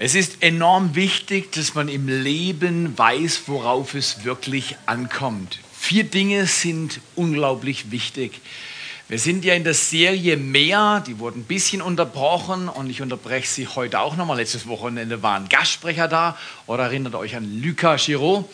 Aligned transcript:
Es 0.00 0.14
ist 0.14 0.44
enorm 0.44 0.94
wichtig, 0.94 1.50
dass 1.50 1.74
man 1.74 1.88
im 1.88 2.06
Leben 2.06 2.96
weiß, 2.96 3.42
worauf 3.48 3.94
es 3.94 4.22
wirklich 4.22 4.76
ankommt. 4.86 5.58
Vier 5.76 6.04
Dinge 6.04 6.46
sind 6.46 7.00
unglaublich 7.16 7.90
wichtig. 7.90 8.40
Wir 9.08 9.18
sind 9.18 9.44
ja 9.44 9.54
in 9.54 9.64
der 9.64 9.74
Serie 9.74 10.36
Mehr, 10.36 11.02
die 11.04 11.18
wurden 11.18 11.40
ein 11.40 11.44
bisschen 11.46 11.82
unterbrochen 11.82 12.68
und 12.68 12.88
ich 12.88 13.02
unterbreche 13.02 13.48
sie 13.48 13.66
heute 13.66 13.98
auch 13.98 14.16
nochmal. 14.16 14.36
Letztes 14.36 14.68
Wochenende 14.68 15.20
waren 15.24 15.48
Gastsprecher 15.48 16.06
da 16.06 16.38
oder 16.68 16.84
erinnert 16.84 17.16
euch 17.16 17.34
an 17.34 17.60
Luca 17.60 17.96
Giraud. 17.96 18.44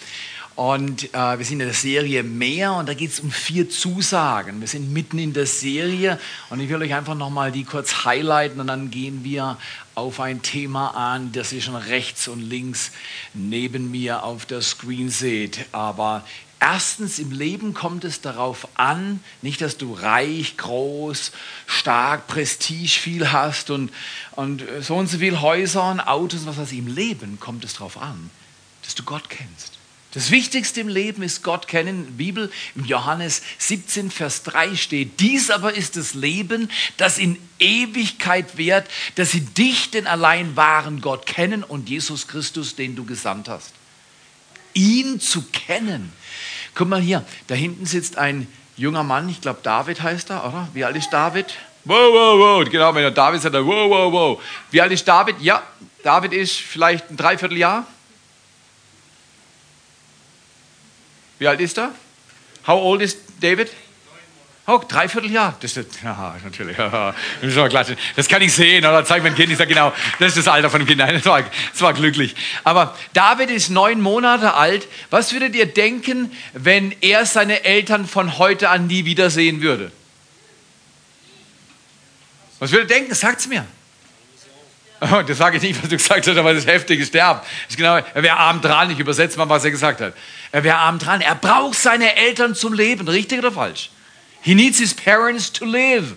Und 0.56 1.12
äh, 1.12 1.38
wir 1.38 1.44
sind 1.44 1.60
in 1.60 1.66
der 1.66 1.74
Serie 1.74 2.22
Mehr 2.22 2.74
und 2.74 2.88
da 2.88 2.94
geht 2.94 3.10
es 3.10 3.18
um 3.18 3.32
vier 3.32 3.68
Zusagen. 3.68 4.60
Wir 4.60 4.68
sind 4.68 4.92
mitten 4.92 5.18
in 5.18 5.32
der 5.32 5.46
Serie 5.46 6.20
und 6.48 6.60
ich 6.60 6.68
will 6.68 6.80
euch 6.80 6.94
einfach 6.94 7.16
nochmal 7.16 7.50
die 7.50 7.64
kurz 7.64 8.04
highlighten 8.04 8.60
und 8.60 8.68
dann 8.68 8.90
gehen 8.92 9.24
wir 9.24 9.58
auf 9.96 10.20
ein 10.20 10.42
Thema 10.42 10.90
an, 10.90 11.32
das 11.32 11.52
ihr 11.52 11.60
schon 11.60 11.74
rechts 11.74 12.28
und 12.28 12.40
links 12.40 12.92
neben 13.32 13.90
mir 13.90 14.22
auf 14.22 14.46
der 14.46 14.62
Screen 14.62 15.10
seht. 15.10 15.66
Aber 15.72 16.24
Erstens, 16.60 17.18
im 17.18 17.30
Leben 17.30 17.74
kommt 17.74 18.04
es 18.04 18.22
darauf 18.22 18.68
an, 18.78 19.20
nicht, 19.42 19.60
dass 19.60 19.76
du 19.76 19.92
reich, 19.92 20.56
groß, 20.56 21.32
stark, 21.66 22.26
Prestige 22.26 22.88
viel 22.88 23.32
hast 23.32 23.68
und, 23.68 23.92
und 24.30 24.64
so 24.80 24.94
und 24.94 25.08
so 25.08 25.18
viele 25.18 25.42
Häuser 25.42 25.90
und 25.90 26.00
Autos, 26.00 26.46
was 26.46 26.56
weiß 26.56 26.72
ich. 26.72 26.78
Im 26.78 26.86
Leben 26.86 27.38
kommt 27.38 27.64
es 27.64 27.74
darauf 27.74 27.98
an, 27.98 28.30
dass 28.82 28.94
du 28.94 29.02
Gott 29.02 29.28
kennst. 29.28 29.78
Das 30.14 30.30
Wichtigste 30.30 30.80
im 30.80 30.86
Leben 30.86 31.24
ist 31.24 31.42
Gott 31.42 31.66
kennen. 31.66 32.16
Bibel 32.16 32.50
im 32.76 32.84
Johannes 32.84 33.42
17, 33.58 34.12
Vers 34.12 34.44
3 34.44 34.76
steht, 34.76 35.18
dies 35.18 35.50
aber 35.50 35.74
ist 35.74 35.96
das 35.96 36.14
Leben, 36.14 36.70
das 36.96 37.18
in 37.18 37.36
Ewigkeit 37.58 38.56
währt, 38.56 38.88
dass 39.16 39.32
sie 39.32 39.40
dich, 39.40 39.90
den 39.90 40.06
allein 40.06 40.54
wahren 40.54 41.00
Gott, 41.00 41.26
kennen 41.26 41.64
und 41.64 41.88
Jesus 41.88 42.28
Christus, 42.28 42.76
den 42.76 42.94
du 42.94 43.04
gesandt 43.04 43.48
hast. 43.48 43.72
Ihn 44.72 45.18
zu 45.18 45.42
kennen. 45.50 46.12
Guck 46.76 46.88
mal 46.88 47.00
hier, 47.00 47.24
da 47.48 47.56
hinten 47.56 47.84
sitzt 47.84 48.16
ein 48.16 48.46
junger 48.76 49.02
Mann, 49.02 49.28
ich 49.28 49.40
glaube 49.40 49.60
David 49.64 50.00
heißt 50.00 50.30
er, 50.30 50.46
oder? 50.46 50.68
Wie 50.74 50.84
alt 50.84 50.96
ist 50.96 51.10
David? 51.10 51.46
Wow, 51.84 52.12
wow, 52.12 52.38
wow. 52.38 52.70
Genau, 52.70 52.94
wenn 52.94 53.02
er 53.02 53.10
David 53.10 53.42
sagt, 53.42 53.54
wow, 53.54 53.90
wow, 53.90 54.12
wow. 54.12 54.42
Wie 54.70 54.80
alt 54.80 54.92
ist 54.92 55.06
David? 55.06 55.40
Ja, 55.40 55.62
David 56.04 56.32
ist 56.32 56.56
vielleicht 56.56 57.10
ein 57.10 57.16
Dreivierteljahr. 57.16 57.86
Wie 61.38 61.48
alt 61.48 61.60
ist 61.60 61.78
er? 61.78 61.92
How 62.66 62.80
old 62.80 63.02
is 63.02 63.16
David? 63.40 63.70
Oh, 64.66 64.80
dreiviertel 64.88 65.30
Jahr. 65.30 65.54
Das 65.60 65.76
ist, 65.76 65.88
ja, 66.04 66.36
natürlich. 66.42 66.76
Das 68.16 68.28
kann 68.28 68.40
ich 68.40 68.52
sehen. 68.52 68.84
Oder 68.86 69.04
zeigt 69.04 69.22
mein 69.22 69.34
Kind, 69.34 69.50
ich 69.50 69.58
sage 69.58 69.68
genau, 69.68 69.92
das 70.18 70.28
ist 70.28 70.38
das 70.38 70.48
Alter 70.48 70.70
von 70.70 70.80
dem 70.80 70.86
Kind. 70.86 70.98
Nein, 70.98 71.14
das 71.22 71.26
war, 71.26 71.42
das 71.42 71.82
war 71.82 71.92
glücklich. 71.92 72.34
Aber 72.62 72.96
David 73.12 73.50
ist 73.50 73.68
neun 73.68 74.00
Monate 74.00 74.54
alt. 74.54 74.88
Was 75.10 75.32
würdet 75.32 75.54
ihr 75.54 75.66
denken, 75.66 76.32
wenn 76.54 76.94
er 77.02 77.26
seine 77.26 77.64
Eltern 77.64 78.06
von 78.06 78.38
heute 78.38 78.70
an 78.70 78.86
nie 78.86 79.04
wiedersehen 79.04 79.60
würde? 79.60 79.92
Was 82.58 82.72
würdet 82.72 82.90
ihr 82.90 82.96
denken? 82.96 83.14
Sagt 83.14 83.40
es 83.40 83.46
mir. 83.46 83.66
Das 85.26 85.38
sage 85.38 85.56
ich 85.56 85.62
nicht, 85.62 85.82
was 85.82 85.88
du 85.88 85.96
gesagt 85.96 86.26
hast, 86.26 86.36
aber 86.36 86.54
das 86.54 86.66
heftige 86.66 87.04
Sterben. 87.04 87.40
Das 87.68 87.76
genau, 87.76 87.96
er 87.96 88.22
wäre 88.22 88.36
arm 88.36 88.60
dran. 88.60 88.90
Ich 88.90 88.98
übersetze 88.98 89.38
mal, 89.38 89.48
was 89.48 89.64
er 89.64 89.70
gesagt 89.70 90.00
hat. 90.00 90.14
Er 90.52 90.64
wäre 90.64 90.76
arm 90.76 90.98
dran. 90.98 91.20
Er 91.20 91.34
braucht 91.34 91.78
seine 91.78 92.16
Eltern 92.16 92.54
zum 92.54 92.72
Leben. 92.72 93.08
Richtig 93.08 93.38
oder 93.38 93.52
falsch? 93.52 93.90
He 94.42 94.54
needs 94.54 94.78
his 94.78 94.94
parents 94.94 95.52
to 95.52 95.64
live. 95.64 96.14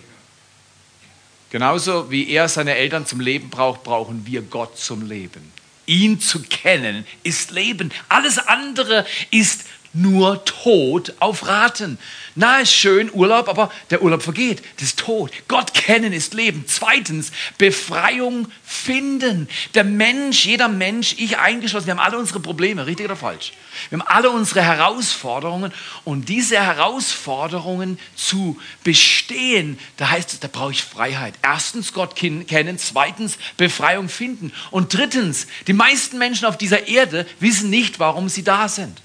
Genauso 1.50 2.10
wie 2.10 2.28
er 2.28 2.48
seine 2.48 2.74
Eltern 2.74 3.06
zum 3.06 3.20
Leben 3.20 3.48
braucht, 3.48 3.82
brauchen 3.82 4.26
wir 4.26 4.42
Gott 4.42 4.78
zum 4.78 5.08
Leben. 5.08 5.52
Ihn 5.86 6.20
zu 6.20 6.42
kennen 6.42 7.06
ist 7.22 7.50
Leben. 7.50 7.90
Alles 8.10 8.38
andere 8.38 9.06
ist 9.30 9.64
nur 9.92 10.44
Tod 10.44 11.14
auf 11.18 11.46
Raten. 11.46 11.98
Na, 12.34 12.58
ist 12.60 12.72
schön, 12.72 13.10
Urlaub, 13.12 13.48
aber 13.48 13.70
der 13.90 14.02
Urlaub 14.02 14.22
vergeht. 14.22 14.62
Das 14.76 14.90
ist 14.90 14.98
Tod. 15.00 15.32
Gott 15.48 15.74
kennen 15.74 16.12
ist 16.12 16.34
Leben. 16.34 16.64
Zweitens, 16.66 17.32
Befreiung 17.56 18.48
finden. 18.64 19.48
Der 19.74 19.84
Mensch, 19.84 20.44
jeder 20.44 20.68
Mensch, 20.68 21.16
ich 21.18 21.38
eingeschlossen, 21.38 21.86
wir 21.86 21.96
haben 21.96 22.04
alle 22.04 22.18
unsere 22.18 22.40
Probleme, 22.40 22.86
richtig 22.86 23.06
oder 23.06 23.16
falsch? 23.16 23.52
Wir 23.88 23.98
haben 23.98 24.06
alle 24.06 24.30
unsere 24.30 24.62
Herausforderungen 24.62 25.72
und 26.04 26.28
diese 26.28 26.56
Herausforderungen 26.56 27.98
zu 28.14 28.58
bestehen, 28.84 29.78
da 29.96 30.10
heißt 30.10 30.34
es, 30.34 30.40
da 30.40 30.48
brauche 30.48 30.72
ich 30.72 30.84
Freiheit. 30.84 31.34
Erstens 31.42 31.92
Gott 31.92 32.14
kennen, 32.14 32.78
zweitens 32.78 33.38
Befreiung 33.56 34.08
finden 34.08 34.52
und 34.70 34.94
drittens, 34.94 35.46
die 35.66 35.72
meisten 35.72 36.18
Menschen 36.18 36.46
auf 36.46 36.58
dieser 36.58 36.88
Erde 36.88 37.26
wissen 37.40 37.70
nicht, 37.70 37.98
warum 37.98 38.28
sie 38.28 38.44
da 38.44 38.68
sind. 38.68 39.00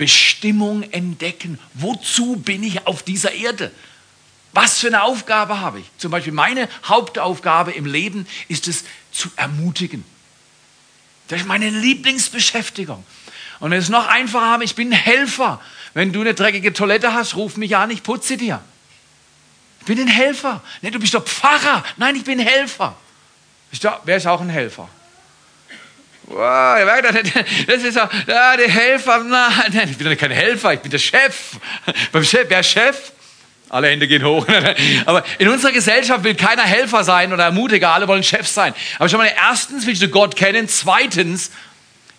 Bestimmung 0.00 0.82
entdecken. 0.92 1.58
Wozu 1.74 2.36
bin 2.36 2.62
ich 2.62 2.86
auf 2.86 3.02
dieser 3.02 3.32
Erde? 3.32 3.70
Was 4.54 4.78
für 4.78 4.86
eine 4.86 5.02
Aufgabe 5.02 5.60
habe 5.60 5.80
ich? 5.80 5.84
Zum 5.98 6.10
Beispiel 6.10 6.32
meine 6.32 6.70
Hauptaufgabe 6.84 7.72
im 7.72 7.84
Leben 7.84 8.26
ist 8.48 8.66
es 8.66 8.84
zu 9.12 9.28
ermutigen. 9.36 10.02
Das 11.28 11.42
ist 11.42 11.46
meine 11.46 11.68
Lieblingsbeschäftigung. 11.68 13.04
Und 13.58 13.74
es 13.74 13.84
ist 13.84 13.90
noch 13.90 14.08
einfacher 14.08 14.46
haben, 14.46 14.62
ich 14.62 14.74
bin 14.74 14.88
ein 14.88 14.98
Helfer. 14.98 15.60
Wenn 15.92 16.14
du 16.14 16.22
eine 16.22 16.32
dreckige 16.32 16.72
Toilette 16.72 17.12
hast, 17.12 17.36
ruf 17.36 17.58
mich 17.58 17.76
an, 17.76 17.90
ich 17.90 18.02
putze 18.02 18.38
dir. 18.38 18.62
Ich 19.80 19.86
bin 19.86 20.00
ein 20.00 20.08
Helfer. 20.08 20.62
Nee, 20.80 20.92
du 20.92 20.98
bist 20.98 21.12
doch 21.12 21.26
Pfarrer. 21.26 21.84
Nein, 21.98 22.16
ich 22.16 22.24
bin 22.24 22.38
Helfer. 22.38 22.96
Wer 24.04 24.16
ist 24.16 24.26
auch 24.26 24.40
ein 24.40 24.48
Helfer? 24.48 24.88
Wow, 26.30 27.02
das 27.66 27.82
ist 27.82 27.98
auch, 27.98 28.08
ja, 28.28 28.56
der 28.56 28.68
Helfer. 28.68 29.18
Nein, 29.24 29.88
ich 29.90 29.98
bin 29.98 30.08
doch 30.08 30.16
kein 30.16 30.30
Helfer, 30.30 30.74
ich 30.74 30.80
bin 30.80 30.90
der 30.90 30.98
Chef. 30.98 31.56
Beim 32.12 32.22
Chef, 32.22 32.46
wer 32.48 32.62
Chef? 32.62 33.12
Alle 33.68 33.88
Hände 33.88 34.06
gehen 34.06 34.24
hoch. 34.24 34.46
Aber 35.06 35.24
in 35.38 35.48
unserer 35.48 35.72
Gesellschaft 35.72 36.22
will 36.22 36.36
keiner 36.36 36.62
Helfer 36.62 37.02
sein 37.02 37.32
oder 37.32 37.44
Ermutiger, 37.44 37.92
alle 37.92 38.06
wollen 38.06 38.22
Chef 38.22 38.46
sein. 38.46 38.74
Aber 38.98 39.08
schon 39.08 39.18
mal, 39.18 39.32
erstens 39.36 39.86
willst 39.86 40.02
du 40.02 40.08
Gott 40.08 40.36
kennen, 40.36 40.68
zweitens, 40.68 41.50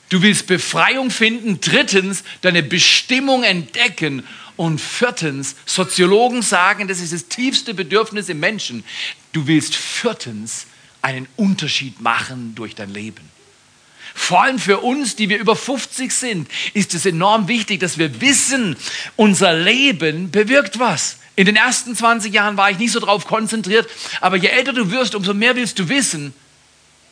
du 0.10 0.22
willst 0.22 0.46
Befreiung 0.46 1.10
finden, 1.10 1.62
drittens, 1.62 2.24
deine 2.42 2.64
Bestimmung 2.64 3.44
entdecken 3.44 4.28
und 4.58 4.82
viertens, 4.82 5.56
Soziologen 5.66 6.42
sagen, 6.42 6.90
das 6.90 7.00
ist 7.00 7.14
das 7.14 7.28
tiefste 7.28 7.74
Bedürfnis 7.74 8.28
im 8.28 8.42
Menschen, 8.42 8.84
du 9.32 9.48
willst 9.48 9.74
viertens 9.74 10.68
einen 11.02 11.30
Unterschied 11.38 12.02
machen 12.02 12.56
durch 12.56 12.76
dein 12.76 12.94
Leben. 12.94 13.41
Vor 14.14 14.44
allem 14.44 14.60
für 14.60 14.80
uns, 14.80 15.16
die 15.16 15.30
wir 15.30 15.40
über 15.40 15.56
50 15.56 16.12
sind, 16.12 16.50
ist 16.74 16.94
es 16.94 17.06
enorm 17.06 17.48
wichtig, 17.48 17.80
dass 17.80 17.98
wir 17.98 18.22
wissen, 18.22 18.76
unser 19.16 19.54
Leben 19.54 20.32
bewirkt 20.32 20.80
was. 20.80 21.18
In 21.36 21.46
den 21.46 21.56
ersten 21.56 21.96
20 21.96 22.34
Jahren 22.34 22.58
war 22.58 22.70
ich 22.70 22.78
nicht 22.78 22.92
so 22.92 23.00
darauf 23.00 23.26
konzentriert, 23.26 23.90
aber 24.20 24.36
je 24.36 24.50
älter 24.50 24.74
du 24.74 24.92
wirst, 24.92 25.16
umso 25.16 25.34
mehr 25.34 25.56
willst 25.56 25.80
du 25.80 25.88
wissen, 25.90 26.34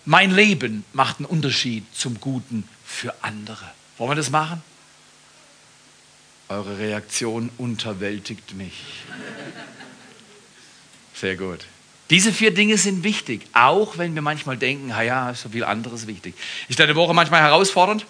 mein 0.05 0.31
Leben 0.31 0.83
macht 0.93 1.19
einen 1.19 1.25
Unterschied 1.25 1.85
zum 1.93 2.19
Guten 2.19 2.67
für 2.85 3.13
andere. 3.21 3.65
Wollen 3.97 4.11
wir 4.11 4.15
das 4.15 4.29
machen? 4.29 4.61
Eure 6.47 6.79
Reaktion 6.79 7.51
unterwältigt 7.57 8.55
mich. 8.55 8.73
Sehr 11.13 11.35
gut. 11.35 11.65
Diese 12.09 12.33
vier 12.33 12.51
Dinge 12.51 12.77
sind 12.77 13.03
wichtig, 13.03 13.45
auch 13.53 13.97
wenn 13.99 14.15
wir 14.15 14.23
manchmal 14.23 14.57
denken, 14.57 14.89
ja, 14.89 15.29
ist 15.29 15.43
so 15.43 15.49
viel 15.49 15.63
anderes 15.63 16.07
wichtig. 16.07 16.33
Ist 16.67 16.79
deine 16.79 16.95
Woche 16.95 17.13
manchmal 17.13 17.41
herausfordernd? 17.41 18.05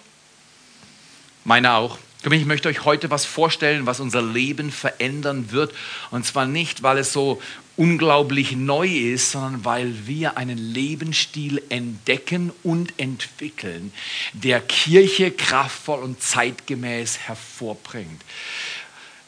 Meine 1.44 1.74
auch. 1.74 1.98
Ich 2.30 2.44
möchte 2.44 2.68
euch 2.68 2.84
heute 2.84 3.10
was 3.10 3.24
vorstellen, 3.24 3.86
was 3.86 3.98
unser 3.98 4.20
Leben 4.20 4.70
verändern 4.70 5.52
wird. 5.52 5.74
Und 6.10 6.26
zwar 6.26 6.44
nicht, 6.44 6.82
weil 6.82 6.98
es 6.98 7.14
so 7.14 7.40
unglaublich 7.76 8.52
neu 8.52 8.88
ist, 8.88 9.32
sondern 9.32 9.64
weil 9.64 10.06
wir 10.06 10.36
einen 10.36 10.58
Lebensstil 10.58 11.62
entdecken 11.70 12.52
und 12.62 12.92
entwickeln, 12.98 13.92
der 14.34 14.60
Kirche 14.60 15.30
kraftvoll 15.30 16.00
und 16.00 16.22
zeitgemäß 16.22 17.18
hervorbringt. 17.20 18.22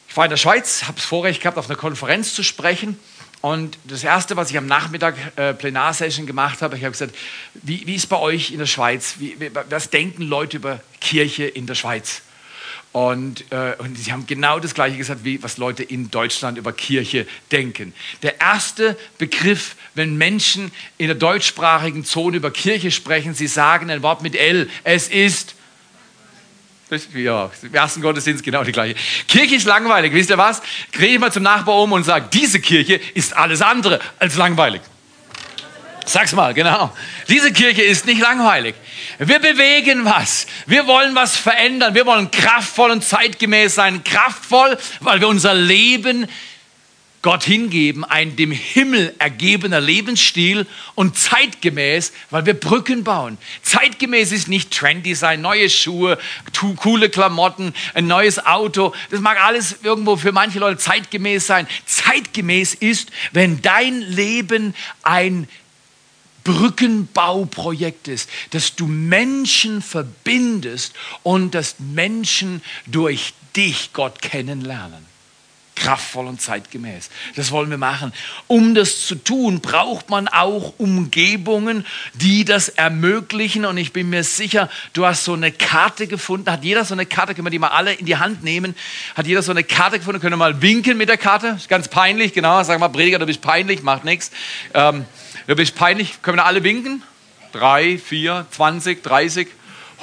Ich 0.08 0.16
war 0.18 0.25
in 0.25 0.30
der 0.30 0.36
Schweiz, 0.36 0.82
habe 0.82 0.96
das 0.96 1.06
Vorrecht 1.06 1.40
gehabt, 1.40 1.56
auf 1.56 1.70
einer 1.70 1.78
Konferenz 1.78 2.34
zu 2.34 2.42
sprechen 2.42 2.98
und 3.42 3.76
das 3.84 4.04
Erste, 4.04 4.36
was 4.36 4.50
ich 4.50 4.56
am 4.56 4.66
Nachmittag 4.66 5.16
äh, 5.36 5.52
Plenarsession 5.52 6.26
gemacht 6.26 6.62
habe, 6.62 6.76
ich 6.76 6.84
habe 6.84 6.92
gesagt, 6.92 7.14
wie, 7.54 7.84
wie 7.86 7.96
ist 7.96 8.06
bei 8.06 8.18
euch 8.18 8.52
in 8.52 8.60
der 8.60 8.66
Schweiz? 8.66 9.16
Wie, 9.18 9.38
wie, 9.40 9.50
was 9.68 9.90
denken 9.90 10.22
Leute 10.22 10.58
über 10.58 10.80
Kirche 11.00 11.44
in 11.44 11.66
der 11.66 11.74
Schweiz? 11.74 12.22
Und, 12.92 13.50
äh, 13.50 13.74
und 13.78 13.98
sie 13.98 14.12
haben 14.12 14.26
genau 14.28 14.60
das 14.60 14.74
Gleiche 14.74 14.96
gesagt, 14.96 15.24
wie 15.24 15.42
was 15.42 15.56
Leute 15.56 15.82
in 15.82 16.10
Deutschland 16.10 16.56
über 16.56 16.72
Kirche 16.72 17.26
denken. 17.50 17.94
Der 18.22 18.40
erste 18.40 18.96
Begriff, 19.18 19.74
wenn 19.94 20.16
Menschen 20.16 20.70
in 20.96 21.08
der 21.08 21.16
deutschsprachigen 21.16 22.04
Zone 22.04 22.36
über 22.36 22.52
Kirche 22.52 22.92
sprechen, 22.92 23.34
sie 23.34 23.48
sagen 23.48 23.90
ein 23.90 24.02
Wort 24.02 24.22
mit 24.22 24.36
L. 24.36 24.70
Es 24.84 25.08
ist 25.08 25.56
ja, 27.14 27.50
im 27.62 27.74
ersten 27.74 28.00
Gottesdienst 28.02 28.42
genau 28.44 28.64
die 28.64 28.72
gleiche. 28.72 28.94
Kirche 29.26 29.56
ist 29.56 29.66
langweilig. 29.66 30.12
Wisst 30.12 30.30
ihr 30.30 30.38
was? 30.38 30.62
Drehe 30.92 31.14
ich 31.14 31.18
mal 31.18 31.32
zum 31.32 31.42
Nachbar 31.42 31.76
um 31.80 31.92
und 31.92 32.04
sage, 32.04 32.28
diese 32.32 32.60
Kirche 32.60 33.00
ist 33.14 33.36
alles 33.36 33.62
andere 33.62 34.00
als 34.18 34.36
langweilig. 34.36 34.82
Sag's 36.04 36.32
mal, 36.32 36.52
genau. 36.52 36.92
Diese 37.28 37.52
Kirche 37.52 37.82
ist 37.82 38.06
nicht 38.06 38.20
langweilig. 38.20 38.74
Wir 39.18 39.38
bewegen 39.38 40.04
was. 40.04 40.46
Wir 40.66 40.86
wollen 40.86 41.14
was 41.14 41.36
verändern. 41.36 41.94
Wir 41.94 42.06
wollen 42.06 42.30
kraftvoll 42.30 42.90
und 42.90 43.04
zeitgemäß 43.04 43.74
sein. 43.74 44.02
Kraftvoll, 44.02 44.76
weil 45.00 45.20
wir 45.20 45.28
unser 45.28 45.54
Leben 45.54 46.26
Gott 47.22 47.44
hingeben, 47.44 48.04
ein 48.04 48.34
dem 48.34 48.50
Himmel 48.50 49.14
ergebener 49.20 49.80
Lebensstil 49.80 50.66
und 50.96 51.16
zeitgemäß, 51.16 52.12
weil 52.30 52.46
wir 52.46 52.54
Brücken 52.54 53.04
bauen. 53.04 53.38
Zeitgemäß 53.62 54.32
ist 54.32 54.48
nicht 54.48 54.72
trendy 54.72 55.14
sein, 55.14 55.40
neue 55.40 55.70
Schuhe, 55.70 56.19
coole 56.76 57.10
Klamotten, 57.10 57.74
ein 57.94 58.08
neues 58.08 58.44
Auto. 58.44 58.92
Das 59.10 59.20
mag 59.20 59.40
alles 59.40 59.76
irgendwo 59.84 60.16
für 60.16 60.32
manche 60.32 60.58
Leute 60.58 60.78
zeitgemäß 60.78 61.46
sein. 61.46 61.69
Zeitgemäß 61.86 62.74
ist, 62.74 63.12
wenn 63.30 63.62
dein 63.62 64.00
Leben 64.00 64.75
ein 65.04 65.48
Brückenbauprojekt 66.42 68.08
ist, 68.08 68.28
dass 68.50 68.75
du 68.75 68.88
Menschen 68.88 69.80
verbindest 69.80 70.92
und 71.22 71.54
dass 71.54 71.76
Menschen 71.78 72.62
durch 72.86 73.32
dich 73.54 73.92
Gott 73.92 74.20
kennenlernen 74.20 75.12
kraftvoll 75.74 76.26
und 76.26 76.40
zeitgemäß. 76.40 77.10
Das 77.34 77.50
wollen 77.50 77.70
wir 77.70 77.78
machen. 77.78 78.12
Um 78.46 78.74
das 78.74 79.06
zu 79.06 79.14
tun, 79.14 79.60
braucht 79.60 80.10
man 80.10 80.28
auch 80.28 80.74
Umgebungen, 80.78 81.86
die 82.14 82.44
das 82.44 82.69
ermöglichen. 82.69 83.64
Und 83.64 83.78
ich 83.78 83.92
bin 83.92 84.10
mir 84.10 84.22
sicher, 84.22 84.69
du 84.92 85.06
hast 85.06 85.24
so 85.24 85.32
eine 85.32 85.50
Karte 85.50 86.06
gefunden. 86.06 86.50
Hat 86.50 86.62
jeder 86.62 86.84
so 86.84 86.94
eine 86.94 87.06
Karte? 87.06 87.34
Können 87.34 87.46
wir 87.46 87.50
die 87.50 87.58
mal 87.58 87.69
alle 87.69 87.94
in 87.94 88.06
die 88.06 88.16
Hand 88.16 88.44
nehmen? 88.44 88.76
Hat 89.14 89.26
jeder 89.26 89.42
so 89.42 89.50
eine 89.50 89.64
Karte 89.64 89.98
gefunden? 89.98 90.20
Können 90.20 90.34
wir 90.34 90.38
mal 90.38 90.60
winken 90.60 90.98
mit 90.98 91.08
der 91.08 91.19
Karte? 91.19 91.54
Ist 91.56 91.69
ganz 91.69 91.88
peinlich, 91.88 92.32
genau. 92.32 92.62
Sag 92.62 92.78
mal, 92.78 92.88
Prediger, 92.88 93.18
du 93.18 93.26
bist 93.26 93.40
peinlich, 93.40 93.82
macht 93.82 94.04
nichts. 94.04 94.30
Ähm, 94.75 95.06
du 95.46 95.56
bist 95.56 95.75
peinlich. 95.75 96.20
Können 96.22 96.36
wir 96.36 96.44
alle 96.44 96.62
winken? 96.62 97.02
Drei, 97.52 97.98
vier, 97.98 98.46
zwanzig, 98.50 99.02
dreißig, 99.02 99.48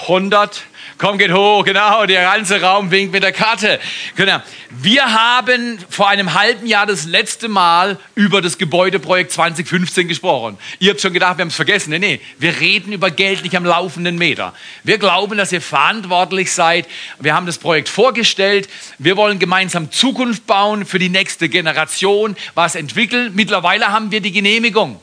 hundert. 0.07 0.63
Komm, 0.97 1.17
geht 1.17 1.31
hoch, 1.31 1.63
genau, 1.63 2.05
der 2.05 2.23
ganze 2.23 2.61
Raum 2.61 2.91
winkt 2.91 3.13
mit 3.13 3.23
der 3.23 3.31
Karte. 3.31 3.79
Genau. 4.17 4.41
Wir 4.69 5.13
haben 5.13 5.79
vor 5.89 6.09
einem 6.09 6.33
halben 6.33 6.67
Jahr 6.67 6.85
das 6.85 7.05
letzte 7.05 7.47
Mal 7.47 7.97
über 8.15 8.41
das 8.41 8.57
Gebäudeprojekt 8.57 9.31
2015 9.31 10.09
gesprochen. 10.09 10.57
Ihr 10.79 10.91
habt 10.91 10.99
schon 10.99 11.13
gedacht, 11.13 11.37
wir 11.37 11.43
haben 11.43 11.49
es 11.49 11.55
vergessen. 11.55 11.91
Nee, 11.91 11.99
nee, 11.99 12.21
wir 12.37 12.59
reden 12.59 12.91
über 12.91 13.11
Geld 13.11 13.43
nicht 13.43 13.55
am 13.55 13.63
laufenden 13.63 14.17
Meter. 14.17 14.53
Wir 14.83 14.97
glauben, 14.97 15.37
dass 15.37 15.53
ihr 15.53 15.61
verantwortlich 15.61 16.51
seid. 16.51 16.85
Wir 17.19 17.33
haben 17.33 17.45
das 17.45 17.57
Projekt 17.57 17.87
vorgestellt. 17.87 18.67
Wir 18.97 19.15
wollen 19.15 19.39
gemeinsam 19.39 19.91
Zukunft 19.91 20.47
bauen 20.47 20.85
für 20.85 20.99
die 20.99 21.09
nächste 21.09 21.47
Generation, 21.47 22.35
was 22.55 22.75
entwickeln. 22.75 23.31
Mittlerweile 23.35 23.87
haben 23.87 24.11
wir 24.11 24.19
die 24.19 24.33
Genehmigung. 24.33 24.99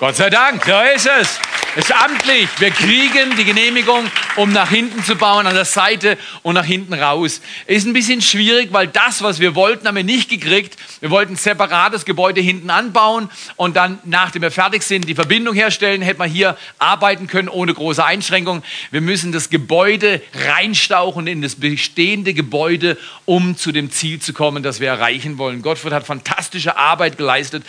Gott 0.00 0.16
sei 0.16 0.30
Dank, 0.30 0.64
da 0.64 0.84
ist 0.84 1.06
es. 1.06 1.38
Es 1.76 1.84
ist 1.84 1.92
amtlich. 1.92 2.48
Wir 2.58 2.70
kriegen 2.70 3.36
die 3.36 3.44
Genehmigung, 3.44 4.10
um 4.36 4.50
nach 4.50 4.70
hinten 4.70 5.04
zu 5.04 5.14
bauen, 5.14 5.46
an 5.46 5.54
der 5.54 5.66
Seite 5.66 6.16
und 6.42 6.54
nach 6.54 6.64
hinten 6.64 6.94
raus. 6.94 7.42
Ist 7.66 7.86
ein 7.86 7.92
bisschen 7.92 8.22
schwierig, 8.22 8.72
weil 8.72 8.86
das, 8.86 9.20
was 9.22 9.40
wir 9.40 9.54
wollten, 9.54 9.86
haben 9.86 9.96
wir 9.96 10.02
nicht 10.02 10.30
gekriegt. 10.30 10.78
Wir 11.00 11.10
wollten 11.10 11.34
ein 11.34 11.36
separates 11.36 12.06
Gebäude 12.06 12.40
hinten 12.40 12.70
anbauen 12.70 13.28
und 13.56 13.76
dann, 13.76 13.98
nachdem 14.04 14.40
wir 14.40 14.50
fertig 14.50 14.84
sind, 14.84 15.06
die 15.06 15.14
Verbindung 15.14 15.54
herstellen. 15.54 16.00
Hätten 16.00 16.20
wir 16.20 16.24
hier 16.24 16.56
arbeiten 16.78 17.26
können 17.26 17.50
ohne 17.50 17.74
große 17.74 18.02
Einschränkung. 18.02 18.62
Wir 18.90 19.02
müssen 19.02 19.32
das 19.32 19.50
Gebäude 19.50 20.22
reinstauchen 20.32 21.26
in 21.26 21.42
das 21.42 21.56
bestehende 21.56 22.32
Gebäude, 22.32 22.96
um 23.26 23.54
zu 23.54 23.70
dem 23.70 23.90
Ziel 23.90 24.18
zu 24.18 24.32
kommen, 24.32 24.62
das 24.62 24.80
wir 24.80 24.88
erreichen 24.88 25.36
wollen. 25.36 25.60
Gottfried 25.60 25.92
hat 25.92 26.06
fantastische 26.06 26.78
Arbeit 26.78 27.18
geleistet 27.18 27.64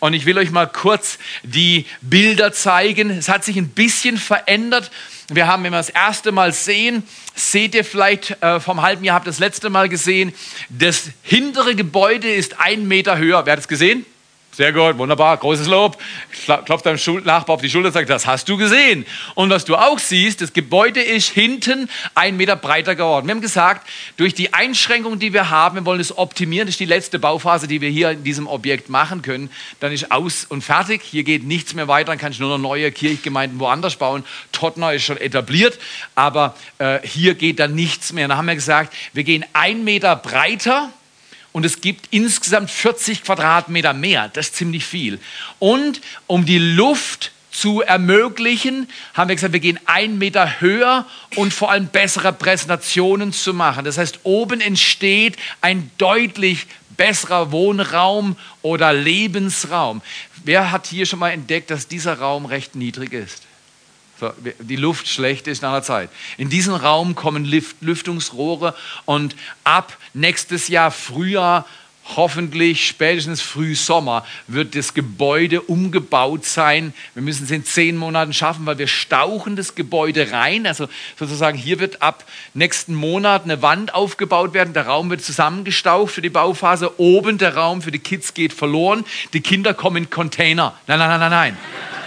und 0.00 0.14
ich 0.14 0.26
will 0.26 0.38
euch 0.38 0.50
mal 0.50 0.66
kurz 0.66 1.18
die 1.42 1.86
Bilder 2.00 2.52
zeigen. 2.52 3.10
Es 3.10 3.28
hat 3.28 3.44
sich 3.44 3.56
ein 3.56 3.68
bisschen 3.68 4.16
verändert. 4.18 4.90
Wir 5.28 5.46
haben, 5.46 5.62
wenn 5.62 5.72
wir 5.72 5.78
das 5.78 5.90
erste 5.90 6.32
Mal 6.32 6.52
sehen, 6.52 7.04
seht 7.34 7.74
ihr 7.74 7.84
vielleicht 7.84 8.42
äh, 8.42 8.58
vom 8.58 8.82
halben 8.82 9.04
Jahr, 9.04 9.16
habt 9.16 9.26
ihr 9.26 9.30
das 9.30 9.38
letzte 9.38 9.70
Mal 9.70 9.88
gesehen, 9.88 10.34
das 10.68 11.10
hintere 11.22 11.76
Gebäude 11.76 12.32
ist 12.32 12.58
ein 12.58 12.88
Meter 12.88 13.16
höher. 13.18 13.46
Wer 13.46 13.52
hat 13.52 13.60
es 13.60 13.68
gesehen? 13.68 14.04
Sehr 14.52 14.72
gut, 14.72 14.98
wunderbar, 14.98 15.36
großes 15.36 15.68
Lob. 15.68 15.96
Klopft 16.64 16.84
deinem 16.84 16.98
Nachbar 17.24 17.54
auf 17.54 17.60
die 17.62 17.70
Schulter 17.70 17.86
und 17.88 17.92
sagt, 17.92 18.10
das 18.10 18.26
hast 18.26 18.48
du 18.48 18.56
gesehen. 18.56 19.06
Und 19.36 19.48
was 19.48 19.64
du 19.64 19.76
auch 19.76 20.00
siehst, 20.00 20.40
das 20.40 20.52
Gebäude 20.52 21.00
ist 21.00 21.28
hinten 21.28 21.88
ein 22.16 22.36
Meter 22.36 22.56
breiter 22.56 22.96
geworden. 22.96 23.28
Wir 23.28 23.34
haben 23.34 23.40
gesagt, 23.40 23.88
durch 24.16 24.34
die 24.34 24.52
Einschränkungen, 24.52 25.20
die 25.20 25.32
wir 25.32 25.50
haben, 25.50 25.76
wir 25.76 25.86
wollen 25.86 26.00
es 26.00 26.18
optimieren. 26.18 26.66
Das 26.66 26.74
ist 26.74 26.80
die 26.80 26.84
letzte 26.84 27.20
Bauphase, 27.20 27.68
die 27.68 27.80
wir 27.80 27.90
hier 27.90 28.10
in 28.10 28.24
diesem 28.24 28.48
Objekt 28.48 28.88
machen 28.90 29.22
können. 29.22 29.50
Dann 29.78 29.92
ist 29.92 30.10
aus 30.10 30.46
und 30.46 30.62
fertig. 30.62 31.02
Hier 31.04 31.22
geht 31.22 31.44
nichts 31.44 31.74
mehr 31.74 31.86
weiter. 31.86 32.10
Dann 32.10 32.18
kann 32.18 32.32
ich 32.32 32.40
nur 32.40 32.50
noch 32.50 32.58
neue 32.58 32.90
Kirchgemeinden 32.90 33.60
woanders 33.60 33.94
bauen. 33.94 34.24
Tottenau 34.50 34.90
ist 34.90 35.04
schon 35.04 35.16
etabliert, 35.16 35.78
aber 36.16 36.56
äh, 36.78 36.98
hier 37.04 37.36
geht 37.36 37.60
dann 37.60 37.76
nichts 37.76 38.12
mehr. 38.12 38.26
Dann 38.26 38.36
haben 38.36 38.46
wir 38.46 38.56
gesagt, 38.56 38.94
wir 39.12 39.22
gehen 39.22 39.44
ein 39.52 39.84
Meter 39.84 40.16
breiter 40.16 40.90
und 41.52 41.64
es 41.64 41.80
gibt 41.80 42.06
insgesamt 42.10 42.70
40 42.70 43.24
Quadratmeter 43.24 43.92
mehr. 43.92 44.28
Das 44.28 44.48
ist 44.48 44.56
ziemlich 44.56 44.84
viel. 44.84 45.18
Und 45.58 46.00
um 46.26 46.44
die 46.44 46.58
Luft 46.58 47.32
zu 47.50 47.82
ermöglichen, 47.82 48.88
haben 49.14 49.28
wir 49.28 49.34
gesagt, 49.34 49.52
wir 49.52 49.60
gehen 49.60 49.80
einen 49.86 50.18
Meter 50.18 50.60
höher 50.60 51.06
und 51.36 51.52
vor 51.52 51.70
allem 51.70 51.88
bessere 51.88 52.32
Präsentationen 52.32 53.32
zu 53.32 53.52
machen. 53.52 53.84
Das 53.84 53.98
heißt, 53.98 54.20
oben 54.22 54.60
entsteht 54.60 55.36
ein 55.60 55.90
deutlich 55.98 56.66
besserer 56.96 57.50
Wohnraum 57.50 58.36
oder 58.62 58.92
Lebensraum. 58.92 60.02
Wer 60.44 60.70
hat 60.70 60.86
hier 60.86 61.06
schon 61.06 61.18
mal 61.18 61.30
entdeckt, 61.30 61.70
dass 61.70 61.88
dieser 61.88 62.18
Raum 62.18 62.46
recht 62.46 62.76
niedrig 62.76 63.12
ist? 63.12 63.49
Die 64.58 64.76
Luft 64.76 65.08
schlecht 65.08 65.46
ist 65.46 65.62
nach 65.62 65.70
einer 65.70 65.82
Zeit. 65.82 66.10
In 66.36 66.48
diesen 66.48 66.74
Raum 66.74 67.14
kommen 67.14 67.44
Lüftungsrohre 67.44 68.74
und 69.04 69.36
ab 69.64 69.96
nächstes 70.14 70.68
Jahr 70.68 70.90
Frühjahr 70.90 71.66
hoffentlich 72.16 72.86
spätestens 72.86 73.40
Frühsommer 73.40 74.24
wird 74.46 74.74
das 74.74 74.94
Gebäude 74.94 75.60
umgebaut 75.60 76.44
sein. 76.44 76.92
Wir 77.14 77.22
müssen 77.22 77.44
es 77.44 77.50
in 77.50 77.64
zehn 77.64 77.96
Monaten 77.96 78.32
schaffen, 78.32 78.66
weil 78.66 78.78
wir 78.78 78.88
stauchen 78.88 79.56
das 79.56 79.74
Gebäude 79.74 80.32
rein. 80.32 80.66
Also 80.66 80.88
sozusagen 81.18 81.56
hier 81.56 81.78
wird 81.78 82.02
ab 82.02 82.24
nächsten 82.54 82.94
Monat 82.94 83.44
eine 83.44 83.62
Wand 83.62 83.94
aufgebaut 83.94 84.54
werden. 84.54 84.74
Der 84.74 84.86
Raum 84.86 85.10
wird 85.10 85.22
zusammengestaucht 85.22 86.12
für 86.12 86.22
die 86.22 86.30
Bauphase. 86.30 86.98
Oben 86.98 87.38
der 87.38 87.56
Raum 87.56 87.82
für 87.82 87.92
die 87.92 87.98
Kids 87.98 88.34
geht 88.34 88.52
verloren. 88.52 89.04
Die 89.32 89.40
Kinder 89.40 89.74
kommen 89.74 89.98
in 89.98 90.10
Container. 90.10 90.74
Nein, 90.86 90.98
nein, 90.98 91.08
nein, 91.08 91.20
nein, 91.20 91.30
nein. 91.30 91.99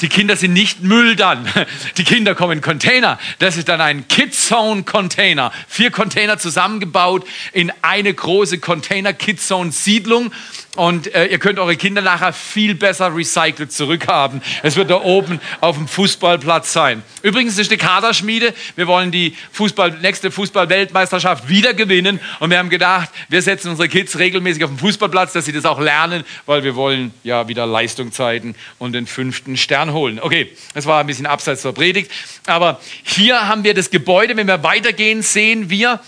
Die 0.00 0.08
Kinder 0.08 0.36
sind 0.36 0.52
nicht 0.52 0.82
Müll 0.82 1.16
dann. 1.16 1.48
Die 1.96 2.04
Kinder 2.04 2.34
kommen 2.34 2.58
in 2.58 2.60
Container. 2.60 3.18
Das 3.38 3.56
ist 3.56 3.68
dann 3.68 3.80
ein 3.80 4.06
Kidzone 4.08 4.84
Container. 4.84 5.52
Vier 5.66 5.90
Container 5.90 6.38
zusammengebaut 6.38 7.26
in 7.52 7.72
eine 7.82 8.12
große 8.12 8.58
Container 8.58 9.12
Kidzone 9.12 9.72
Siedlung. 9.72 10.32
Und 10.78 11.12
äh, 11.12 11.26
ihr 11.26 11.40
könnt 11.40 11.58
eure 11.58 11.74
Kinder 11.74 12.02
nachher 12.02 12.32
viel 12.32 12.76
besser 12.76 13.12
recycelt 13.12 13.72
zurückhaben. 13.72 14.40
Es 14.62 14.76
wird 14.76 14.90
da 14.90 15.02
oben 15.02 15.40
auf 15.60 15.76
dem 15.76 15.88
Fußballplatz 15.88 16.72
sein. 16.72 17.02
Übrigens 17.22 17.58
ist 17.58 17.72
eine 17.72 17.78
Kaderschmiede. 17.78 18.54
Wir 18.76 18.86
wollen 18.86 19.10
die 19.10 19.36
Fußball, 19.50 19.98
nächste 20.00 20.30
Fußball-Weltmeisterschaft 20.30 21.48
wieder 21.48 21.74
gewinnen. 21.74 22.20
Und 22.38 22.50
wir 22.50 22.58
haben 22.58 22.70
gedacht, 22.70 23.08
wir 23.28 23.42
setzen 23.42 23.70
unsere 23.70 23.88
Kids 23.88 24.20
regelmäßig 24.20 24.62
auf 24.62 24.70
den 24.70 24.78
Fußballplatz, 24.78 25.32
dass 25.32 25.46
sie 25.46 25.52
das 25.52 25.64
auch 25.64 25.80
lernen, 25.80 26.22
weil 26.46 26.62
wir 26.62 26.76
wollen 26.76 27.12
ja 27.24 27.48
wieder 27.48 27.66
Leistung 27.66 28.12
zeigen 28.12 28.54
und 28.78 28.92
den 28.92 29.08
fünften 29.08 29.56
Stern 29.56 29.92
holen. 29.92 30.20
Okay, 30.20 30.52
das 30.74 30.86
war 30.86 31.00
ein 31.00 31.08
bisschen 31.08 31.26
abseits 31.26 31.62
der 31.62 31.72
Predigt. 31.72 32.12
Aber 32.46 32.80
hier 33.02 33.48
haben 33.48 33.64
wir 33.64 33.74
das 33.74 33.90
Gebäude. 33.90 34.36
Wenn 34.36 34.46
wir 34.46 34.62
weitergehen, 34.62 35.22
sehen 35.22 35.70
wir, 35.70 35.98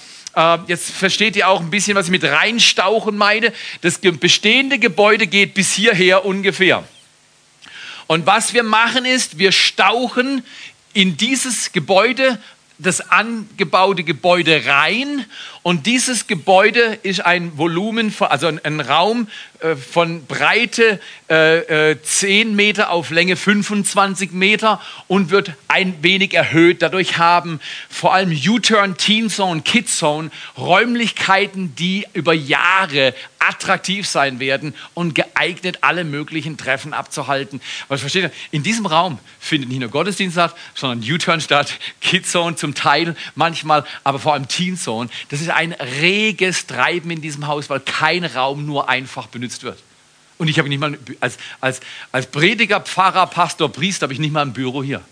jetzt 0.67 0.91
versteht 0.91 1.37
ihr 1.37 1.49
auch 1.49 1.61
ein 1.61 1.71
bisschen, 1.71 1.97
was 1.97 2.07
ich 2.07 2.13
mit 2.13 2.25
reinstauchen 2.25 3.17
meine. 3.17 3.53
Das 3.81 3.99
bestehende 3.99 4.79
Gebäude 4.79 5.27
geht 5.27 5.55
bis 5.55 5.73
hierher 5.73 6.25
ungefähr. 6.25 6.85
Und 8.07 8.27
was 8.27 8.55
wir 8.55 8.63
machen 8.63 9.05
ist, 9.05 9.39
wir 9.39 9.53
stauchen 9.53 10.45
in 10.93 11.17
dieses 11.17 11.73
Gebäude 11.73 12.41
das 12.83 13.11
angebaute 13.11 14.05
Gebäude 14.05 14.65
rein 14.67 15.25
und 15.63 15.85
dieses 15.87 16.27
Gebäude 16.27 16.99
ist 17.03 17.25
ein 17.25 17.59
Volumen, 17.59 18.15
also 18.21 18.47
ein, 18.47 18.81
Raum 18.81 19.29
äh, 19.61 19.77
von 19.77 20.25
Breite 20.25 20.99
10 21.29 21.29
äh, 21.29 22.01
äh, 22.01 22.45
Meter 22.47 22.91
auf 22.91 23.11
Länge 23.11 23.37
25 23.37 24.33
Meter 24.33 24.81
und 25.07 25.31
wird 25.31 25.53
ein 25.69 26.03
wenig 26.03 26.33
erhöht. 26.33 26.81
Dadurch 26.81 27.19
haben 27.19 27.61
vor 27.91 28.15
allem 28.15 28.33
U-Turn, 28.33 28.97
Teen 28.97 29.29
Zone, 29.29 29.61
Kid 29.61 29.91
Zone 29.91 30.31
Räumlichkeiten, 30.57 31.75
die 31.77 32.07
über 32.15 32.33
Jahre 32.33 33.15
attraktiv 33.41 34.07
sein 34.07 34.39
werden 34.39 34.75
und 34.95 35.15
geeignet, 35.15 35.79
alle 35.81 36.05
möglichen 36.05 36.57
Treffen 36.57 36.93
abzuhalten. 36.93 37.61
Was 37.89 38.01
versteht 38.01 38.25
ihr? 38.25 38.33
In 38.53 38.63
diesem 38.63 38.87
Raum 38.87 39.19
findet 39.41 39.71
nicht 39.71 39.81
nur 39.81 39.89
Gottesdienst 39.89 40.35
statt, 40.35 40.55
sondern 40.75 41.11
U-Turn 41.11 41.41
statt, 41.41 41.73
Kid 42.01 42.27
Zone 42.27 42.57
zum 42.57 42.75
Teil 42.75 43.17
manchmal, 43.35 43.85
aber 44.05 44.19
vor 44.19 44.35
allem 44.35 44.47
Teen 44.47 44.77
Zone. 44.77 45.11
Das 45.31 45.41
ist 45.41 45.51
ein 45.51 45.73
reges 45.73 46.67
Treiben 46.67 47.11
in 47.11 47.21
diesem 47.21 47.47
Haus, 47.47 47.71
weil 47.71 47.81
kein 47.81 48.25
Raum 48.25 48.67
nur 48.67 48.89
einfach 48.89 49.27
benutzt 49.27 49.63
wird. 49.63 49.79
Und 50.39 50.49
ich 50.49 50.59
habe 50.59 50.69
nicht 50.69 50.79
mal, 50.79 50.99
als, 51.21 51.37
als, 51.61 51.81
als 52.13 52.27
Prediger, 52.27 52.81
Pfarrer, 52.81 53.27
Pastor, 53.27 53.71
Priester, 53.71 54.05
habe 54.05 54.15
ich 54.15 54.21
nicht 54.21 54.33
mal 54.33 54.43
ein 54.43 54.53
Büro 54.55 54.83
hier. 54.83 55.03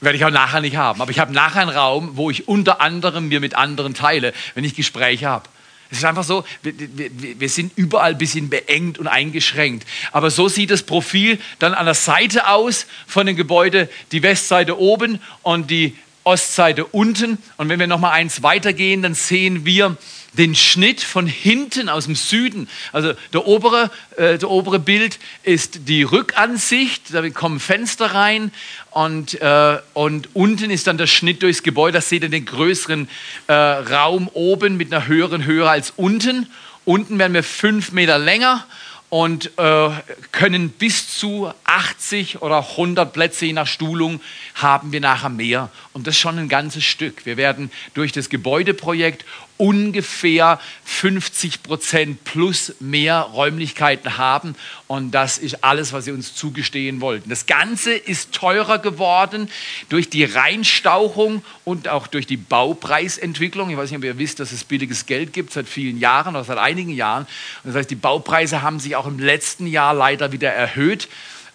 Werde 0.00 0.16
ich 0.16 0.24
auch 0.24 0.30
nachher 0.30 0.60
nicht 0.60 0.76
haben. 0.76 1.02
Aber 1.02 1.10
ich 1.10 1.18
habe 1.18 1.32
nachher 1.32 1.62
einen 1.62 1.70
Raum, 1.70 2.16
wo 2.16 2.30
ich 2.30 2.48
unter 2.48 2.80
anderem 2.80 3.28
mir 3.28 3.40
mit 3.40 3.54
anderen 3.54 3.94
teile, 3.94 4.32
wenn 4.54 4.64
ich 4.64 4.74
Gespräche 4.74 5.28
habe. 5.28 5.48
Es 5.90 5.98
ist 5.98 6.04
einfach 6.04 6.24
so, 6.24 6.44
wir, 6.62 6.74
wir, 6.78 7.40
wir, 7.40 7.48
sind 7.48 7.72
überall 7.76 8.12
ein 8.12 8.18
bisschen 8.18 8.48
beengt 8.48 8.98
und 8.98 9.06
eingeschränkt. 9.06 9.86
Aber 10.12 10.30
so 10.30 10.48
sieht 10.48 10.70
das 10.70 10.82
Profil 10.82 11.38
dann 11.58 11.74
an 11.74 11.84
der 11.84 11.94
Seite 11.94 12.48
aus 12.48 12.86
von 13.06 13.26
dem 13.26 13.36
Gebäude, 13.36 13.88
die 14.10 14.22
Westseite 14.22 14.78
oben 14.78 15.20
und 15.42 15.70
die 15.70 15.96
Ostseite 16.24 16.86
unten. 16.86 17.38
Und 17.58 17.68
wenn 17.68 17.78
wir 17.78 17.86
noch 17.86 18.00
mal 18.00 18.10
eins 18.10 18.42
weitergehen, 18.42 19.02
dann 19.02 19.14
sehen 19.14 19.64
wir 19.64 19.96
den 20.36 20.54
Schnitt 20.54 21.00
von 21.00 21.26
hinten 21.26 21.88
aus 21.88 22.06
dem 22.06 22.14
Süden. 22.14 22.68
Also 22.92 23.14
der 23.32 23.46
obere, 23.46 23.90
äh, 24.16 24.38
der 24.38 24.50
obere 24.50 24.78
Bild 24.78 25.18
ist 25.42 25.88
die 25.88 26.02
Rückansicht, 26.02 27.14
da 27.14 27.28
kommen 27.30 27.60
Fenster 27.60 28.14
rein 28.14 28.52
und, 28.90 29.40
äh, 29.40 29.78
und 29.94 30.28
unten 30.34 30.70
ist 30.70 30.86
dann 30.86 30.98
der 30.98 31.06
Schnitt 31.06 31.42
durchs 31.42 31.62
Gebäude. 31.62 31.94
Da 31.94 32.00
seht 32.00 32.22
ihr 32.22 32.28
den 32.28 32.44
größeren 32.44 33.08
äh, 33.46 33.52
Raum 33.52 34.28
oben 34.32 34.76
mit 34.76 34.92
einer 34.92 35.06
höheren 35.06 35.44
Höhe 35.44 35.68
als 35.68 35.92
unten. 35.96 36.48
Unten 36.84 37.18
werden 37.18 37.32
wir 37.32 37.42
fünf 37.42 37.92
Meter 37.92 38.18
länger 38.18 38.66
und 39.14 39.56
äh, 39.58 39.90
können 40.32 40.70
bis 40.70 41.16
zu 41.16 41.48
80 41.62 42.42
oder 42.42 42.70
100 42.70 43.12
Plätze 43.12 43.46
je 43.46 43.52
nach 43.52 43.68
Stuhlung 43.68 44.20
haben 44.54 44.90
wir 44.90 45.00
nachher 45.00 45.28
mehr. 45.28 45.70
Und 45.92 46.08
das 46.08 46.16
ist 46.16 46.20
schon 46.20 46.36
ein 46.36 46.48
ganzes 46.48 46.84
Stück. 46.84 47.24
Wir 47.24 47.36
werden 47.36 47.70
durch 47.94 48.10
das 48.10 48.28
Gebäudeprojekt 48.28 49.24
ungefähr 49.56 50.60
50 50.84 51.62
Prozent 51.62 52.24
plus 52.24 52.74
mehr 52.80 53.20
Räumlichkeiten 53.20 54.18
haben. 54.18 54.56
Und 54.86 55.12
das 55.12 55.38
ist 55.38 55.62
alles, 55.62 55.92
was 55.92 56.06
sie 56.06 56.12
uns 56.12 56.34
zugestehen 56.34 57.00
wollten. 57.00 57.30
Das 57.30 57.46
Ganze 57.46 57.94
ist 57.94 58.32
teurer 58.32 58.78
geworden 58.78 59.48
durch 59.88 60.10
die 60.10 60.24
Reinstauchung 60.24 61.42
und 61.64 61.88
auch 61.88 62.06
durch 62.06 62.26
die 62.26 62.36
Baupreisentwicklung. 62.36 63.70
Ich 63.70 63.76
weiß 63.76 63.90
nicht, 63.90 63.98
ob 63.98 64.04
ihr 64.04 64.18
wisst, 64.18 64.40
dass 64.40 64.52
es 64.52 64.64
billiges 64.64 65.06
Geld 65.06 65.32
gibt 65.32 65.52
seit 65.52 65.68
vielen 65.68 65.98
Jahren 65.98 66.34
oder 66.34 66.44
seit 66.44 66.58
einigen 66.58 66.92
Jahren. 66.92 67.26
Das 67.62 67.74
heißt, 67.74 67.90
die 67.90 67.96
Baupreise 67.96 68.62
haben 68.62 68.80
sich 68.80 68.96
auch 68.96 69.06
im 69.06 69.18
letzten 69.18 69.66
Jahr 69.66 69.94
leider 69.94 70.32
wieder 70.32 70.50
erhöht 70.50 71.08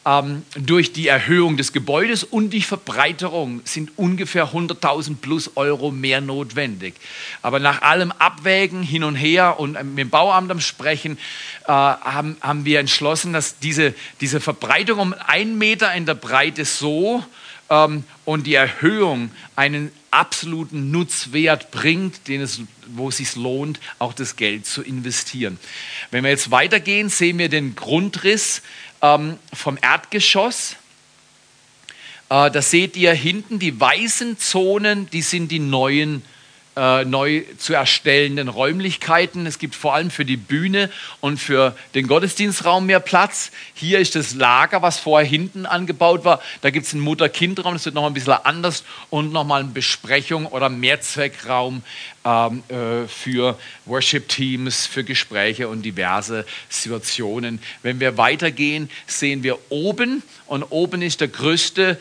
ähm, 0.05 0.43
durch 0.55 0.93
die 0.93 1.07
Erhöhung 1.07 1.57
des 1.57 1.73
Gebäudes 1.73 2.23
und 2.23 2.51
die 2.51 2.61
Verbreiterung 2.61 3.61
sind 3.65 3.91
ungefähr 3.97 4.49
100.000 4.49 5.17
plus 5.17 5.51
Euro 5.55 5.91
mehr 5.91 6.21
notwendig. 6.21 6.95
Aber 7.41 7.59
nach 7.59 7.81
allem 7.81 8.11
Abwägen 8.11 8.81
hin 8.81 9.03
und 9.03 9.15
her 9.15 9.59
und 9.59 9.73
mit 9.73 9.97
dem 9.97 10.09
Bauamt 10.09 10.51
am 10.51 10.61
Sprechen 10.61 11.17
äh, 11.65 11.71
haben, 11.71 12.37
haben 12.41 12.65
wir 12.65 12.79
entschlossen, 12.79 13.33
dass 13.33 13.59
diese, 13.59 13.93
diese 14.21 14.39
Verbreitung 14.39 14.99
um 14.99 15.13
einen 15.13 15.57
Meter 15.57 15.93
in 15.93 16.05
der 16.05 16.15
Breite 16.15 16.65
so 16.65 17.23
ähm, 17.69 18.03
und 18.25 18.47
die 18.47 18.55
Erhöhung 18.55 19.31
einen 19.55 19.91
absoluten 20.11 20.91
Nutzwert 20.91 21.71
bringt, 21.71 22.27
den 22.27 22.41
es, 22.41 22.61
wo 22.87 23.09
es 23.09 23.17
sich 23.17 23.35
lohnt, 23.35 23.79
auch 23.99 24.13
das 24.13 24.35
Geld 24.35 24.65
zu 24.65 24.81
investieren. 24.81 25.59
Wenn 26.11 26.23
wir 26.23 26.31
jetzt 26.31 26.51
weitergehen, 26.51 27.09
sehen 27.09 27.37
wir 27.37 27.49
den 27.49 27.75
Grundriss 27.75 28.61
ähm, 29.01 29.37
vom 29.53 29.77
Erdgeschoss. 29.81 30.75
Äh, 32.29 32.51
da 32.51 32.61
seht 32.61 32.95
ihr 32.95 33.13
hinten 33.13 33.59
die 33.59 33.79
weißen 33.79 34.37
Zonen, 34.37 35.09
die 35.09 35.21
sind 35.21 35.51
die 35.51 35.59
neuen 35.59 36.23
äh, 36.79 37.03
neu 37.03 37.43
zu 37.57 37.73
erstellenden 37.73 38.47
Räumlichkeiten. 38.47 39.45
Es 39.45 39.59
gibt 39.59 39.75
vor 39.75 39.95
allem 39.95 40.09
für 40.09 40.23
die 40.23 40.37
Bühne 40.37 40.89
und 41.19 41.37
für 41.37 41.75
den 41.93 42.07
Gottesdienstraum 42.07 42.85
mehr 42.85 43.01
Platz. 43.01 43.51
Hier 43.73 43.99
ist 43.99 44.15
das 44.15 44.33
Lager, 44.33 44.81
was 44.81 44.97
vorher 44.97 45.27
hinten 45.27 45.65
angebaut 45.65 46.23
war. 46.23 46.39
Da 46.61 46.69
gibt 46.69 46.85
es 46.85 46.93
einen 46.93 47.01
Mutter-Kind-Raum, 47.01 47.73
das 47.73 47.85
wird 47.85 47.95
noch 47.95 48.05
ein 48.05 48.13
bisschen 48.13 48.33
anders 48.33 48.85
und 49.09 49.33
nochmal 49.33 49.61
eine 49.61 49.71
Besprechung 49.71 50.45
oder 50.45 50.69
Mehrzweckraum 50.69 51.83
ähm, 52.29 52.63
äh, 52.69 53.07
für 53.07 53.57
Worship-Teams, 53.85 54.85
für 54.85 55.03
Gespräche 55.03 55.67
und 55.67 55.81
diverse 55.81 56.45
Situationen. 56.69 57.59
Wenn 57.81 57.99
wir 57.99 58.17
weitergehen, 58.17 58.89
sehen 59.07 59.43
wir 59.43 59.57
oben 59.69 60.21
und 60.45 60.63
oben 60.63 61.01
ist 61.01 61.21
der 61.21 61.27
größte 61.29 61.99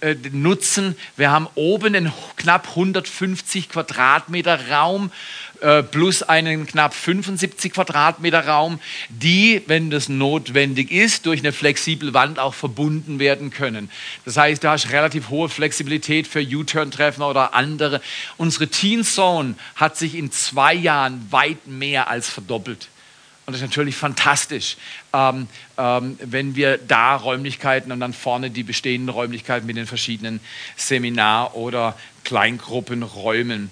äh, 0.00 0.14
Nutzen. 0.32 0.96
Wir 1.16 1.30
haben 1.30 1.48
oben 1.54 1.94
einen 1.94 2.12
knapp 2.36 2.68
150 2.70 3.68
Quadratmeter 3.68 4.70
Raum 4.70 5.10
äh, 5.64 5.82
plus 5.82 6.22
einen 6.22 6.66
knapp 6.66 6.92
75 6.92 7.72
Quadratmeter 7.72 8.46
Raum, 8.46 8.78
die, 9.08 9.62
wenn 9.66 9.90
das 9.90 10.10
notwendig 10.10 10.90
ist, 10.90 11.24
durch 11.24 11.40
eine 11.40 11.52
flexible 11.52 12.12
Wand 12.12 12.38
auch 12.38 12.52
verbunden 12.52 13.18
werden 13.18 13.48
können. 13.48 13.90
Das 14.26 14.36
heißt, 14.36 14.62
du 14.62 14.68
hast 14.68 14.90
relativ 14.90 15.30
hohe 15.30 15.48
Flexibilität 15.48 16.26
für 16.26 16.40
U-Turn-Treffen 16.40 17.22
oder 17.22 17.54
andere. 17.54 18.02
Unsere 18.36 18.68
Teen 18.68 19.04
Zone 19.04 19.54
hat 19.74 19.96
sich 19.96 20.16
in 20.16 20.30
zwei 20.30 20.74
Jahren 20.74 21.26
weit 21.30 21.66
mehr 21.66 22.08
als 22.08 22.28
verdoppelt. 22.28 22.88
Und 23.46 23.52
das 23.52 23.62
ist 23.62 23.68
natürlich 23.68 23.96
fantastisch, 23.96 24.76
ähm, 25.14 25.48
ähm, 25.78 26.18
wenn 26.20 26.56
wir 26.56 26.76
da 26.76 27.16
Räumlichkeiten 27.16 27.90
und 27.90 28.00
dann 28.00 28.12
vorne 28.12 28.50
die 28.50 28.64
bestehenden 28.64 29.08
Räumlichkeiten 29.08 29.66
mit 29.66 29.78
den 29.78 29.86
verschiedenen 29.86 30.40
Seminar- 30.76 31.54
oder 31.56 31.96
Kleingruppenräumen 32.24 33.70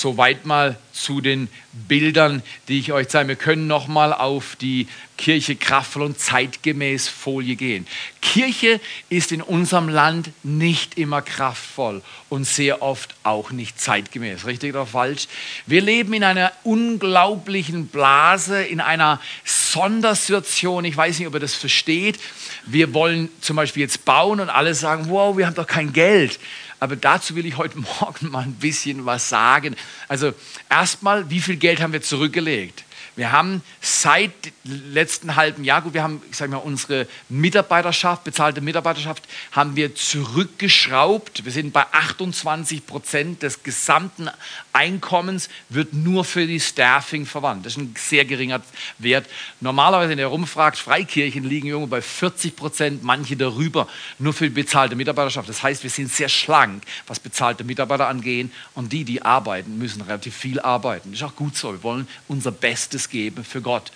Soweit 0.00 0.46
mal 0.46 0.76
zu 0.92 1.20
den 1.20 1.48
Bildern, 1.72 2.42
die 2.68 2.78
ich 2.78 2.92
euch 2.92 3.08
zeige. 3.08 3.28
Wir 3.28 3.36
können 3.36 3.66
noch 3.66 3.88
mal 3.88 4.12
auf 4.12 4.56
die 4.56 4.88
Kirche 5.16 5.56
kraftvoll 5.56 6.02
und 6.02 6.18
zeitgemäß 6.18 7.08
Folie 7.08 7.56
gehen. 7.56 7.86
Kirche 8.20 8.80
ist 9.08 9.32
in 9.32 9.40
unserem 9.40 9.88
Land 9.88 10.30
nicht 10.42 10.98
immer 10.98 11.22
kraftvoll 11.22 12.02
und 12.28 12.44
sehr 12.44 12.82
oft 12.82 13.14
auch 13.22 13.52
nicht 13.52 13.80
zeitgemäß. 13.80 14.46
Richtig 14.46 14.74
oder 14.74 14.86
falsch? 14.86 15.28
Wir 15.66 15.80
leben 15.80 16.12
in 16.12 16.24
einer 16.24 16.52
unglaublichen 16.64 17.86
Blase, 17.86 18.62
in 18.62 18.80
einer 18.80 19.20
Sondersituation. 19.44 20.84
Ich 20.84 20.96
weiß 20.96 21.18
nicht, 21.18 21.28
ob 21.28 21.34
ihr 21.34 21.40
das 21.40 21.54
versteht. 21.54 22.18
Wir 22.66 22.92
wollen 22.94 23.28
zum 23.40 23.56
Beispiel 23.56 23.82
jetzt 23.82 24.04
bauen 24.04 24.40
und 24.40 24.50
alle 24.50 24.74
sagen, 24.74 25.06
wow, 25.08 25.36
wir 25.36 25.46
haben 25.46 25.54
doch 25.54 25.66
kein 25.66 25.92
Geld. 25.92 26.38
Aber 26.82 26.96
dazu 26.96 27.36
will 27.36 27.46
ich 27.46 27.58
heute 27.58 27.78
Morgen 28.00 28.30
mal 28.30 28.42
ein 28.42 28.54
bisschen 28.54 29.06
was 29.06 29.28
sagen. 29.28 29.76
Also 30.08 30.34
erstmal, 30.68 31.30
wie 31.30 31.38
viel 31.38 31.54
Geld 31.54 31.80
haben 31.80 31.92
wir 31.92 32.02
zurückgelegt? 32.02 32.82
Wir 33.14 33.30
haben 33.30 33.62
seit 33.82 34.32
letzten 34.64 35.36
halben 35.36 35.64
Jahr, 35.64 35.82
gut, 35.82 35.92
wir 35.92 36.02
haben, 36.02 36.22
ich 36.30 36.36
sage 36.36 36.50
mal, 36.50 36.58
unsere 36.58 37.06
Mitarbeiterschaft, 37.28 38.24
bezahlte 38.24 38.62
Mitarbeiterschaft, 38.62 39.24
haben 39.52 39.76
wir 39.76 39.94
zurückgeschraubt. 39.94 41.44
Wir 41.44 41.52
sind 41.52 41.74
bei 41.74 41.84
28 41.92 42.86
Prozent 42.86 43.42
des 43.42 43.62
gesamten 43.62 44.30
Einkommens 44.72 45.50
wird 45.68 45.92
nur 45.92 46.24
für 46.24 46.46
die 46.46 46.58
Staffing 46.58 47.26
verwandt. 47.26 47.66
Das 47.66 47.74
ist 47.74 47.78
ein 47.78 47.94
sehr 47.98 48.24
geringer 48.24 48.62
Wert. 48.98 49.26
Normalerweise, 49.60 50.10
wenn 50.10 50.18
ihr 50.18 50.26
rumfragt, 50.26 50.78
Freikirchen 50.78 51.44
liegen 51.44 51.68
irgendwo 51.68 51.88
bei 51.88 52.00
40 52.00 52.56
Prozent, 52.56 53.02
manche 53.02 53.36
darüber, 53.36 53.88
nur 54.18 54.32
für 54.32 54.44
die 54.44 54.54
bezahlte 54.54 54.96
Mitarbeiterschaft. 54.96 55.48
Das 55.48 55.62
heißt, 55.62 55.82
wir 55.82 55.90
sind 55.90 56.10
sehr 56.10 56.30
schlank, 56.30 56.84
was 57.06 57.20
bezahlte 57.20 57.64
Mitarbeiter 57.64 58.08
angeht. 58.08 58.50
Und 58.74 58.92
die, 58.92 59.04
die 59.04 59.20
arbeiten, 59.22 59.76
müssen 59.76 60.00
relativ 60.00 60.34
viel 60.34 60.58
arbeiten. 60.60 61.10
Das 61.10 61.20
ist 61.20 61.26
auch 61.26 61.36
gut 61.36 61.56
so. 61.56 61.72
Wir 61.72 61.82
wollen 61.82 62.08
unser 62.28 62.50
Bestes 62.50 63.01
geben 63.10 63.44
für 63.44 63.60
Gott. 63.60 63.92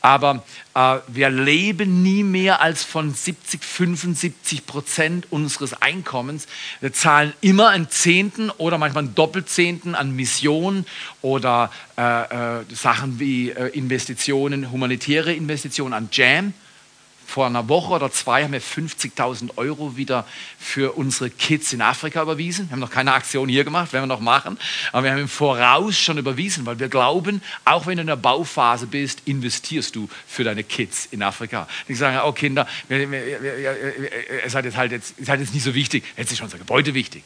Aber 0.00 0.42
äh, 0.74 0.98
wir 1.06 1.30
leben 1.30 2.02
nie 2.02 2.24
mehr 2.24 2.60
als 2.60 2.82
von 2.82 3.14
70, 3.14 3.62
75 3.62 4.66
Prozent 4.66 5.26
unseres 5.30 5.80
Einkommens. 5.80 6.46
Wir 6.80 6.92
zahlen 6.92 7.32
immer 7.40 7.68
einen 7.68 7.88
Zehnten 7.88 8.50
oder 8.50 8.78
manchmal 8.78 9.04
einen 9.04 9.14
Doppelzehnten 9.14 9.94
an 9.94 10.16
Missionen 10.16 10.86
oder 11.20 11.70
äh, 11.96 12.60
äh, 12.60 12.64
Sachen 12.74 13.20
wie 13.20 13.50
äh, 13.50 13.68
Investitionen, 13.68 14.72
humanitäre 14.72 15.32
Investitionen 15.32 15.94
an 15.94 16.08
Jam 16.10 16.52
vor 17.32 17.46
einer 17.46 17.66
Woche 17.70 17.94
oder 17.94 18.12
zwei 18.12 18.44
haben 18.44 18.52
wir 18.52 18.60
50.000 18.60 19.56
Euro 19.56 19.96
wieder 19.96 20.26
für 20.58 20.98
unsere 20.98 21.30
Kids 21.30 21.72
in 21.72 21.80
Afrika 21.80 22.20
überwiesen. 22.20 22.68
Wir 22.68 22.72
haben 22.72 22.80
noch 22.80 22.90
keine 22.90 23.14
Aktion 23.14 23.48
hier 23.48 23.64
gemacht, 23.64 23.94
werden 23.94 24.04
wir 24.04 24.14
noch 24.14 24.20
machen. 24.20 24.58
Aber 24.92 25.04
wir 25.04 25.12
haben 25.12 25.18
im 25.18 25.28
Voraus 25.28 25.96
schon 25.96 26.18
überwiesen, 26.18 26.66
weil 26.66 26.78
wir 26.78 26.88
glauben, 26.88 27.40
auch 27.64 27.86
wenn 27.86 27.96
du 27.96 28.02
in 28.02 28.06
der 28.08 28.16
Bauphase 28.16 28.86
bist, 28.86 29.22
investierst 29.24 29.96
du 29.96 30.10
für 30.26 30.44
deine 30.44 30.62
Kids 30.62 31.08
in 31.10 31.22
Afrika. 31.22 31.66
Die 31.88 31.94
sagen, 31.94 32.20
oh 32.22 32.32
Kinder, 32.32 32.68
ihr 32.90 33.08
seid 34.48 34.66
jetzt 34.66 34.76
halt 34.76 34.92
jetzt, 34.92 35.14
seid 35.18 35.40
jetzt 35.40 35.54
nicht 35.54 35.64
so 35.64 35.74
wichtig, 35.74 36.04
jetzt 36.18 36.32
ist 36.32 36.42
unser 36.42 36.58
Gebäude 36.58 36.92
wichtig. 36.92 37.24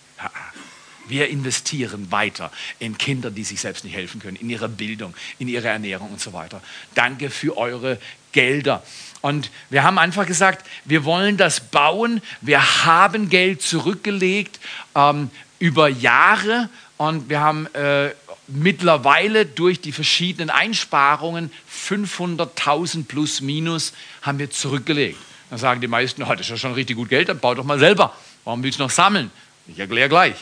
Wir 1.09 1.29
investieren 1.29 2.13
weiter 2.13 2.53
in 2.79 2.97
Kinder, 2.97 3.33
die 3.33 3.45
sich 3.45 3.61
selbst 3.61 3.85
nicht 3.85 3.95
helfen 3.95 4.21
können, 4.21 4.37
in 4.37 4.51
ihre 4.51 4.69
Bildung, 4.69 5.15
in 5.41 5.49
ihre 5.49 5.69
Ernährung 5.69 6.11
und 6.11 6.21
so 6.21 6.33
weiter. 6.33 6.61
Danke 6.95 7.31
für 7.31 7.57
eure 7.57 7.99
Gelder. 8.33 8.83
Und 9.23 9.51
wir 9.71 9.83
haben 9.83 9.99
einfach 9.99 10.27
gesagt, 10.27 10.67
wir 10.85 11.05
wollen 11.05 11.37
das 11.37 11.61
bauen. 11.61 12.21
Wir 12.41 12.85
haben 12.85 13.29
Geld 13.29 13.63
zurückgelegt 13.63 14.61
ähm, 14.95 15.31
über 15.59 15.89
Jahre 15.89 16.69
und 16.97 17.29
wir 17.29 17.41
haben 17.41 17.67
äh, 17.75 18.11
mittlerweile 18.49 19.47
durch 19.47 19.81
die 19.81 19.93
verschiedenen 19.93 20.51
Einsparungen 20.51 21.51
500.000 21.71 23.07
plus 23.07 23.41
minus 23.41 23.93
haben 24.23 24.39
wir 24.39 24.51
zurückgelegt. 24.51 25.19
Dann 25.51 25.59
sagen 25.59 25.81
die 25.81 25.89
meisten, 25.89 26.23
oh, 26.23 26.31
das 26.31 26.41
ist 26.43 26.51
ja 26.51 26.57
schon 26.57 26.75
richtig 26.75 26.97
gut 26.97 27.09
Geld, 27.09 27.29
dann 27.29 27.39
bau 27.39 27.55
doch 27.55 27.65
mal 27.65 27.79
selber. 27.79 28.15
Warum 28.45 28.63
willst 28.63 28.79
du 28.79 28.85
noch 28.85 28.91
sammeln? 28.91 29.31
Ich 29.69 29.79
erkläre 29.79 30.09
gleich. 30.09 30.37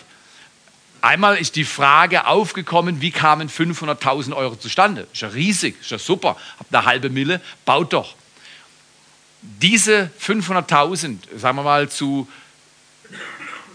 Einmal 1.00 1.36
ist 1.36 1.56
die 1.56 1.64
Frage 1.64 2.26
aufgekommen, 2.26 3.02
wie 3.02 3.10
kamen 3.10 3.50
500.000 3.50 4.34
Euro 4.34 4.56
zustande? 4.56 5.06
Ist 5.12 5.20
ja 5.20 5.28
riesig, 5.28 5.78
ist 5.80 5.90
ja 5.90 5.98
super. 5.98 6.36
Habt 6.58 6.74
eine 6.74 6.86
halbe 6.86 7.10
Mille, 7.10 7.42
baut 7.66 7.92
doch. 7.92 8.14
Diese 9.60 10.10
500.000, 10.20 11.18
sagen 11.36 11.58
wir 11.58 11.62
mal 11.62 11.90
zu 11.90 12.26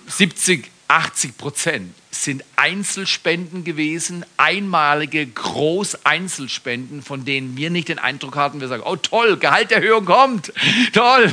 70, 0.08 0.66
80 0.88 1.38
Prozent, 1.38 1.94
sind 2.10 2.44
Einzelspenden 2.56 3.64
gewesen, 3.64 4.26
einmalige 4.38 5.28
Großeinzelspenden, 5.28 7.04
von 7.04 7.24
denen 7.24 7.56
wir 7.56 7.70
nicht 7.70 7.90
den 7.90 8.00
Eindruck 8.00 8.36
hatten, 8.36 8.62
wir 8.62 8.68
sagen, 8.68 8.82
oh 8.84 8.96
toll, 8.96 9.38
Gehalterhöhung 9.38 10.06
kommt, 10.06 10.52
toll. 10.94 11.32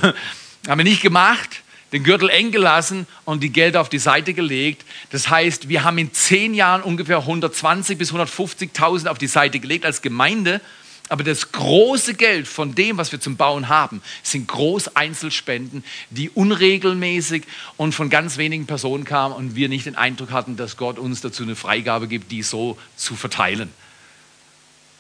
Haben 0.69 0.81
wir 0.81 0.85
nicht 0.85 1.01
gemacht, 1.01 1.63
den 1.93 2.05
Gürtel 2.05 2.29
eng 2.29 2.51
gelassen 2.51 3.07
und 3.25 3.43
die 3.43 3.51
Gelder 3.51 3.81
auf 3.81 3.89
die 3.89 3.99
Seite 3.99 4.35
gelegt. 4.35 4.85
Das 5.13 5.31
heißt, 5.31 5.71
wir 5.71 5.83
haben 5.83 5.97
in 5.97 6.13
zehn 6.13 6.53
Jahren 6.53 6.83
ungefähr 6.83 7.19
120 7.19 7.97
bis 7.97 8.13
150.000 8.13 9.09
auf 9.09 9.17
die 9.17 9.29
Seite 9.29 9.61
gelegt 9.61 9.87
als 9.87 10.03
Gemeinde 10.03 10.61
aber 11.09 11.23
das 11.23 11.53
große 11.53 12.15
Geld 12.15 12.49
von 12.49 12.75
dem, 12.75 12.99
was 12.99 13.13
wir 13.13 13.21
zum 13.21 13.37
Bauen 13.37 13.69
haben, 13.69 14.03
sind 14.23 14.49
Großeinzelspenden, 14.49 15.85
die 16.11 16.31
unregelmäßig 16.31 17.45
und 17.77 17.95
von 17.95 18.11
ganz 18.11 18.39
wenigen 18.39 18.67
Personen 18.67 19.05
kamen 19.05 19.35
und 19.35 19.55
wir 19.55 19.69
nicht 19.69 19.87
den 19.87 19.95
Eindruck 19.95 20.33
hatten, 20.33 20.57
dass 20.57 20.77
Gott 20.77 20.99
uns 20.99 21.21
dazu 21.21 21.45
eine 21.45 21.55
Freigabe 21.55 22.09
gibt, 22.09 22.33
die 22.33 22.43
so 22.43 22.77
zu 22.97 23.15
verteilen. 23.15 23.71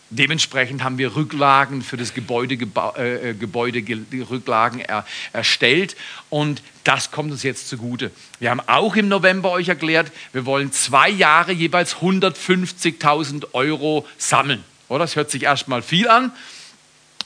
Dementsprechend 0.08 0.84
haben 0.84 0.98
wir 0.98 1.16
Rücklagen 1.16 1.82
für 1.82 1.96
das 1.96 2.14
Gebäude, 2.14 2.54
äh, 2.54 3.34
Gebäude 3.34 3.82
Rücklagen 4.30 4.78
er, 4.78 5.04
erstellt 5.32 5.96
und 6.30 6.62
das 6.84 7.10
kommt 7.10 7.32
uns 7.32 7.42
jetzt 7.42 7.68
zugute. 7.68 8.12
Wir 8.38 8.50
haben 8.50 8.60
auch 8.60 8.94
im 8.94 9.08
November 9.08 9.50
euch 9.50 9.66
erklärt, 9.66 10.12
wir 10.32 10.46
wollen 10.46 10.70
zwei 10.70 11.10
Jahre 11.10 11.50
jeweils 11.50 11.96
150.000 11.96 13.52
Euro 13.52 14.06
sammeln. 14.16 14.62
Oder? 14.88 15.00
Das 15.00 15.16
hört 15.16 15.30
sich 15.30 15.42
erstmal 15.44 15.82
viel 15.82 16.08
an. 16.08 16.32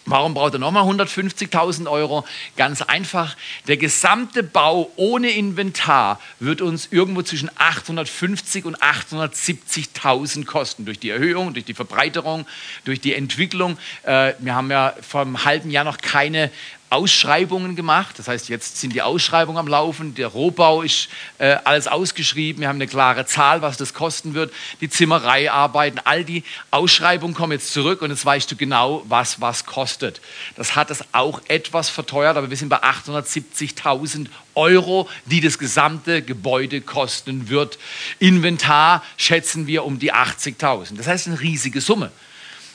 Warum 0.07 0.33
braucht 0.33 0.55
er 0.55 0.59
nochmal 0.59 0.85
150.000 0.85 1.88
Euro? 1.88 2.25
Ganz 2.57 2.81
einfach, 2.81 3.37
der 3.69 3.76
gesamte 3.76 4.43
Bau 4.43 4.90
ohne 4.97 5.31
Inventar 5.31 6.19
wird 6.40 6.62
uns 6.62 6.88
irgendwo 6.90 7.23
zwischen 7.23 7.50
850 7.57 8.64
und 8.64 8.79
870.000 8.79 10.47
kosten. 10.47 10.87
Durch 10.87 10.99
die 10.99 11.11
Erhöhung, 11.11 11.52
durch 11.52 11.67
die 11.67 11.75
Verbreiterung, 11.75 12.47
durch 12.85 13.00
die 13.00 13.14
Entwicklung. 13.14 13.76
Äh, 14.02 14.33
wir 14.38 14.55
haben 14.55 14.71
ja 14.71 14.95
vor 15.07 15.21
einem 15.21 15.45
halben 15.45 15.71
Jahr 15.71 15.85
noch 15.85 15.99
keine 15.99 16.50
Ausschreibungen 16.90 17.76
gemacht. 17.76 18.18
Das 18.18 18.26
heißt, 18.26 18.49
jetzt 18.49 18.80
sind 18.80 18.92
die 18.92 19.00
Ausschreibungen 19.00 19.59
am 19.59 19.68
Laufen. 19.68 20.14
Der 20.16 20.26
Rohbau 20.26 20.82
ist 20.82 21.09
äh, 21.38 21.56
alles 21.64 21.87
ausgeschrieben. 21.87 22.61
Wir 22.61 22.68
haben 22.68 22.76
eine 22.76 22.88
klare 22.88 23.26
Zahl, 23.26 23.62
was 23.62 23.76
das 23.76 23.94
kosten 23.94 24.35
wird. 24.35 24.52
Die 24.80 24.90
Zimmereiarbeiten, 24.90 26.00
all 26.04 26.25
die 26.25 26.42
Ausschreibungen 26.73 27.35
kommen 27.35 27.52
jetzt 27.52 27.73
zurück 27.73 28.02
und 28.02 28.11
jetzt 28.11 28.26
weißt 28.26 28.50
du 28.50 28.56
genau, 28.56 29.04
was 29.09 29.40
was 29.40 29.66
kostet. 29.66 30.20
Das 30.56 30.75
hat 30.75 30.90
es 30.90 31.04
auch 31.12 31.40
etwas 31.47 31.88
verteuert, 31.88 32.37
aber 32.37 32.50
wir 32.50 32.56
sind 32.56 32.68
bei 32.68 32.82
870.000 32.82 34.26
Euro, 34.54 35.09
die 35.26 35.40
das 35.40 35.59
gesamte 35.59 36.23
Gebäude 36.23 36.80
kosten 36.80 37.49
wird. 37.49 37.78
Inventar 38.18 39.04
schätzen 39.16 39.66
wir 39.68 39.85
um 39.85 39.99
die 40.00 40.12
80.000. 40.12 40.97
Das 40.97 41.06
heißt, 41.06 41.28
eine 41.28 41.40
riesige 41.40 41.80
Summe. 41.80 42.11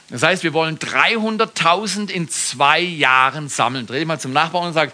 Das 0.09 0.21
heißt, 0.21 0.43
wir 0.43 0.53
wollen 0.53 0.77
300.000 0.77 2.09
in 2.09 2.29
zwei 2.29 2.79
Jahren 2.79 3.50
sammeln. 3.50 3.88
Dreh 3.88 4.00
dich 4.00 4.07
mal 4.07 4.19
zum 4.19 4.33
Nachbarn 4.33 4.67
und 4.67 4.74
sag, 4.74 4.91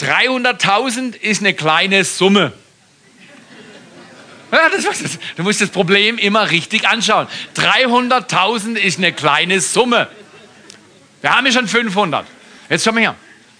300.000 0.00 1.16
ist 1.16 1.40
eine 1.40 1.54
kleine 1.54 2.04
Summe. 2.04 2.52
Ja, 4.52 4.68
das, 4.68 4.84
das, 4.84 5.18
du 5.36 5.42
musst 5.42 5.60
das 5.60 5.70
Problem 5.70 6.18
immer 6.18 6.50
richtig 6.50 6.86
anschauen. 6.86 7.26
300.000 7.56 8.76
ist 8.76 8.98
eine 8.98 9.12
kleine 9.12 9.60
Summe. 9.60 10.08
Wir 11.20 11.34
haben 11.34 11.46
ja 11.46 11.52
schon 11.52 11.66
500. 11.66 12.24
Jetzt 12.68 12.84
schau 12.84 12.92
mal 12.92 13.00
her. 13.00 13.16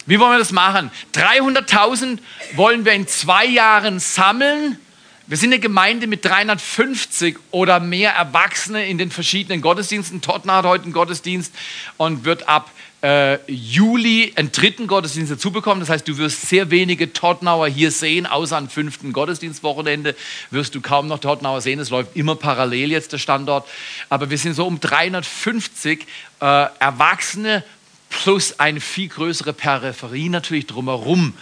Wie 0.07 0.20
wollen 0.20 0.33
wir 0.33 0.38
das 0.38 0.52
machen? 0.52 0.90
300.000 1.14 2.18
wollen 2.54 2.85
wir 2.85 2.92
in 2.92 3.09
zwei 3.09 3.46
Jahren 3.46 3.98
sammeln 3.98 4.78
wir 5.26 5.38
sind 5.38 5.52
eine 5.52 5.60
Gemeinde 5.60 6.06
mit 6.06 6.24
350 6.24 7.38
oder 7.50 7.80
mehr 7.80 8.12
Erwachsene 8.12 8.87
in 8.87 8.98
den 8.98 9.10
verschiedenen 9.10 9.62
Gottesdiensten. 9.62 10.20
Tottenham 10.20 10.56
hat 10.56 10.64
heute 10.66 10.84
einen 10.84 10.92
Gottesdienst 10.92 11.54
und 11.96 12.24
wird 12.24 12.46
ab 12.46 12.70
äh, 13.02 13.38
Juli 13.50 14.34
einen 14.37 14.52
dritten 14.52 14.87
Gottesdienst 14.87 15.32
dazu 15.32 15.50
bekommen. 15.50 15.80
Das 15.80 15.88
heißt, 15.88 16.06
du 16.06 16.18
wirst 16.18 16.48
sehr 16.48 16.70
wenige 16.70 17.14
Tottenauer 17.14 17.68
hier 17.68 17.90
sehen, 17.90 18.26
außer 18.26 18.58
am 18.58 18.68
fünften 18.68 19.14
Gottesdienstwochenende 19.14 20.14
wirst 20.50 20.74
du 20.74 20.82
kaum 20.82 21.06
noch 21.06 21.20
Tottenauer 21.20 21.62
sehen. 21.62 21.80
Es 21.80 21.88
läuft 21.88 22.14
immer 22.16 22.37
parallel 22.37 22.90
jetzt 22.90 23.12
der 23.12 23.18
Standort. 23.18 23.66
Aber 24.10 24.28
wir 24.28 24.37
sind 24.37 24.52
so 24.52 24.66
um 24.66 24.78
350 24.78 26.06
äh, 26.40 26.66
Erwachsene 26.80 27.64
plus 28.10 28.60
eine 28.60 28.80
viel 28.80 29.08
größere 29.08 29.52
Peripherie 29.52 30.28
natürlich 30.28 30.66
drumherum. 30.66 31.34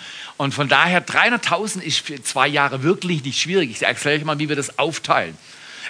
Und 0.42 0.52
von 0.52 0.66
daher 0.66 1.06
300.000 1.06 1.82
ist 1.82 2.00
für 2.00 2.20
zwei 2.20 2.48
Jahre 2.48 2.82
wirklich 2.82 3.22
nicht 3.22 3.40
schwierig. 3.40 3.70
Ich 3.70 3.82
erkläre 3.82 4.18
euch 4.18 4.24
mal, 4.24 4.40
wie 4.40 4.48
wir 4.48 4.56
das 4.56 4.76
aufteilen. 4.76 5.38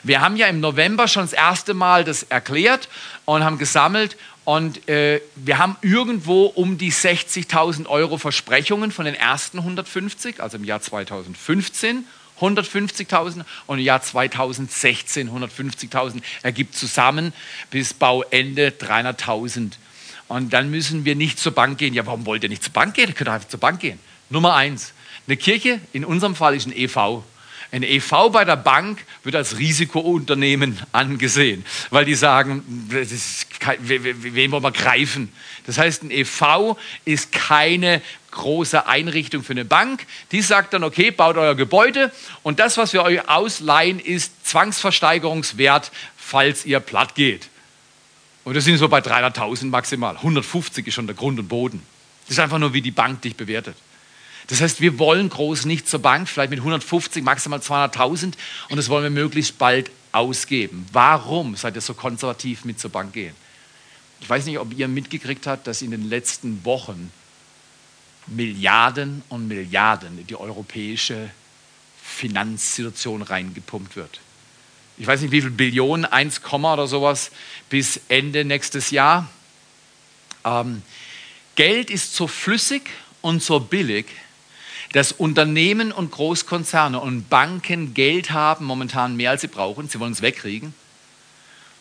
Wir 0.03 0.21
haben 0.21 0.37
ja 0.37 0.47
im 0.47 0.61
November 0.61 1.09
schon 1.09 1.23
das 1.23 1.33
erste 1.33 1.73
Mal 1.73 2.05
das 2.05 2.25
erklärt 2.25 2.91
und 3.25 3.43
haben 3.45 3.57
gesammelt 3.57 4.19
und 4.45 4.91
äh, 4.91 5.23
wir 5.37 5.57
haben 5.57 5.79
irgendwo 5.81 6.45
um 6.45 6.77
die 6.77 6.93
60.000 6.93 7.87
Euro 7.87 8.19
Versprechungen 8.19 8.93
von 8.93 9.07
den 9.07 9.15
ersten 9.15 9.61
150, 9.61 10.43
also 10.43 10.59
im 10.59 10.65
Jahr 10.65 10.83
2015 10.83 12.05
150.000 12.39 13.45
und 13.67 13.79
im 13.79 13.85
Jahr 13.87 14.03
2016 14.03 15.31
150.000 15.31 16.21
ergibt 16.43 16.77
zusammen 16.77 17.33
bis 17.71 17.95
Bauende 17.95 18.69
300.000. 18.69 19.71
Und 20.29 20.53
dann 20.53 20.71
müssen 20.71 21.07
wir 21.07 21.17
nicht 21.17 21.39
zur 21.39 21.53
Bank 21.53 21.79
gehen. 21.79 21.95
Ja, 21.95 22.05
warum 22.05 22.27
wollt 22.27 22.43
ihr 22.43 22.51
nicht 22.51 22.63
zur 22.63 22.75
Bank 22.75 22.93
gehen? 22.93 23.09
Ihr 23.09 23.15
könnt 23.15 23.31
einfach 23.31 23.49
zur 23.49 23.61
Bank 23.61 23.81
gehen. 23.81 23.99
Nummer 24.33 24.55
eins, 24.55 24.93
eine 25.27 25.37
Kirche, 25.37 25.81
in 25.93 26.05
unserem 26.05 26.35
Fall 26.35 26.57
ist 26.57 26.67
ein 26.67 26.77
EV. 26.77 27.23
Ein 27.71 27.83
EV 27.85 28.31
bei 28.31 28.45
der 28.45 28.57
Bank 28.57 29.03
wird 29.23 29.35
als 29.35 29.57
Risikounternehmen 29.59 30.79
angesehen, 30.93 31.65
weil 31.91 32.05
die 32.05 32.15
sagen, 32.15 32.63
kein, 33.61 33.79
wen 33.81 34.51
wollen 34.51 34.63
wir 34.63 34.73
greifen? 34.73 35.33
Das 35.65 35.79
heißt, 35.79 36.03
ein 36.03 36.11
EV 36.11 36.77
ist 37.05 37.33
keine 37.33 38.03
große 38.31 38.87
Einrichtung 38.87 39.43
für 39.43 39.53
eine 39.53 39.65
Bank. 39.65 40.07
Die 40.33 40.43
sagt 40.43 40.75
dann, 40.75 40.85
okay, 40.85 41.11
baut 41.11 41.37
euer 41.37 41.55
Gebäude 41.55 42.13
und 42.43 42.59
das, 42.59 42.77
was 42.77 42.93
wir 42.93 43.05
euch 43.05 43.29
ausleihen, 43.29 44.01
ist 44.01 44.47
Zwangsversteigerungswert, 44.47 45.93
falls 46.17 46.67
ihr 46.67 46.81
platt 46.81 47.15
geht. 47.15 47.49
Und 48.45 48.55
das 48.55 48.65
sind 48.65 48.77
so 48.79 48.89
bei 48.89 48.99
300.000 48.99 49.67
maximal. 49.67 50.17
150 50.17 50.87
ist 50.87 50.95
schon 50.95 51.07
der 51.07 51.17
Grund 51.17 51.39
und 51.39 51.49
Boden. 51.49 51.83
Das 52.27 52.33
ist 52.33 52.41
einfach 52.41 52.59
nur, 52.59 52.73
wie 52.73 52.83
die 52.83 52.91
Bank 52.91 53.23
dich 53.23 53.37
bewertet. 53.37 53.77
Das 54.53 54.61
heißt, 54.61 54.83
wir 54.83 54.99
wollen 54.99 55.31
groß 55.31 55.65
nicht 55.65 55.89
zur 55.89 56.01
Bank, 56.01 56.29
vielleicht 56.29 56.51
mit 56.51 56.59
150, 56.59 57.25
maximal 57.25 57.61
200.000 57.61 58.35
und 58.69 58.77
das 58.77 58.91
wollen 58.91 59.03
wir 59.03 59.09
möglichst 59.09 59.57
bald 59.57 59.91
ausgeben. 60.13 60.85
Warum 60.93 61.57
seid 61.57 61.75
ihr 61.75 61.81
so 61.81 61.95
konservativ 61.95 62.67
mit 62.67 62.79
zur 62.79 62.91
Bank 62.91 63.15
gehen? 63.15 63.35
Ich 64.21 64.29
weiß 64.29 64.45
nicht, 64.45 64.59
ob 64.59 64.77
ihr 64.77 64.89
mitgekriegt 64.89 65.47
habt, 65.47 65.67
dass 65.67 65.81
in 65.81 65.91
den 65.91 66.07
letzten 66.07 66.67
Wochen 66.67 67.11
Milliarden 68.27 69.23
und 69.31 69.49
Milliarden 69.49 70.19
in 70.19 70.27
die 70.27 70.37
europäische 70.37 71.31
Finanzsituation 72.03 73.23
reingepumpt 73.23 73.97
wird. 73.97 74.21
Ich 74.99 75.07
weiß 75.07 75.23
nicht, 75.23 75.31
wie 75.31 75.41
viel 75.41 75.51
Billionen, 75.51 76.05
1, 76.05 76.43
oder 76.53 76.87
sowas 76.87 77.31
bis 77.71 78.03
Ende 78.11 78.45
nächstes 78.45 78.91
Jahr. 78.91 79.31
Ähm, 80.45 80.83
Geld 81.55 81.89
ist 81.89 82.15
so 82.15 82.27
flüssig 82.27 82.91
und 83.23 83.43
so 83.43 83.59
billig, 83.59 84.05
dass 84.93 85.13
Unternehmen 85.13 85.91
und 85.91 86.11
Großkonzerne 86.11 87.01
und 87.01 87.29
Banken 87.29 87.95
Geld 87.95 88.31
haben, 88.31 88.65
momentan 88.67 89.17
mehr 89.17 89.31
als 89.31 89.41
sie 89.41 89.49
brauchen. 89.49 89.89
Sie 89.89 89.99
wollen 90.01 90.13
es 90.13 90.23
wegkriegen. 90.23 90.75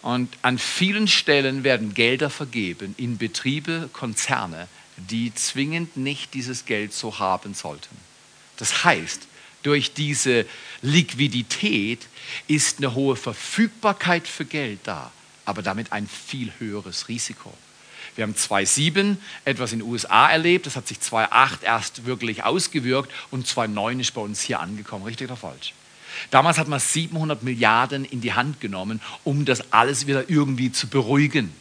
Und 0.01 0.35
an 0.41 0.57
vielen 0.57 1.07
Stellen 1.07 1.63
werden 1.63 1.93
Gelder 1.93 2.29
vergeben 2.29 2.95
in 2.97 3.17
Betriebe, 3.17 3.89
Konzerne, 3.93 4.67
die 4.97 5.33
zwingend 5.35 5.97
nicht 5.97 6.33
dieses 6.33 6.65
Geld 6.65 6.93
so 6.93 7.19
haben 7.19 7.53
sollten. 7.53 7.95
Das 8.57 8.83
heißt, 8.83 9.27
durch 9.63 9.93
diese 9.93 10.45
Liquidität 10.81 12.07
ist 12.47 12.79
eine 12.79 12.95
hohe 12.95 13.15
Verfügbarkeit 13.15 14.27
für 14.27 14.45
Geld 14.45 14.79
da, 14.85 15.11
aber 15.45 15.61
damit 15.61 15.91
ein 15.91 16.07
viel 16.07 16.51
höheres 16.57 17.07
Risiko. 17.07 17.53
Wir 18.15 18.23
haben 18.23 18.35
2007 18.35 19.17
etwas 19.45 19.71
in 19.71 19.79
den 19.79 19.87
USA 19.87 20.29
erlebt, 20.29 20.65
das 20.65 20.75
hat 20.75 20.87
sich 20.87 20.99
2008 20.99 21.63
erst 21.63 22.05
wirklich 22.05 22.43
ausgewirkt 22.43 23.11
und 23.31 23.47
2009 23.47 23.99
ist 24.01 24.13
bei 24.13 24.21
uns 24.21 24.41
hier 24.41 24.59
angekommen. 24.59 25.05
Richtig 25.05 25.27
oder 25.27 25.37
falsch? 25.37 25.73
Damals 26.29 26.57
hat 26.57 26.67
man 26.67 26.79
700 26.79 27.41
Milliarden 27.41 28.05
in 28.05 28.21
die 28.21 28.33
Hand 28.33 28.59
genommen, 28.59 29.01
um 29.23 29.45
das 29.45 29.71
alles 29.71 30.07
wieder 30.07 30.29
irgendwie 30.29 30.71
zu 30.71 30.87
beruhigen. 30.87 31.53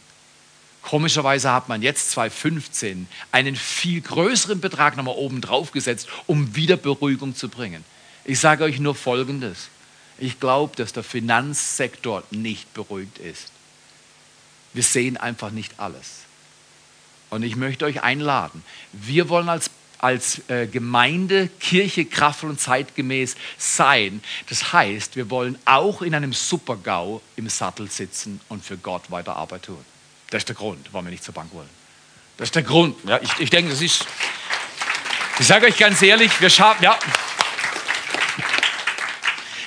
Komischerweise 0.81 1.51
hat 1.51 1.69
man 1.69 1.81
jetzt 1.81 2.11
2015 2.11 3.07
einen 3.31 3.55
viel 3.55 4.01
größeren 4.01 4.59
Betrag 4.59 4.97
nochmal 4.97 5.15
oben 5.15 5.39
drauf 5.41 5.71
gesetzt, 5.71 6.07
um 6.27 6.55
wieder 6.55 6.75
Beruhigung 6.75 7.35
zu 7.35 7.49
bringen. 7.49 7.83
Ich 8.25 8.39
sage 8.39 8.63
euch 8.63 8.79
nur 8.79 8.95
Folgendes. 8.95 9.69
Ich 10.17 10.39
glaube, 10.39 10.75
dass 10.75 10.93
der 10.93 11.03
Finanzsektor 11.03 12.23
nicht 12.31 12.73
beruhigt 12.73 13.19
ist. 13.19 13.51
Wir 14.73 14.83
sehen 14.83 15.17
einfach 15.17 15.51
nicht 15.51 15.79
alles. 15.79 16.20
Und 17.31 17.43
ich 17.43 17.55
möchte 17.55 17.85
euch 17.85 18.03
einladen. 18.03 18.61
Wir 18.91 19.29
wollen 19.29 19.47
als, 19.47 19.71
als 19.99 20.47
äh, 20.49 20.67
Gemeinde, 20.67 21.49
Kirche 21.61 22.05
kraftvoll 22.05 22.49
und 22.51 22.59
zeitgemäß 22.59 23.37
sein. 23.57 24.21
Das 24.49 24.73
heißt, 24.73 25.15
wir 25.15 25.29
wollen 25.29 25.57
auch 25.63 26.01
in 26.01 26.13
einem 26.13 26.33
Supergau 26.33 27.21
im 27.37 27.47
Sattel 27.47 27.89
sitzen 27.89 28.41
und 28.49 28.63
für 28.65 28.77
Gott 28.77 29.09
weiter 29.09 29.37
Arbeit 29.37 29.63
tun. 29.63 29.83
Das 30.29 30.41
ist 30.41 30.49
der 30.49 30.57
Grund, 30.57 30.89
warum 30.91 31.05
wir 31.05 31.11
nicht 31.11 31.23
zur 31.23 31.33
Bank 31.33 31.53
wollen. 31.53 31.69
Das 32.35 32.49
ist 32.49 32.55
der 32.55 32.63
Grund. 32.63 32.97
Ja, 33.05 33.19
ich, 33.21 33.39
ich 33.39 33.49
denke, 33.49 33.71
das 33.71 33.81
ist. 33.81 34.05
Ich 35.39 35.47
sage 35.47 35.67
euch 35.67 35.77
ganz 35.77 36.01
ehrlich, 36.01 36.39
wir 36.41 36.49
schaffen, 36.49 36.83
ja. 36.83 36.99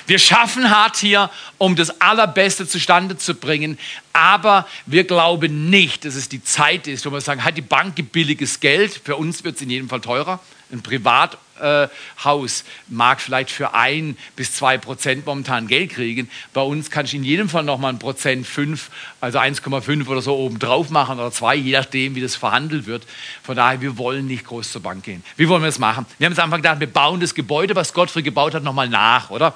Wir 0.07 0.19
schaffen 0.19 0.69
hart 0.69 0.97
hier, 0.97 1.31
um 1.57 1.75
das 1.75 2.01
Allerbeste 2.01 2.67
zustande 2.67 3.17
zu 3.17 3.33
bringen, 3.33 3.77
aber 4.13 4.67
wir 4.85 5.03
glauben 5.03 5.69
nicht, 5.69 6.05
dass 6.05 6.15
es 6.15 6.29
die 6.29 6.43
Zeit 6.43 6.87
ist, 6.87 7.05
wo 7.05 7.11
wir 7.11 7.21
sagen, 7.21 7.43
hat 7.43 7.57
die 7.57 7.61
Bank 7.61 7.95
billiges 8.11 8.59
Geld, 8.59 9.01
für 9.03 9.15
uns 9.15 9.43
wird 9.43 9.55
es 9.55 9.61
in 9.61 9.69
jedem 9.69 9.89
Fall 9.89 10.01
teurer, 10.01 10.39
ein 10.71 10.81
Privat 10.81 11.37
äh, 11.59 11.87
Haus 12.23 12.63
mag 12.87 13.21
vielleicht 13.21 13.49
für 13.49 13.73
ein 13.73 14.17
bis 14.35 14.53
zwei 14.53 14.77
Prozent 14.77 15.25
momentan 15.25 15.67
Geld 15.67 15.91
kriegen. 15.91 16.29
Bei 16.53 16.61
uns 16.61 16.89
kann 16.89 17.05
ich 17.05 17.13
in 17.13 17.23
jedem 17.23 17.49
Fall 17.49 17.63
noch 17.63 17.77
mal 17.77 17.89
ein 17.89 17.99
Prozent 17.99 18.45
fünf, 18.45 18.89
also 19.21 19.39
1,5 19.39 20.07
oder 20.07 20.21
so 20.21 20.35
oben 20.35 20.59
drauf 20.59 20.89
machen 20.89 21.19
oder 21.19 21.31
zwei, 21.31 21.55
je 21.55 21.73
nachdem, 21.73 22.15
wie 22.15 22.21
das 22.21 22.35
verhandelt 22.35 22.87
wird. 22.87 23.03
Von 23.43 23.55
daher, 23.55 23.79
wir 23.81 23.97
wollen 23.97 24.27
nicht 24.27 24.45
groß 24.45 24.71
zur 24.71 24.81
Bank 24.81 25.03
gehen. 25.03 25.23
Wie 25.37 25.47
wollen 25.47 25.61
wir 25.61 25.67
das 25.67 25.79
machen? 25.79 26.05
Wir 26.17 26.25
haben 26.25 26.33
uns 26.33 26.39
am 26.39 26.45
Anfang 26.45 26.61
gedacht, 26.61 26.79
wir 26.79 26.91
bauen 26.91 27.19
das 27.19 27.33
Gebäude, 27.33 27.75
was 27.75 27.93
Gottfried 27.93 28.25
gebaut 28.25 28.53
hat, 28.53 28.63
noch 28.63 28.73
mal 28.73 28.89
nach, 28.89 29.29
oder? 29.29 29.55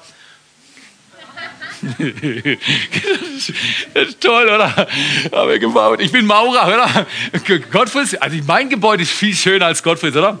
das 3.94 4.08
ist 4.08 4.20
toll, 4.20 4.48
oder? 4.48 4.74
Haben 4.76 5.48
wir 5.48 5.58
gebaut. 5.58 6.00
Ich 6.00 6.12
bin 6.12 6.26
Maurer, 6.26 6.66
oder? 6.66 7.06
Gottfried, 7.70 8.20
also 8.20 8.36
mein 8.46 8.68
Gebäude 8.68 9.02
ist 9.02 9.12
viel 9.12 9.34
schöner 9.34 9.66
als 9.66 9.82
Gottfried, 9.82 10.14
oder? 10.16 10.38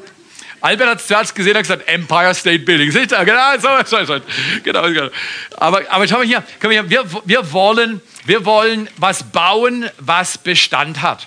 Albert 0.60 1.10
hat 1.10 1.22
es 1.22 1.34
gesehen 1.34 1.56
und 1.56 1.62
gesagt, 1.62 1.88
Empire 1.88 2.34
State 2.34 2.60
Building. 2.60 2.90
Seht 2.90 3.12
ihr? 3.12 3.24
Genau, 3.24 3.58
so, 3.58 3.68
so, 3.84 4.04
so. 4.04 4.20
Genau, 4.62 4.82
genau. 4.82 5.08
Aber, 5.56 5.82
aber 5.90 6.06
schau 6.06 6.18
mal 6.18 6.26
hier, 6.26 6.42
komm 6.60 6.70
hier 6.70 6.88
wir, 6.90 7.04
wir, 7.24 7.52
wollen, 7.52 8.02
wir 8.26 8.44
wollen 8.44 8.88
was 8.98 9.22
bauen, 9.22 9.88
was 9.98 10.36
Bestand 10.36 11.00
hat. 11.00 11.26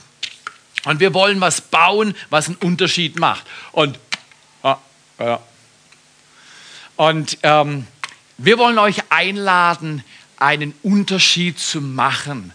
Und 0.86 1.00
wir 1.00 1.14
wollen 1.14 1.42
was 1.42 1.62
bauen, 1.62 2.16
was 2.30 2.48
einen 2.48 2.58
Unterschied 2.58 3.18
macht. 3.18 3.46
Und, 3.72 3.98
ah, 4.62 4.78
ja. 5.20 5.40
und 6.98 7.38
ähm, 7.42 7.88
wir 8.38 8.58
wollen 8.58 8.78
euch 8.78 8.98
einladen, 9.10 10.04
einen 10.38 10.74
Unterschied 10.84 11.60
zu 11.60 11.82
machen. 11.82 12.52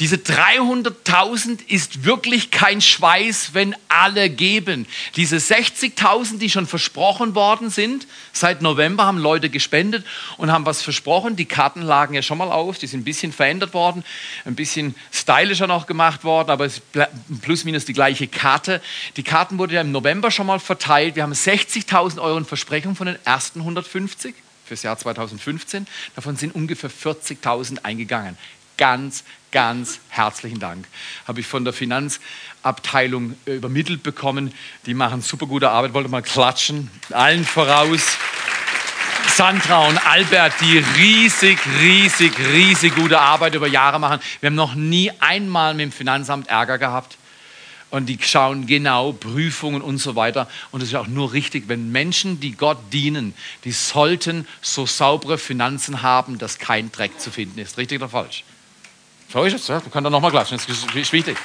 Diese 0.00 0.16
300.000 0.16 1.68
ist 1.68 2.04
wirklich 2.04 2.50
kein 2.50 2.80
Schweiß, 2.80 3.50
wenn 3.52 3.76
alle 3.88 4.30
geben. 4.30 4.86
Diese 5.16 5.36
60.000, 5.36 6.38
die 6.38 6.48
schon 6.48 6.66
versprochen 6.66 7.34
worden 7.34 7.68
sind, 7.68 8.06
seit 8.32 8.62
November 8.62 9.04
haben 9.04 9.18
Leute 9.18 9.50
gespendet 9.50 10.06
und 10.38 10.50
haben 10.50 10.64
was 10.64 10.80
versprochen. 10.80 11.36
Die 11.36 11.44
Karten 11.44 11.82
lagen 11.82 12.14
ja 12.14 12.22
schon 12.22 12.38
mal 12.38 12.50
auf, 12.50 12.78
die 12.78 12.86
sind 12.86 13.00
ein 13.00 13.04
bisschen 13.04 13.30
verändert 13.30 13.74
worden, 13.74 14.02
ein 14.46 14.54
bisschen 14.54 14.94
stylischer 15.12 15.66
noch 15.66 15.86
gemacht 15.86 16.24
worden, 16.24 16.48
aber 16.48 16.64
es 16.64 16.78
ist 16.78 17.42
plus 17.42 17.64
minus 17.64 17.84
die 17.84 17.92
gleiche 17.92 18.26
Karte. 18.26 18.80
Die 19.18 19.22
Karten 19.22 19.58
wurden 19.58 19.74
ja 19.74 19.82
im 19.82 19.92
November 19.92 20.30
schon 20.30 20.46
mal 20.46 20.60
verteilt. 20.60 21.14
Wir 21.16 21.24
haben 21.24 21.34
60.000 21.34 22.22
Euro 22.22 22.38
in 22.38 22.46
Versprechung 22.46 22.96
von 22.96 23.06
den 23.06 23.18
ersten 23.26 23.60
150 23.60 24.34
fürs 24.70 24.84
Jahr 24.84 24.96
2015. 24.96 25.88
Davon 26.14 26.36
sind 26.36 26.54
ungefähr 26.54 26.90
40.000 26.90 27.82
eingegangen 27.82 28.38
ganz, 28.80 29.24
ganz 29.52 30.00
herzlichen 30.08 30.58
Dank. 30.58 30.86
Habe 31.28 31.40
ich 31.40 31.46
von 31.46 31.64
der 31.64 31.74
Finanzabteilung 31.74 33.34
äh, 33.44 33.56
übermittelt 33.56 34.02
bekommen. 34.02 34.54
Die 34.86 34.94
machen 34.94 35.20
super 35.20 35.46
gute 35.46 35.70
Arbeit. 35.70 35.92
Wollte 35.92 36.08
mal 36.08 36.22
klatschen. 36.22 36.90
Allen 37.10 37.44
voraus. 37.44 38.16
Sandra 39.36 39.86
und 39.86 39.98
Albert, 40.06 40.54
die 40.62 40.78
riesig, 40.78 41.58
riesig, 41.78 42.32
riesig 42.38 42.94
gute 42.94 43.20
Arbeit 43.20 43.54
über 43.54 43.68
Jahre 43.68 44.00
machen. 44.00 44.18
Wir 44.40 44.46
haben 44.46 44.54
noch 44.54 44.74
nie 44.74 45.12
einmal 45.20 45.74
mit 45.74 45.84
dem 45.84 45.92
Finanzamt 45.92 46.48
Ärger 46.48 46.78
gehabt. 46.78 47.18
Und 47.90 48.06
die 48.06 48.18
schauen 48.20 48.66
genau 48.66 49.12
Prüfungen 49.12 49.82
und 49.82 49.98
so 49.98 50.14
weiter. 50.14 50.48
Und 50.70 50.80
es 50.80 50.90
ist 50.90 50.94
auch 50.94 51.08
nur 51.08 51.32
richtig, 51.32 51.64
wenn 51.66 51.90
Menschen, 51.90 52.38
die 52.38 52.52
Gott 52.52 52.78
dienen, 52.92 53.34
die 53.64 53.72
sollten 53.72 54.46
so 54.62 54.86
saubere 54.86 55.38
Finanzen 55.38 56.02
haben, 56.02 56.38
dass 56.38 56.58
kein 56.58 56.92
Dreck 56.92 57.20
zu 57.20 57.30
finden 57.30 57.58
ist. 57.58 57.78
Richtig 57.78 58.00
oder 58.00 58.08
falsch? 58.08 58.44
So 59.32 59.44
ist 59.44 59.54
es, 59.54 59.68
ja. 59.68 59.80
du 59.80 59.90
kannst 59.90 60.06
da 60.06 60.10
nochmal 60.10 60.30
klatschen, 60.30 60.58
das 60.58 60.68
ist 60.94 61.12
wichtig. 61.12 61.36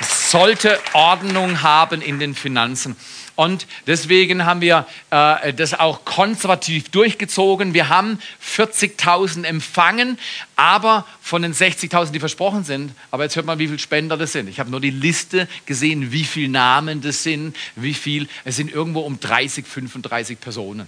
Es 0.00 0.30
sollte 0.30 0.80
Ordnung 0.92 1.62
haben 1.62 2.00
in 2.00 2.18
den 2.18 2.34
Finanzen. 2.34 2.96
Und 3.36 3.66
deswegen 3.86 4.44
haben 4.44 4.60
wir 4.60 4.86
äh, 5.10 5.52
das 5.52 5.74
auch 5.74 6.04
konservativ 6.04 6.88
durchgezogen. 6.90 7.74
Wir 7.74 7.88
haben 7.88 8.20
40.000 8.42 9.44
empfangen, 9.44 10.18
aber 10.54 11.04
von 11.20 11.42
den 11.42 11.52
60.000, 11.52 12.12
die 12.12 12.20
versprochen 12.20 12.62
sind, 12.62 12.92
aber 13.10 13.24
jetzt 13.24 13.34
hört 13.34 13.46
mal, 13.46 13.58
wie 13.58 13.66
viele 13.66 13.80
Spender 13.80 14.16
das 14.16 14.32
sind. 14.32 14.48
Ich 14.48 14.60
habe 14.60 14.70
nur 14.70 14.80
die 14.80 14.90
Liste 14.90 15.48
gesehen, 15.66 16.12
wie 16.12 16.24
viele 16.24 16.48
Namen 16.48 17.00
das 17.00 17.24
sind, 17.24 17.56
wie 17.74 17.94
viel. 17.94 18.28
Es 18.44 18.54
sind 18.56 18.72
irgendwo 18.72 19.00
um 19.00 19.18
30, 19.18 19.66
35 19.66 20.40
Personen. 20.40 20.86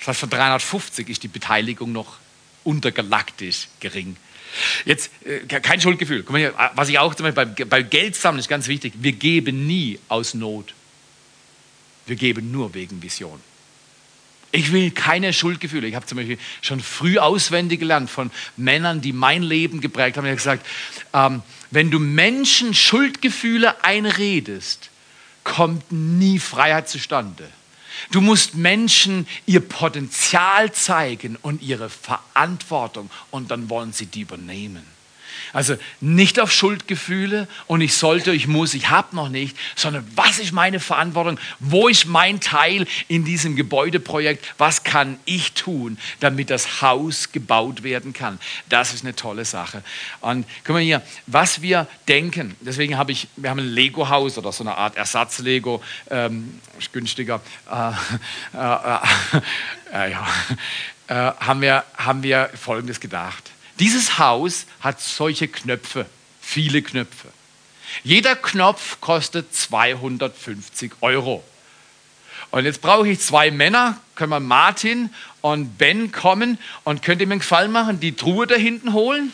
Das 0.00 0.08
heißt, 0.08 0.20
von 0.20 0.30
350 0.30 1.08
ist 1.08 1.22
die 1.22 1.28
Beteiligung 1.28 1.92
noch 1.92 2.16
untergalaktisch 2.64 3.68
gering. 3.78 4.16
Jetzt 4.84 5.10
äh, 5.24 5.40
kein 5.46 5.80
Schuldgefühl. 5.80 6.24
Hier, 6.30 6.52
was 6.74 6.88
ich 6.88 6.98
auch 6.98 7.14
zum 7.14 7.24
Beispiel 7.24 7.46
bei, 7.46 7.64
bei 7.64 7.82
Geld 7.82 8.16
sammeln 8.16 8.40
ist 8.40 8.48
ganz 8.48 8.66
wichtig. 8.66 8.94
Wir 8.96 9.12
geben 9.12 9.66
nie 9.66 9.98
aus 10.08 10.34
Not. 10.34 10.74
Wir 12.06 12.16
geben 12.16 12.50
nur 12.52 12.74
wegen 12.74 13.02
Vision. 13.02 13.40
Ich 14.52 14.72
will 14.72 14.90
keine 14.90 15.32
Schuldgefühle. 15.32 15.86
Ich 15.86 15.94
habe 15.94 16.06
zum 16.06 16.16
Beispiel 16.16 16.38
schon 16.62 16.80
früh 16.80 17.18
auswendig 17.18 17.80
gelernt 17.80 18.08
von 18.08 18.30
Männern, 18.56 19.00
die 19.00 19.12
mein 19.12 19.42
Leben 19.42 19.80
geprägt 19.80 20.16
haben. 20.16 20.24
Ich 20.24 20.30
habe 20.30 20.36
gesagt, 20.36 20.66
ähm, 21.12 21.42
wenn 21.70 21.90
du 21.90 21.98
Menschen 21.98 22.72
Schuldgefühle 22.72 23.84
einredest, 23.84 24.90
kommt 25.44 25.92
nie 25.92 26.38
Freiheit 26.38 26.88
zustande. 26.88 27.48
Du 28.12 28.20
musst 28.20 28.54
Menschen 28.54 29.26
ihr 29.46 29.60
Potenzial 29.60 30.72
zeigen 30.72 31.36
und 31.42 31.62
ihre 31.62 31.90
Verantwortung 31.90 33.10
und 33.30 33.50
dann 33.50 33.68
wollen 33.68 33.92
sie 33.92 34.06
die 34.06 34.20
übernehmen. 34.20 34.95
Also 35.52 35.76
nicht 36.00 36.40
auf 36.40 36.52
Schuldgefühle 36.52 37.48
und 37.66 37.80
ich 37.80 37.94
sollte, 37.94 38.32
ich 38.32 38.46
muss, 38.46 38.74
ich 38.74 38.90
habe 38.90 39.14
noch 39.14 39.28
nicht, 39.28 39.56
sondern 39.74 40.06
was 40.14 40.38
ist 40.38 40.52
meine 40.52 40.80
Verantwortung? 40.80 41.38
Wo 41.60 41.88
ist 41.88 42.06
mein 42.06 42.40
Teil 42.40 42.86
in 43.08 43.24
diesem 43.24 43.56
Gebäudeprojekt? 43.56 44.54
Was 44.58 44.84
kann 44.84 45.18
ich 45.24 45.52
tun, 45.52 45.98
damit 46.20 46.50
das 46.50 46.82
Haus 46.82 47.32
gebaut 47.32 47.82
werden 47.82 48.12
kann? 48.12 48.38
Das 48.68 48.94
ist 48.94 49.04
eine 49.04 49.14
tolle 49.14 49.44
Sache. 49.44 49.82
Und 50.20 50.46
guck 50.64 50.74
mal 50.74 50.82
hier, 50.82 51.02
was 51.26 51.62
wir 51.62 51.86
denken, 52.08 52.56
deswegen 52.60 52.96
habe 52.98 53.12
ich, 53.12 53.28
wir 53.36 53.50
haben 53.50 53.60
ein 53.60 53.68
Lego-Haus 53.68 54.38
oder 54.38 54.52
so 54.52 54.64
eine 54.64 54.76
Art 54.76 54.96
Ersatz-Lego, 54.96 55.82
ähm, 56.10 56.60
ist 56.78 56.92
günstiger. 56.92 57.40
Äh, 57.70 57.90
äh, 58.56 58.98
äh, 59.92 60.10
ja. 60.10 60.26
Äh, 61.08 61.14
haben, 61.14 61.60
wir, 61.60 61.84
haben 61.96 62.22
wir 62.22 62.50
Folgendes 62.54 62.98
gedacht. 62.98 63.50
Dieses 63.78 64.18
Haus 64.18 64.66
hat 64.80 65.00
solche 65.00 65.48
Knöpfe, 65.48 66.06
viele 66.40 66.82
Knöpfe. 66.82 67.28
Jeder 68.02 68.36
Knopf 68.36 69.00
kostet 69.00 69.54
250 69.54 70.92
Euro. 71.00 71.44
Und 72.50 72.64
jetzt 72.64 72.80
brauche 72.80 73.08
ich 73.08 73.20
zwei 73.20 73.50
Männer, 73.50 74.00
können 74.14 74.30
wir 74.30 74.40
Martin 74.40 75.10
und 75.40 75.78
Ben 75.78 76.12
kommen 76.12 76.58
und 76.84 77.02
könnt 77.02 77.20
ihr 77.20 77.26
mir 77.26 77.34
einen 77.34 77.40
Gefallen 77.40 77.72
machen, 77.72 78.00
die 78.00 78.16
Truhe 78.16 78.46
da 78.46 78.54
hinten 78.54 78.92
holen. 78.92 79.32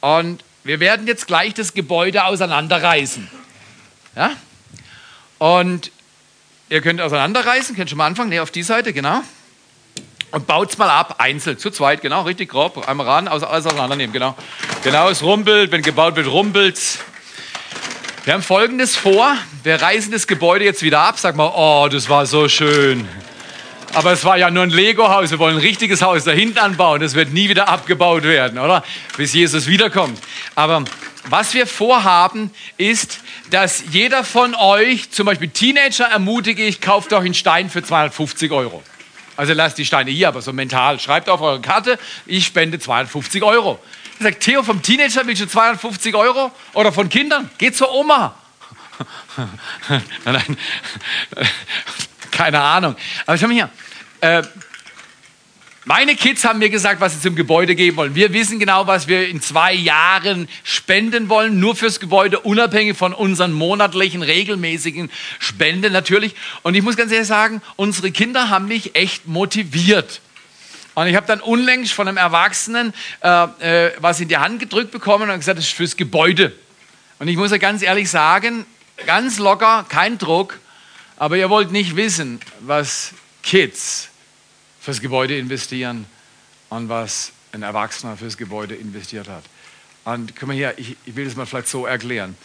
Und 0.00 0.42
wir 0.62 0.80
werden 0.80 1.06
jetzt 1.06 1.26
gleich 1.26 1.54
das 1.54 1.74
Gebäude 1.74 2.24
auseinanderreißen. 2.24 3.28
Ja? 4.16 4.30
Und 5.38 5.90
ihr 6.70 6.80
könnt 6.80 7.00
auseinanderreißen, 7.00 7.76
könnt 7.76 7.90
schon 7.90 7.98
mal 7.98 8.06
anfangen, 8.06 8.30
ne, 8.30 8.40
auf 8.40 8.50
die 8.50 8.62
Seite, 8.62 8.92
genau. 8.92 9.22
Und 10.34 10.48
baut 10.48 10.72
es 10.72 10.78
mal 10.78 10.90
ab, 10.90 11.14
einzeln, 11.18 11.58
zu 11.58 11.70
zweit, 11.70 12.02
genau, 12.02 12.22
richtig 12.22 12.50
grob. 12.50 12.88
Einmal 12.88 13.06
ran, 13.06 13.28
alles 13.28 13.44
auseinandernehmen, 13.44 14.12
genau. 14.12 14.34
Genau, 14.82 15.08
es 15.08 15.22
rumpelt, 15.22 15.70
wenn 15.70 15.80
gebaut 15.80 16.16
wird, 16.16 16.26
rumpelt 16.26 16.80
Wir 18.24 18.34
haben 18.34 18.42
Folgendes 18.42 18.96
vor. 18.96 19.36
Wir 19.62 19.80
reißen 19.80 20.10
das 20.10 20.26
Gebäude 20.26 20.64
jetzt 20.64 20.82
wieder 20.82 21.02
ab. 21.02 21.20
Sag 21.20 21.36
mal, 21.36 21.52
oh, 21.54 21.86
das 21.88 22.08
war 22.08 22.26
so 22.26 22.48
schön. 22.48 23.08
Aber 23.92 24.10
es 24.10 24.24
war 24.24 24.36
ja 24.36 24.50
nur 24.50 24.64
ein 24.64 24.70
Lego-Haus. 24.70 25.30
Wir 25.30 25.38
wollen 25.38 25.54
ein 25.54 25.60
richtiges 25.60 26.02
Haus 26.02 26.24
da 26.24 26.32
hinten 26.32 26.58
anbauen. 26.58 27.00
Das 27.00 27.14
wird 27.14 27.32
nie 27.32 27.48
wieder 27.48 27.68
abgebaut 27.68 28.24
werden, 28.24 28.58
oder? 28.58 28.82
Bis 29.16 29.34
Jesus 29.34 29.68
wiederkommt. 29.68 30.18
Aber 30.56 30.82
was 31.28 31.54
wir 31.54 31.68
vorhaben, 31.68 32.50
ist, 32.76 33.20
dass 33.50 33.84
jeder 33.92 34.24
von 34.24 34.56
euch, 34.56 35.12
zum 35.12 35.26
Beispiel 35.26 35.50
Teenager, 35.50 36.06
ermutige 36.06 36.64
ich, 36.64 36.80
kauft 36.80 37.12
euch 37.12 37.24
einen 37.24 37.34
Stein 37.34 37.70
für 37.70 37.84
250 37.84 38.50
Euro. 38.50 38.82
Also 39.36 39.52
lasst 39.52 39.78
die 39.78 39.84
Steine 39.84 40.10
hier, 40.10 40.28
aber 40.28 40.42
so 40.42 40.52
mental. 40.52 41.00
Schreibt 41.00 41.28
auf 41.28 41.40
eure 41.40 41.60
Karte, 41.60 41.98
ich 42.26 42.46
spende 42.46 42.78
250 42.78 43.42
Euro. 43.42 43.80
Ich 44.18 44.22
sage, 44.22 44.38
Theo, 44.38 44.62
vom 44.62 44.80
Teenager 44.80 45.26
willst 45.26 45.42
du 45.42 45.48
250 45.48 46.14
Euro? 46.14 46.52
Oder 46.72 46.92
von 46.92 47.08
Kindern? 47.08 47.50
Geh 47.58 47.72
zur 47.72 47.92
Oma. 47.92 48.34
nein, 49.88 50.02
nein, 50.24 50.56
keine 52.30 52.60
Ahnung. 52.60 52.94
Aber 53.26 53.36
schau 53.36 53.48
mal 53.48 53.54
hier. 53.54 53.70
Äh, 54.20 54.42
meine 55.86 56.16
Kids 56.16 56.44
haben 56.44 56.60
mir 56.60 56.70
gesagt, 56.70 57.00
was 57.02 57.12
sie 57.12 57.20
zum 57.20 57.36
Gebäude 57.36 57.74
geben 57.74 57.98
wollen. 57.98 58.14
Wir 58.14 58.32
wissen 58.32 58.58
genau, 58.58 58.86
was 58.86 59.06
wir 59.06 59.28
in 59.28 59.42
zwei 59.42 59.74
Jahren 59.74 60.48
spenden 60.62 61.28
wollen, 61.28 61.60
nur 61.60 61.76
fürs 61.76 62.00
Gebäude, 62.00 62.40
unabhängig 62.40 62.96
von 62.96 63.12
unseren 63.12 63.52
monatlichen, 63.52 64.22
regelmäßigen 64.22 65.10
Spenden 65.38 65.92
natürlich. 65.92 66.34
Und 66.62 66.74
ich 66.74 66.82
muss 66.82 66.96
ganz 66.96 67.12
ehrlich 67.12 67.28
sagen, 67.28 67.60
unsere 67.76 68.10
Kinder 68.12 68.48
haben 68.48 68.66
mich 68.66 68.94
echt 68.96 69.26
motiviert. 69.26 70.22
Und 70.94 71.06
ich 71.06 71.16
habe 71.16 71.26
dann 71.26 71.40
unlängst 71.40 71.92
von 71.92 72.08
einem 72.08 72.16
Erwachsenen 72.16 72.94
äh, 73.20 73.88
äh, 73.88 73.92
was 73.98 74.20
in 74.20 74.28
die 74.28 74.38
Hand 74.38 74.60
gedrückt 74.60 74.90
bekommen 74.90 75.28
und 75.28 75.36
gesagt, 75.36 75.58
das 75.58 75.66
ist 75.66 75.74
fürs 75.74 75.96
Gebäude. 75.96 76.52
Und 77.18 77.28
ich 77.28 77.36
muss 77.36 77.50
ja 77.50 77.58
ganz 77.58 77.82
ehrlich 77.82 78.08
sagen, 78.08 78.64
ganz 79.04 79.38
locker, 79.38 79.84
kein 79.88 80.16
Druck, 80.16 80.58
aber 81.18 81.36
ihr 81.36 81.50
wollt 81.50 81.72
nicht 81.72 81.94
wissen, 81.96 82.40
was 82.60 83.12
Kids 83.42 84.08
fürs 84.84 85.00
Gebäude 85.00 85.38
investieren 85.38 86.04
und 86.68 86.90
was 86.90 87.32
ein 87.52 87.62
Erwachsener 87.62 88.18
fürs 88.18 88.36
Gebäude 88.36 88.74
investiert 88.74 89.28
hat. 89.30 89.42
Und 90.04 90.36
guck 90.36 90.48
mal 90.48 90.54
hier, 90.54 90.74
ich, 90.76 90.98
ich 91.06 91.16
will 91.16 91.24
das 91.24 91.36
mal 91.36 91.46
vielleicht 91.46 91.68
so 91.68 91.86
erklären. 91.86 92.36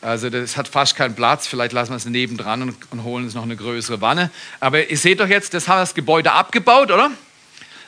Also 0.00 0.30
das 0.30 0.56
hat 0.56 0.68
fast 0.68 0.94
keinen 0.94 1.16
Platz, 1.16 1.48
vielleicht 1.48 1.72
lassen 1.72 1.90
wir 1.90 1.96
es 1.96 2.04
nebendran 2.04 2.62
und, 2.62 2.76
und 2.92 3.02
holen 3.02 3.24
uns 3.24 3.34
noch 3.34 3.42
eine 3.42 3.56
größere 3.56 4.00
Wanne. 4.00 4.30
Aber 4.60 4.88
ihr 4.88 4.96
seht 4.96 5.18
doch 5.18 5.26
jetzt, 5.26 5.52
das 5.52 5.66
haben 5.66 5.80
das 5.80 5.94
Gebäude 5.94 6.30
abgebaut, 6.30 6.92
oder? 6.92 7.10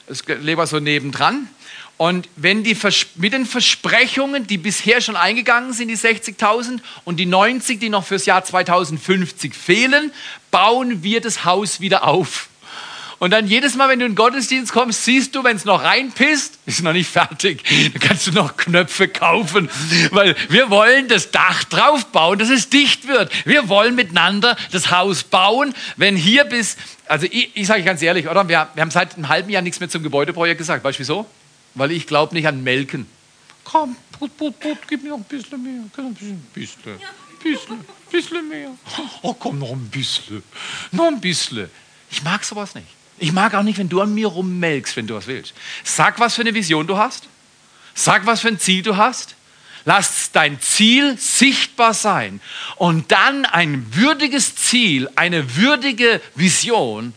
Das 0.08 0.26
wir 0.26 0.66
so 0.66 0.80
nebendran. 0.80 1.48
Und 1.96 2.28
wenn 2.34 2.64
die 2.64 2.76
mit 3.14 3.34
den 3.34 3.46
Versprechungen, 3.46 4.48
die 4.48 4.58
bisher 4.58 5.00
schon 5.00 5.14
eingegangen 5.14 5.72
sind, 5.72 5.88
die 5.88 5.96
60.000 5.96 6.80
und 7.04 7.18
die 7.18 7.26
90, 7.26 7.78
die 7.78 7.88
noch 7.88 8.04
fürs 8.04 8.26
Jahr 8.26 8.44
2050 8.44 9.54
fehlen, 9.54 10.10
bauen 10.50 11.04
wir 11.04 11.20
das 11.20 11.44
Haus 11.44 11.80
wieder 11.80 12.02
auf. 12.02 12.48
Und 13.18 13.30
dann 13.30 13.46
jedes 13.46 13.76
Mal, 13.76 13.88
wenn 13.88 13.98
du 13.98 14.04
in 14.04 14.12
den 14.12 14.16
Gottesdienst 14.16 14.72
kommst, 14.72 15.04
siehst 15.04 15.34
du, 15.34 15.42
wenn 15.42 15.56
es 15.56 15.64
noch 15.64 15.82
reinpisst, 15.82 16.58
ist 16.66 16.82
noch 16.82 16.92
nicht 16.92 17.08
fertig. 17.08 17.62
Dann 17.92 18.00
kannst 18.00 18.26
du 18.26 18.32
noch 18.32 18.56
Knöpfe 18.56 19.08
kaufen, 19.08 19.70
weil 20.10 20.36
wir 20.50 20.68
wollen 20.68 21.08
das 21.08 21.30
Dach 21.30 21.64
drauf 21.64 22.06
bauen, 22.06 22.38
dass 22.38 22.50
es 22.50 22.68
dicht 22.68 23.08
wird. 23.08 23.32
Wir 23.46 23.68
wollen 23.68 23.94
miteinander 23.94 24.56
das 24.70 24.90
Haus 24.90 25.24
bauen. 25.24 25.74
Wenn 25.96 26.14
hier 26.16 26.44
bis, 26.44 26.76
also 27.06 27.26
ich, 27.26 27.50
ich 27.54 27.66
sage 27.66 27.82
ganz 27.84 28.02
ehrlich, 28.02 28.28
oder? 28.28 28.48
Wir, 28.48 28.68
wir 28.74 28.80
haben 28.82 28.90
seit 28.90 29.14
einem 29.14 29.28
halben 29.28 29.50
Jahr 29.50 29.62
nichts 29.62 29.80
mehr 29.80 29.88
zum 29.88 30.02
Gebäudeprojekt 30.02 30.58
gesagt. 30.58 30.84
Weißt 30.84 30.98
du 30.98 31.00
wieso? 31.00 31.26
Weil 31.74 31.92
ich 31.92 32.06
glaube 32.06 32.34
nicht 32.34 32.46
an 32.46 32.62
Melken. 32.62 33.06
Komm, 33.64 33.96
put, 34.18 34.36
put, 34.36 34.60
put, 34.60 34.78
gib 34.88 35.02
mir 35.02 35.10
noch 35.10 35.16
ein 35.16 35.24
bisschen 35.24 35.62
mehr. 35.62 35.82
Ein 35.96 36.14
bisschen, 36.14 36.46
bisschen, 36.52 36.98
bisschen, 37.42 37.84
bisschen 38.10 38.48
mehr. 38.48 38.70
Oh, 39.22 39.34
komm, 39.34 39.58
noch 39.58 39.72
ein 39.72 39.88
bisschen. 39.88 40.42
Noch 40.92 41.08
ein 41.08 41.20
bisschen. 41.20 41.70
Ich 42.10 42.22
mag 42.22 42.44
sowas 42.44 42.74
nicht. 42.74 42.95
Ich 43.18 43.32
mag 43.32 43.54
auch 43.54 43.62
nicht, 43.62 43.78
wenn 43.78 43.88
du 43.88 44.00
an 44.00 44.14
mir 44.14 44.28
rummelkst, 44.28 44.96
wenn 44.96 45.06
du 45.06 45.14
was 45.14 45.26
willst. 45.26 45.54
Sag, 45.84 46.20
was 46.20 46.34
für 46.34 46.42
eine 46.42 46.54
Vision 46.54 46.86
du 46.86 46.96
hast. 46.96 47.28
Sag, 47.94 48.26
was 48.26 48.40
für 48.40 48.48
ein 48.48 48.58
Ziel 48.58 48.82
du 48.82 48.96
hast. 48.96 49.36
Lass 49.86 50.32
dein 50.32 50.60
Ziel 50.60 51.16
sichtbar 51.16 51.94
sein. 51.94 52.40
Und 52.76 53.12
dann 53.12 53.44
ein 53.44 53.86
würdiges 53.94 54.56
Ziel, 54.56 55.08
eine 55.14 55.56
würdige 55.56 56.20
Vision 56.34 57.14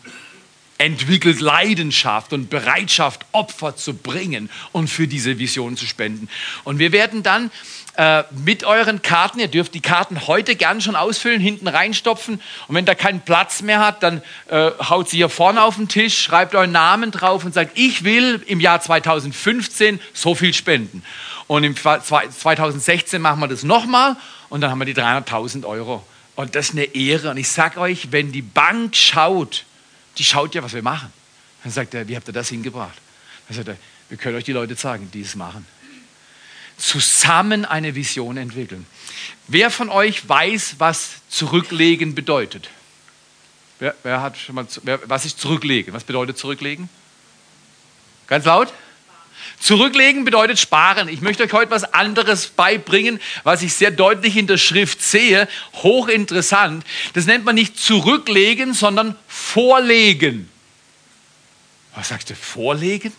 entwickelt 0.78 1.42
Leidenschaft 1.42 2.32
und 2.32 2.50
Bereitschaft, 2.50 3.26
Opfer 3.34 3.76
zu 3.76 3.94
bringen 3.94 4.50
und 4.72 4.88
für 4.88 5.08
diese 5.08 5.38
Vision 5.38 5.76
zu 5.76 5.86
spenden. 5.86 6.30
Und 6.64 6.80
wir 6.80 6.94
werden 6.94 7.22
dann 7.22 7.52
äh, 8.00 8.24
mit 8.32 8.64
euren 8.64 9.02
Karten, 9.02 9.40
ihr 9.40 9.50
dürft 9.50 9.74
die 9.74 9.82
Karten 9.82 10.26
heute 10.26 10.56
gern 10.56 10.80
schon 10.80 10.96
ausfüllen, 10.96 11.42
hinten 11.42 11.68
reinstopfen. 11.68 12.42
Und 12.70 12.76
wenn 12.76 12.86
da 12.86 12.96
keinen 12.96 13.20
Platz 13.20 13.62
mehr 13.62 13.86
hat, 13.86 14.04
dann 14.04 14.22
äh, 14.48 14.72
haut 14.90 15.10
sie 15.10 15.18
hier 15.18 15.28
vorne 15.28 15.62
auf 15.62 15.76
den 15.76 15.90
Tisch, 15.90 16.18
schreibt 16.18 16.56
euren 16.56 16.72
Namen 16.72 17.12
drauf 17.12 17.44
und 17.44 17.54
sagt, 17.54 17.78
ich 17.78 18.06
will 18.06 18.42
im 18.48 18.62
Jahr 18.62 18.80
2015 18.80 20.00
so 20.14 20.34
viel 20.34 20.54
spenden. 20.54 21.04
Und 21.48 21.66
im 21.66 21.76
2016 21.76 23.22
machen 23.22 23.42
wir 23.42 23.50
das 23.50 23.64
nochmal 23.64 24.16
und 24.48 24.62
dann 24.62 24.72
haben 24.72 24.80
wir 24.80 24.86
die 24.86 24.96
300.000 24.96 25.66
Euro. 25.66 26.02
Und 26.38 26.56
das 26.56 26.70
ist 26.70 26.76
eine 26.76 26.86
Ehre. 26.86 27.32
Und 27.32 27.36
ich 27.36 27.50
sage 27.50 27.82
euch, 27.82 28.14
wenn 28.14 28.32
die 28.32 28.42
Bank 28.42 28.96
schaut, 28.96 29.66
die 30.18 30.24
schaut 30.24 30.56
ja, 30.56 30.64
was 30.64 30.72
wir 30.74 30.84
machen. 30.84 31.12
Dann 31.64 31.74
sagt 31.74 31.94
er, 31.94 32.08
wie 32.08 32.16
habt 32.16 32.30
ihr 32.30 32.34
das 32.34 32.48
hingebracht? 32.48 32.98
Dann 33.50 33.58
sagt 33.58 33.68
er, 33.68 33.76
wir 34.08 34.18
können 34.18 34.38
euch 34.38 34.46
die 34.46 34.54
Leute 34.54 34.78
zeigen, 34.78 35.12
die 35.12 35.20
es 35.20 35.36
machen. 35.36 35.68
Zusammen 36.80 37.66
eine 37.66 37.94
Vision 37.96 38.38
entwickeln. 38.38 38.86
Wer 39.48 39.70
von 39.70 39.90
euch 39.90 40.28
weiß, 40.28 40.76
was 40.80 41.22
zurücklegen 41.30 42.16
bedeutet? 42.16 42.70
Wer, 43.80 43.96
wer 44.04 44.22
hat 44.22 44.38
schon 44.38 44.56
mal, 44.56 44.68
wer, 44.84 45.00
was 45.10 45.26
ist 45.26 45.40
zurücklegen? 45.40 45.94
Was 45.94 46.04
bedeutet 46.04 46.38
zurücklegen? 46.38 46.90
Ganz 48.28 48.46
laut? 48.46 48.74
Zurücklegen 49.60 50.24
bedeutet 50.26 50.60
sparen. 50.60 51.10
Ich 51.10 51.22
möchte 51.22 51.44
euch 51.44 51.54
heute 51.54 51.72
was 51.72 51.84
anderes 51.84 52.48
beibringen, 52.48 53.20
was 53.44 53.62
ich 53.62 53.74
sehr 53.74 53.92
deutlich 53.92 54.38
in 54.38 54.48
der 54.48 54.58
Schrift 54.58 55.02
sehe. 55.02 55.48
Hochinteressant. 55.74 56.86
Das 57.14 57.26
nennt 57.26 57.46
man 57.46 57.56
nicht 57.56 57.80
zurücklegen, 57.80 58.74
sondern 58.74 59.16
vorlegen. 59.28 60.50
Was 61.96 62.10
sagst 62.10 62.30
du? 62.30 62.36
Vorlegen? 62.36 63.12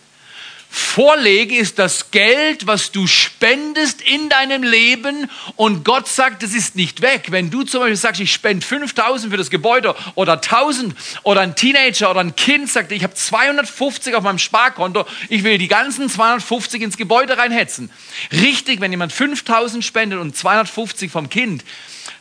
Vorlege 0.73 1.57
ist 1.57 1.79
das 1.79 2.11
Geld, 2.11 2.65
was 2.65 2.93
du 2.93 3.05
spendest 3.05 4.01
in 4.01 4.29
deinem 4.29 4.63
Leben 4.63 5.29
und 5.57 5.83
Gott 5.83 6.07
sagt, 6.07 6.43
es 6.43 6.53
ist 6.53 6.77
nicht 6.77 7.01
weg. 7.01 7.25
Wenn 7.27 7.49
du 7.49 7.63
zum 7.63 7.81
Beispiel 7.81 7.97
sagst, 7.97 8.21
ich 8.21 8.31
spende 8.31 8.65
5000 8.65 9.29
für 9.29 9.37
das 9.37 9.49
Gebäude 9.49 9.93
oder 10.15 10.33
1000 10.33 10.95
oder 11.23 11.41
ein 11.41 11.57
Teenager 11.57 12.09
oder 12.09 12.21
ein 12.21 12.37
Kind 12.37 12.69
sagt, 12.69 12.93
ich 12.93 13.03
habe 13.03 13.13
250 13.13 14.15
auf 14.15 14.23
meinem 14.23 14.39
Sparkonto, 14.39 15.05
ich 15.27 15.43
will 15.43 15.57
die 15.57 15.67
ganzen 15.67 16.09
250 16.09 16.81
ins 16.81 16.95
Gebäude 16.95 17.37
reinhetzen. 17.37 17.91
Richtig, 18.31 18.79
wenn 18.79 18.91
jemand 18.91 19.11
5000 19.11 19.83
spendet 19.83 20.19
und 20.19 20.37
250 20.37 21.11
vom 21.11 21.29
Kind, 21.29 21.65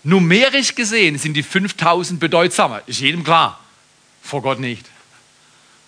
numerisch 0.03 0.75
gesehen 0.75 1.19
sind 1.19 1.35
die 1.35 1.45
5000 1.45 2.19
bedeutsamer. 2.19 2.83
Ist 2.87 2.99
jedem 2.99 3.23
klar. 3.23 3.61
Vor 4.23 4.43
Gott 4.43 4.59
nicht. 4.59 4.85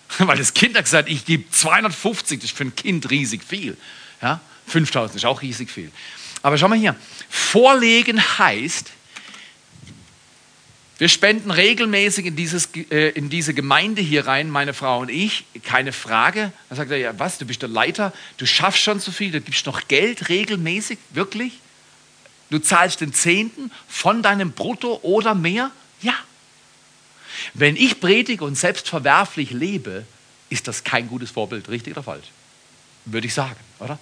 Weil 0.19 0.37
das 0.37 0.53
Kind 0.53 0.77
hat 0.77 0.85
gesagt, 0.85 1.09
ich 1.09 1.25
gebe 1.25 1.49
250, 1.49 2.39
das 2.39 2.51
ist 2.51 2.57
für 2.57 2.65
ein 2.65 2.75
Kind 2.75 3.09
riesig 3.09 3.43
viel. 3.43 3.77
Ja? 4.21 4.39
5000 4.67 5.17
ist 5.17 5.25
auch 5.25 5.41
riesig 5.41 5.69
viel. 5.71 5.91
Aber 6.41 6.57
schau 6.57 6.67
mal 6.67 6.77
hier, 6.77 6.95
vorlegen 7.29 8.21
heißt, 8.37 8.91
wir 10.99 11.09
spenden 11.09 11.51
regelmäßig 11.51 12.27
in, 12.27 12.35
dieses, 12.35 12.69
äh, 12.91 13.09
in 13.09 13.29
diese 13.29 13.53
Gemeinde 13.53 14.01
hier 14.01 14.27
rein, 14.27 14.49
meine 14.49 14.73
Frau 14.73 14.99
und 14.99 15.09
ich, 15.09 15.45
keine 15.63 15.91
Frage. 15.91 16.53
Dann 16.69 16.77
sagt 16.77 16.91
er, 16.91 16.97
ja 16.97 17.17
was, 17.17 17.39
du 17.39 17.45
bist 17.45 17.61
der 17.61 17.69
Leiter, 17.69 18.13
du 18.37 18.45
schaffst 18.45 18.81
schon 18.81 18.99
so 18.99 19.11
viel, 19.11 19.31
du 19.31 19.41
gibst 19.41 19.65
noch 19.65 19.87
Geld 19.87 20.29
regelmäßig, 20.29 20.99
wirklich? 21.09 21.59
Du 22.51 22.59
zahlst 22.59 23.01
den 23.01 23.13
Zehnten 23.13 23.71
von 23.87 24.21
deinem 24.21 24.51
Brutto 24.51 24.99
oder 25.01 25.33
mehr? 25.33 25.71
Ja. 26.01 26.13
Wenn 27.53 27.75
ich 27.75 27.99
predige 27.99 28.43
und 28.43 28.55
selbstverwerflich 28.55 29.51
lebe, 29.51 30.05
ist 30.49 30.67
das 30.67 30.83
kein 30.83 31.07
gutes 31.07 31.31
Vorbild, 31.31 31.69
richtig 31.69 31.93
oder 31.93 32.03
falsch? 32.03 32.27
Würde 33.05 33.27
ich 33.27 33.33
sagen, 33.33 33.59
oder? 33.79 33.99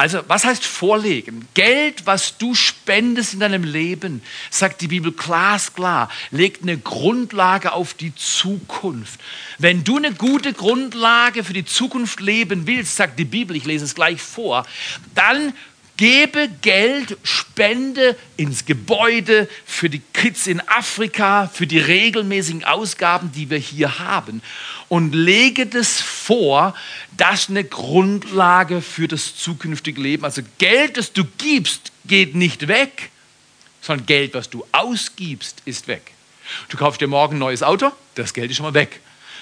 Also, 0.00 0.22
was 0.28 0.46
heißt 0.46 0.64
vorlegen? 0.64 1.46
Geld, 1.52 2.06
was 2.06 2.38
du 2.38 2.54
spendest 2.54 3.34
in 3.34 3.40
deinem 3.40 3.64
Leben, 3.64 4.22
sagt 4.48 4.80
die 4.80 4.88
Bibel 4.88 5.12
glasklar, 5.12 6.10
legt 6.30 6.62
eine 6.62 6.78
Grundlage 6.78 7.72
auf 7.72 7.92
die 7.92 8.14
Zukunft. 8.14 9.20
Wenn 9.58 9.84
du 9.84 9.98
eine 9.98 10.14
gute 10.14 10.54
Grundlage 10.54 11.44
für 11.44 11.52
die 11.52 11.66
Zukunft 11.66 12.20
leben 12.20 12.66
willst, 12.66 12.96
sagt 12.96 13.18
die 13.18 13.26
Bibel, 13.26 13.54
ich 13.54 13.66
lese 13.66 13.84
es 13.84 13.94
gleich 13.94 14.22
vor, 14.22 14.66
dann 15.14 15.52
Gebe 16.00 16.48
Geld, 16.62 17.18
spende 17.24 18.16
ins 18.38 18.64
Gebäude 18.64 19.46
für 19.66 19.90
die 19.90 20.00
Kids 20.14 20.46
in 20.46 20.66
Afrika, 20.66 21.46
für 21.46 21.66
die 21.66 21.78
regelmäßigen 21.78 22.64
Ausgaben, 22.64 23.32
die 23.32 23.50
wir 23.50 23.58
hier 23.58 23.98
haben. 23.98 24.40
Und 24.88 25.14
lege 25.14 25.66
das 25.66 26.00
vor, 26.00 26.74
das 27.18 27.50
eine 27.50 27.64
Grundlage 27.64 28.80
für 28.80 29.08
das 29.08 29.36
zukünftige 29.36 30.00
Leben. 30.00 30.24
Also 30.24 30.40
Geld, 30.56 30.96
das 30.96 31.12
du 31.12 31.22
gibst, 31.36 31.92
geht 32.06 32.34
nicht 32.34 32.66
weg, 32.66 33.10
sondern 33.82 34.06
Geld, 34.06 34.32
was 34.32 34.48
du 34.48 34.64
ausgibst, 34.72 35.60
ist 35.66 35.86
weg. 35.86 36.12
Du 36.70 36.78
kaufst 36.78 37.02
dir 37.02 37.08
morgen 37.08 37.36
ein 37.36 37.40
neues 37.40 37.62
Auto, 37.62 37.92
das 38.14 38.32
Geld 38.32 38.50
ist 38.50 38.56
schon 38.56 38.64
mal 38.64 38.72
weg. 38.72 39.00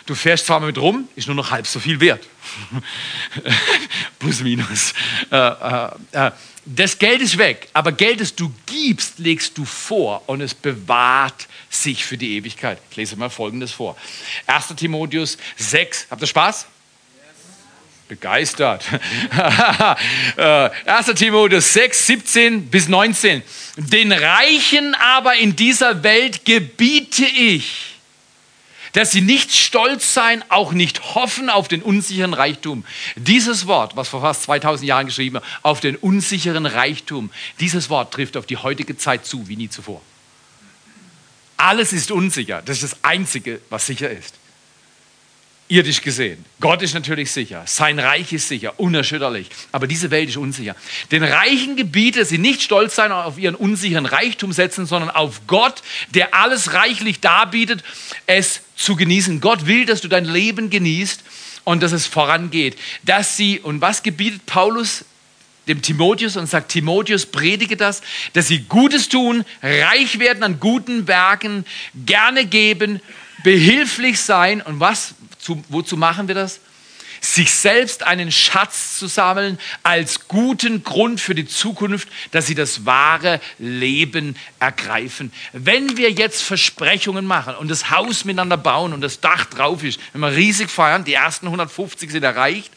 Du 0.09 0.14
fährst 0.14 0.47
zwar 0.47 0.59
mit 0.61 0.79
rum, 0.79 1.07
ist 1.16 1.27
nur 1.27 1.37
noch 1.37 1.51
halb 1.51 1.66
so 1.66 1.79
viel 1.79 2.01
wert. 2.01 2.27
Plus, 4.18 4.40
minus. 4.40 4.94
Äh, 5.31 5.37
äh, 5.37 5.90
äh, 6.12 6.31
das 6.64 6.99
Geld 6.99 7.21
ist 7.21 7.37
weg, 7.37 7.68
aber 7.75 7.92
Geld, 7.92 8.23
das 8.23 8.35
du 8.35 8.51
gibst, 8.64 9.18
legst 9.18 9.59
du 9.59 9.66
vor 9.66 10.23
und 10.27 10.40
es 10.40 10.55
bewahrt 10.55 11.47
sich 11.68 12.07
für 12.07 12.16
die 12.16 12.37
Ewigkeit. 12.37 12.79
Ich 12.90 12.97
lese 12.97 13.16
mal 13.16 13.29
Folgendes 13.29 13.73
vor. 13.73 13.99
1. 14.47 14.68
Timotheus 14.77 15.37
6. 15.59 16.07
Habt 16.11 16.23
ihr 16.23 16.27
Spaß? 16.27 16.66
Begeistert. 18.09 18.87
1. 19.31 19.88
Äh, 21.11 21.14
Timotheus 21.16 21.75
6, 21.75 22.07
17 22.07 22.71
bis 22.71 22.88
19. 22.88 23.42
Den 23.77 24.12
Reichen 24.12 24.94
aber 24.94 25.35
in 25.35 25.55
dieser 25.55 26.03
Welt 26.03 26.47
gebiete 26.47 27.27
ich, 27.27 27.98
dass 28.92 29.11
sie 29.11 29.20
nicht 29.20 29.55
stolz 29.55 30.14
sein, 30.14 30.44
auch 30.48 30.72
nicht 30.72 31.14
hoffen 31.14 31.51
auf 31.51 31.68
den 31.68 31.83
unsicheren 31.83 32.35
Reichtum. 32.35 32.85
Dieses 33.16 33.66
Wort, 33.66 33.96
was 33.96 34.09
vor 34.09 34.20
fast 34.20 34.42
2000 34.44 34.87
Jahren 34.88 35.07
geschrieben 35.07 35.35
wird, 35.35 35.44
auf 35.62 35.81
den 35.81 35.96
unsicheren 35.96 36.66
Reichtum, 36.66 37.31
dieses 37.61 37.90
Wort 37.90 38.12
trifft 38.12 38.37
auf 38.37 38.46
die 38.46 38.57
heutige 38.57 38.96
Zeit 38.96 39.27
zu 39.27 39.48
wie 39.48 39.57
nie 39.57 39.68
zuvor. 39.68 40.01
Alles 41.57 41.92
ist 41.92 42.11
unsicher. 42.11 42.62
Das 42.64 42.83
ist 42.83 42.92
das 42.92 43.05
Einzige, 43.05 43.61
was 43.68 43.87
sicher 43.87 44.11
ist 44.11 44.35
irdisch 45.69 46.01
gesehen. 46.01 46.45
Gott 46.61 46.83
ist 46.83 46.95
natürlich 46.95 47.31
sicher, 47.31 47.63
sein 47.67 47.99
Reich 47.99 48.33
ist 48.33 48.49
sicher, 48.49 48.81
unerschütterlich, 48.81 49.49
aber 49.71 49.87
diese 49.87 50.11
Welt 50.11 50.31
ist 50.31 50.39
unsicher. 50.39 50.75
Den 51.11 51.23
reichen 51.23 51.77
Gebiete 51.77 52.25
sie 52.25 52.39
nicht 52.39 52.63
stolz 52.63 52.95
sein 52.95 53.13
auf 53.13 53.39
ihren 53.39 53.55
unsicheren 53.55 54.07
Reichtum 54.07 54.53
setzen, 54.53 54.87
sondern 54.87 55.11
auf 55.11 55.43
Gott, 55.47 55.83
der 56.15 56.35
alles 56.35 56.73
reichlich 56.73 57.21
darbietet, 57.21 57.85
es 58.27 58.63
zu 58.77 58.97
genießen. 58.97 59.41
Gott 59.41 59.67
will, 59.67 59.85
dass 59.85 60.01
du 60.01 60.09
dein 60.09 60.25
Leben 60.25 60.71
genießt 60.71 61.23
und 61.65 61.83
dass 61.83 61.93
es 61.93 62.07
vorangeht. 62.07 62.79
Dass 63.03 63.37
sie, 63.37 63.61
und 63.61 63.81
was 63.81 64.03
gebietet 64.03 64.47
Paulus 64.47 65.05
dem 65.69 65.83
Timotheus 65.83 66.37
und 66.37 66.47
sagt, 66.47 66.71
Timotheus, 66.71 67.27
predige 67.27 67.77
das, 67.77 68.01
dass 68.33 68.49
sie 68.49 68.61
Gutes 68.61 69.11
tun, 69.11 69.45
reich 69.63 70.19
werden 70.19 70.43
an 70.43 70.61
guten 70.61 71.07
Werken, 71.07 71.67
gerne 72.07 72.47
geben, 72.47 73.01
behilflich 73.45 74.21
sein 74.21 74.63
und 74.63 74.81
was 74.81 75.15
zu, 75.49 75.65
wozu 75.71 75.97
machen 75.97 76.29
wir 76.29 76.35
das? 76.35 76.61
Sich 77.23 77.53
selbst 77.53 78.03
einen 78.05 78.31
Schatz 78.31 78.99
zu 78.99 79.07
sammeln 79.07 79.59
als 79.83 80.29
guten 80.29 80.85
Grund 80.85 81.21
für 81.21 81.35
die 81.35 81.49
Zukunft, 81.49 82.07
dass 82.33 82.47
sie 82.47 82.55
das 82.55 82.85
wahre 82.85 83.41
Leben 83.59 84.37
ergreifen. 84.61 85.33
Wenn 85.53 85.97
wir 85.97 86.11
jetzt 86.11 86.43
Versprechungen 86.43 87.25
machen 87.25 87.57
und 87.57 87.69
das 87.71 87.91
Haus 87.91 88.25
miteinander 88.25 88.59
bauen 88.59 88.93
und 88.93 89.01
das 89.01 89.21
Dach 89.21 89.47
drauf 89.47 89.83
ist, 89.83 89.99
wenn 90.13 90.21
wir 90.21 90.37
riesig 90.37 90.71
feiern, 90.71 91.05
die 91.05 91.15
ersten 91.15 91.47
150 91.47 92.11
sind 92.11 92.25
erreicht 92.25 92.73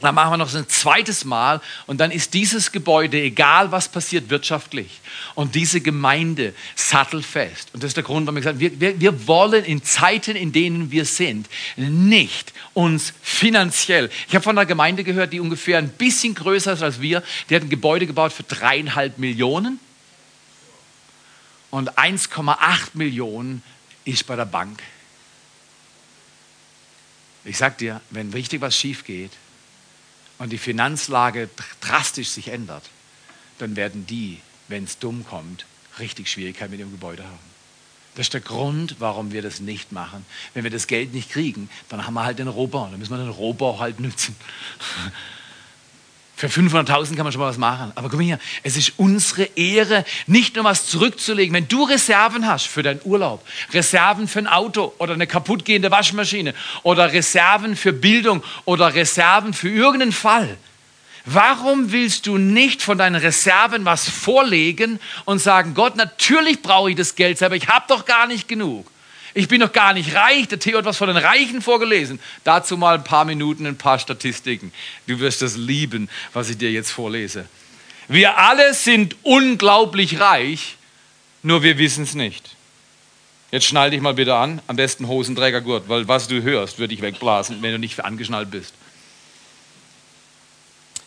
dann 0.00 0.14
machen 0.14 0.32
wir 0.32 0.36
noch 0.36 0.54
ein 0.54 0.68
zweites 0.68 1.24
Mal 1.24 1.60
und 1.86 1.98
dann 1.98 2.12
ist 2.12 2.32
dieses 2.32 2.70
Gebäude, 2.70 3.20
egal 3.20 3.72
was 3.72 3.88
passiert, 3.88 4.30
wirtschaftlich. 4.30 5.00
Und 5.34 5.56
diese 5.56 5.80
Gemeinde 5.80 6.54
sattelfest. 6.76 7.74
Und 7.74 7.82
das 7.82 7.88
ist 7.88 7.96
der 7.96 8.04
Grund, 8.04 8.26
warum 8.26 8.36
wir 8.36 8.42
gesagt 8.42 8.62
haben, 8.62 8.80
wir, 8.80 9.00
wir 9.00 9.26
wollen 9.26 9.64
in 9.64 9.82
Zeiten, 9.82 10.36
in 10.36 10.52
denen 10.52 10.92
wir 10.92 11.04
sind, 11.04 11.48
nicht 11.76 12.52
uns 12.74 13.12
finanziell. 13.22 14.08
Ich 14.28 14.34
habe 14.34 14.44
von 14.44 14.56
einer 14.56 14.66
Gemeinde 14.66 15.02
gehört, 15.02 15.32
die 15.32 15.40
ungefähr 15.40 15.78
ein 15.78 15.88
bisschen 15.88 16.34
größer 16.34 16.74
ist 16.74 16.82
als 16.82 17.00
wir. 17.00 17.24
Die 17.50 17.56
hat 17.56 17.62
ein 17.62 17.68
Gebäude 17.68 18.06
gebaut 18.06 18.32
für 18.32 18.44
dreieinhalb 18.44 19.18
Millionen. 19.18 19.80
Und 21.70 21.98
1,8 21.98 22.90
Millionen 22.94 23.64
ist 24.04 24.26
bei 24.26 24.36
der 24.36 24.46
Bank. 24.46 24.80
Ich 27.44 27.58
sag 27.58 27.78
dir, 27.78 28.00
wenn 28.10 28.32
richtig 28.32 28.60
was 28.60 28.76
schief 28.76 29.04
geht, 29.04 29.32
und 30.38 30.50
die 30.50 30.58
Finanzlage 30.58 31.48
drastisch 31.80 32.28
sich 32.28 32.48
ändert, 32.48 32.84
dann 33.58 33.76
werden 33.76 34.06
die, 34.06 34.40
wenn 34.68 34.84
es 34.84 34.98
dumm 34.98 35.24
kommt, 35.26 35.66
richtig 35.98 36.28
Schwierigkeiten 36.28 36.70
mit 36.70 36.80
dem 36.80 36.90
Gebäude 36.90 37.24
haben. 37.24 37.48
Das 38.14 38.26
ist 38.26 38.34
der 38.34 38.40
Grund, 38.40 38.96
warum 38.98 39.30
wir 39.32 39.42
das 39.42 39.60
nicht 39.60 39.92
machen. 39.92 40.26
Wenn 40.52 40.64
wir 40.64 40.72
das 40.72 40.88
Geld 40.88 41.14
nicht 41.14 41.30
kriegen, 41.30 41.70
dann 41.88 42.04
haben 42.04 42.14
wir 42.14 42.24
halt 42.24 42.40
den 42.40 42.48
Rohbau. 42.48 42.88
Dann 42.88 42.98
müssen 42.98 43.12
wir 43.12 43.18
den 43.18 43.28
Rohbau 43.28 43.78
halt 43.78 44.00
nützen. 44.00 44.34
Für 46.38 46.46
500.000 46.46 47.16
kann 47.16 47.24
man 47.24 47.32
schon 47.32 47.40
mal 47.40 47.48
was 47.48 47.58
machen. 47.58 47.90
Aber 47.96 48.08
komm 48.08 48.20
her, 48.20 48.38
es 48.62 48.76
ist 48.76 48.92
unsere 48.96 49.42
Ehre, 49.56 50.04
nicht 50.28 50.54
nur 50.54 50.62
was 50.62 50.86
zurückzulegen. 50.86 51.52
Wenn 51.52 51.66
du 51.66 51.82
Reserven 51.82 52.46
hast 52.46 52.68
für 52.68 52.84
deinen 52.84 53.00
Urlaub, 53.02 53.44
Reserven 53.72 54.28
für 54.28 54.38
ein 54.38 54.46
Auto 54.46 54.94
oder 54.98 55.14
eine 55.14 55.26
kaputtgehende 55.26 55.90
Waschmaschine 55.90 56.54
oder 56.84 57.12
Reserven 57.12 57.74
für 57.74 57.92
Bildung 57.92 58.44
oder 58.66 58.94
Reserven 58.94 59.52
für 59.52 59.68
irgendeinen 59.68 60.12
Fall, 60.12 60.56
Warum 61.30 61.92
willst 61.92 62.26
du 62.26 62.38
nicht 62.38 62.80
von 62.80 62.96
deinen 62.96 63.16
Reserven 63.16 63.84
was 63.84 64.08
vorlegen 64.08 64.98
und 65.26 65.40
sagen, 65.40 65.74
Gott, 65.74 65.94
natürlich 65.94 66.62
brauche 66.62 66.88
ich 66.88 66.96
das 66.96 67.16
Geld 67.16 67.42
aber 67.42 67.54
ich 67.54 67.68
habe 67.68 67.84
doch 67.86 68.06
gar 68.06 68.26
nicht 68.26 68.48
genug. 68.48 68.90
Ich 69.38 69.46
bin 69.46 69.60
noch 69.60 69.70
gar 69.70 69.94
nicht 69.94 70.16
reich. 70.16 70.48
Der 70.48 70.58
Theo 70.58 70.78
hat 70.78 70.84
was 70.84 70.96
von 70.96 71.06
den 71.06 71.16
Reichen 71.16 71.62
vorgelesen. 71.62 72.18
Dazu 72.42 72.76
mal 72.76 72.96
ein 72.96 73.04
paar 73.04 73.24
Minuten, 73.24 73.66
ein 73.66 73.78
paar 73.78 74.00
Statistiken. 74.00 74.72
Du 75.06 75.20
wirst 75.20 75.42
das 75.42 75.56
lieben, 75.56 76.08
was 76.32 76.50
ich 76.50 76.58
dir 76.58 76.72
jetzt 76.72 76.90
vorlese. 76.90 77.46
Wir 78.08 78.36
alle 78.36 78.74
sind 78.74 79.14
unglaublich 79.22 80.18
reich, 80.18 80.76
nur 81.44 81.62
wir 81.62 81.78
wissen 81.78 82.02
es 82.02 82.16
nicht. 82.16 82.56
Jetzt 83.52 83.66
schnall 83.66 83.92
dich 83.92 84.00
mal 84.00 84.14
bitte 84.14 84.34
an, 84.34 84.60
am 84.66 84.74
besten 84.74 85.06
Hosenträgergurt, 85.06 85.88
weil 85.88 86.08
was 86.08 86.26
du 86.26 86.42
hörst, 86.42 86.80
würde 86.80 86.92
ich 86.92 87.00
wegblasen, 87.00 87.62
wenn 87.62 87.70
du 87.70 87.78
nicht 87.78 88.04
angeschnallt 88.04 88.50
bist. 88.50 88.74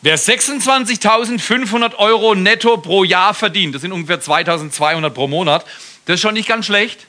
Wer 0.03 0.17
26.500 0.17 1.95
Euro 1.97 2.33
netto 2.35 2.77
pro 2.77 3.03
Jahr 3.03 3.33
verdient, 3.33 3.75
das 3.75 3.81
sind 3.81 3.91
ungefähr 3.91 4.21
2.200 4.21 5.09
pro 5.09 5.27
Monat, 5.27 5.65
das 6.05 6.13
ist 6.15 6.21
schon 6.21 6.35
nicht 6.35 6.47
ganz 6.47 6.67
schlecht. 6.67 7.07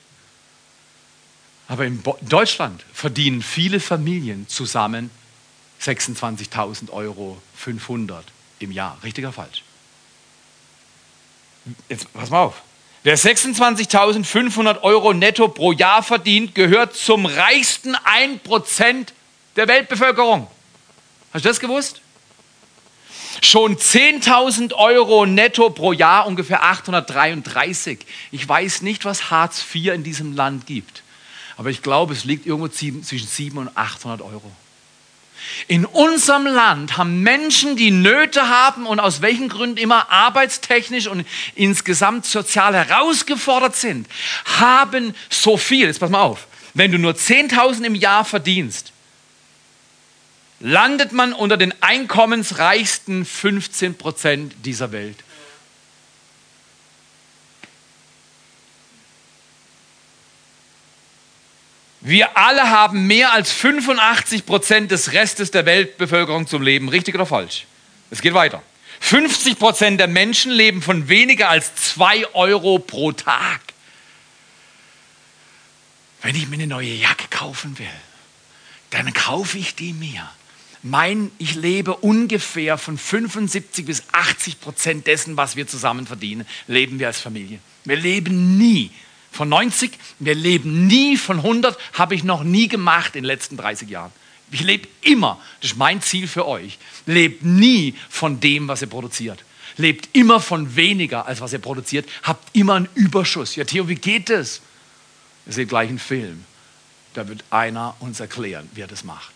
Aber 1.72 1.86
in 1.86 2.02
Deutschland 2.20 2.84
verdienen 2.92 3.40
viele 3.40 3.80
Familien 3.80 4.46
zusammen 4.46 5.10
26.000 5.80 6.90
Euro 6.90 7.40
500 7.56 8.26
im 8.58 8.72
Jahr. 8.72 8.98
Richtig 9.02 9.24
oder 9.24 9.32
falsch? 9.32 9.62
Jetzt 11.88 12.12
pass 12.12 12.28
mal 12.28 12.42
auf. 12.42 12.60
Wer 13.04 13.16
26.500 13.16 14.82
Euro 14.82 15.14
netto 15.14 15.48
pro 15.48 15.72
Jahr 15.72 16.02
verdient, 16.02 16.54
gehört 16.54 16.94
zum 16.94 17.24
reichsten 17.24 17.96
1% 17.96 19.06
der 19.56 19.66
Weltbevölkerung. 19.66 20.48
Hast 21.32 21.46
du 21.46 21.48
das 21.48 21.58
gewusst? 21.58 22.02
Schon 23.40 23.78
10.000 23.78 24.74
Euro 24.74 25.24
netto 25.24 25.70
pro 25.70 25.94
Jahr, 25.94 26.26
ungefähr 26.26 26.64
833. 26.64 28.00
Ich 28.30 28.46
weiß 28.46 28.82
nicht, 28.82 29.06
was 29.06 29.30
Hartz 29.30 29.64
IV 29.74 29.94
in 29.94 30.04
diesem 30.04 30.36
Land 30.36 30.66
gibt. 30.66 31.01
Aber 31.62 31.70
ich 31.70 31.80
glaube, 31.80 32.12
es 32.12 32.24
liegt 32.24 32.44
irgendwo 32.44 32.66
zwischen 32.66 33.04
700 33.04 33.72
und 33.72 33.80
800 33.80 34.20
Euro. 34.20 34.50
In 35.68 35.84
unserem 35.84 36.44
Land 36.44 36.96
haben 36.96 37.20
Menschen, 37.20 37.76
die 37.76 37.92
Nöte 37.92 38.48
haben 38.48 38.84
und 38.84 38.98
aus 38.98 39.22
welchen 39.22 39.48
Gründen 39.48 39.76
immer 39.76 40.10
arbeitstechnisch 40.10 41.06
und 41.06 41.24
insgesamt 41.54 42.26
sozial 42.26 42.74
herausgefordert 42.74 43.76
sind, 43.76 44.08
haben 44.58 45.14
so 45.30 45.56
viel. 45.56 45.86
Jetzt 45.86 46.00
pass 46.00 46.10
mal 46.10 46.22
auf. 46.22 46.48
Wenn 46.74 46.90
du 46.90 46.98
nur 46.98 47.12
10.000 47.12 47.84
im 47.84 47.94
Jahr 47.94 48.24
verdienst, 48.24 48.90
landet 50.58 51.12
man 51.12 51.32
unter 51.32 51.56
den 51.56 51.80
einkommensreichsten 51.80 53.24
15 53.24 53.94
Prozent 53.94 54.56
dieser 54.64 54.90
Welt. 54.90 55.18
Wir 62.04 62.36
alle 62.36 62.68
haben 62.68 63.06
mehr 63.06 63.32
als 63.32 63.52
85 63.52 64.44
Prozent 64.44 64.90
des 64.90 65.12
Restes 65.12 65.52
der 65.52 65.66
Weltbevölkerung 65.66 66.48
zum 66.48 66.60
Leben. 66.60 66.88
Richtig 66.88 67.14
oder 67.14 67.26
falsch? 67.26 67.66
Es 68.10 68.20
geht 68.20 68.34
weiter. 68.34 68.60
50 68.98 69.56
Prozent 69.58 70.00
der 70.00 70.08
Menschen 70.08 70.50
leben 70.50 70.82
von 70.82 71.08
weniger 71.08 71.48
als 71.48 71.74
2 71.76 72.34
Euro 72.34 72.80
pro 72.80 73.12
Tag. 73.12 73.60
Wenn 76.22 76.34
ich 76.34 76.48
mir 76.48 76.54
eine 76.54 76.66
neue 76.66 76.92
Jacke 76.92 77.28
kaufen 77.30 77.78
will, 77.78 77.86
dann 78.90 79.12
kaufe 79.12 79.58
ich 79.58 79.76
die 79.76 79.92
mir. 79.92 80.28
Mein, 80.82 81.30
ich 81.38 81.54
lebe 81.54 81.94
ungefähr 81.94 82.78
von 82.78 82.98
75 82.98 83.86
bis 83.86 84.02
80 84.10 84.60
Prozent 84.60 85.06
dessen, 85.06 85.36
was 85.36 85.54
wir 85.54 85.68
zusammen 85.68 86.08
verdienen, 86.08 86.46
leben 86.66 86.98
wir 86.98 87.06
als 87.06 87.20
Familie. 87.20 87.60
Wir 87.84 87.96
leben 87.96 88.58
nie 88.58 88.90
von 89.32 89.48
90, 89.48 89.90
wir 90.18 90.34
leben 90.34 90.86
nie 90.86 91.16
von 91.16 91.38
100, 91.38 91.76
habe 91.94 92.14
ich 92.14 92.22
noch 92.22 92.44
nie 92.44 92.68
gemacht 92.68 93.16
in 93.16 93.22
den 93.22 93.28
letzten 93.28 93.56
30 93.56 93.88
Jahren. 93.88 94.12
Ich 94.50 94.60
lebe 94.60 94.86
immer, 95.00 95.40
das 95.60 95.72
ist 95.72 95.78
mein 95.78 96.02
Ziel 96.02 96.28
für 96.28 96.46
euch, 96.46 96.78
lebt 97.06 97.42
nie 97.42 97.96
von 98.10 98.38
dem, 98.38 98.68
was 98.68 98.82
ihr 98.82 98.88
produziert. 98.88 99.42
Lebt 99.78 100.10
immer 100.12 100.40
von 100.40 100.76
weniger, 100.76 101.26
als 101.26 101.40
was 101.40 101.54
ihr 101.54 101.58
produziert, 101.58 102.06
habt 102.22 102.54
immer 102.54 102.74
einen 102.74 102.88
Überschuss. 102.94 103.56
Ja, 103.56 103.64
Theo, 103.64 103.88
wie 103.88 103.94
geht 103.94 104.28
das? 104.28 104.60
Ihr 105.46 105.54
seht 105.54 105.70
gleich 105.70 105.88
einen 105.88 105.98
Film. 105.98 106.44
Da 107.14 107.26
wird 107.26 107.42
einer 107.50 107.96
uns 108.00 108.20
erklären, 108.20 108.68
wie 108.74 108.82
er 108.82 108.86
das 108.86 109.04
macht. 109.04 109.32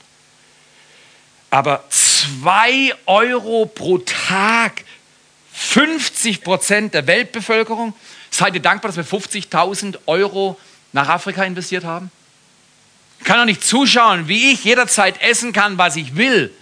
Aber 1.49 1.85
2 1.89 2.95
Euro 3.07 3.67
pro 3.67 3.99
Tag, 3.99 4.85
50 5.53 6.43
Prozent 6.43 6.93
der 6.93 7.07
Weltbevölkerung. 7.07 7.95
Seid 8.37 8.55
ihr 8.55 8.61
dankbar, 8.61 8.93
dass 8.93 8.97
wir 8.97 9.19
50.000 9.19 9.99
Euro 10.07 10.59
nach 10.93 11.09
Afrika 11.09 11.43
investiert 11.45 11.85
haben? 11.85 12.11
Ich 13.19 13.25
kann 13.25 13.39
doch 13.39 13.47
nicht 13.47 13.65
zuschauen, 13.65 14.29
wie 14.29 14.53
ich 14.53 14.65
jederzeit 14.65 15.23
essen 15.23 15.53
kann, 15.53 15.79
was 15.79 15.97
ich 15.97 16.17
will 16.17 16.53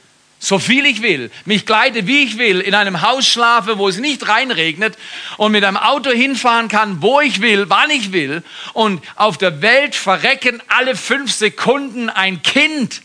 so 0.45 0.59
viel 0.59 0.85
ich 0.85 1.01
will, 1.01 1.31
mich 1.47 1.65
kleide, 1.65 2.07
wie 2.07 2.25
ich 2.25 2.37
will, 2.37 2.61
in 2.61 2.75
einem 2.75 3.01
Haus 3.01 3.27
schlafe, 3.27 3.79
wo 3.79 3.89
es 3.89 3.99
nicht 3.99 4.29
reinregnet 4.29 4.97
und 5.39 5.53
mit 5.53 5.65
einem 5.65 5.79
Auto 5.79 6.11
hinfahren 6.11 6.69
kann, 6.69 7.01
wo 7.01 7.21
ich 7.21 7.41
will, 7.41 7.71
wann 7.71 7.91
ich 7.91 8.13
will 8.13 8.43
und 8.75 9.03
auf 9.17 9.39
der 9.39 9.63
Welt 9.63 9.95
verrecken 9.95 10.63
alle 10.69 10.97
fünf 10.97 11.33
Sekunden 11.33 12.11
ein 12.11 12.43
Kind. 12.43 13.01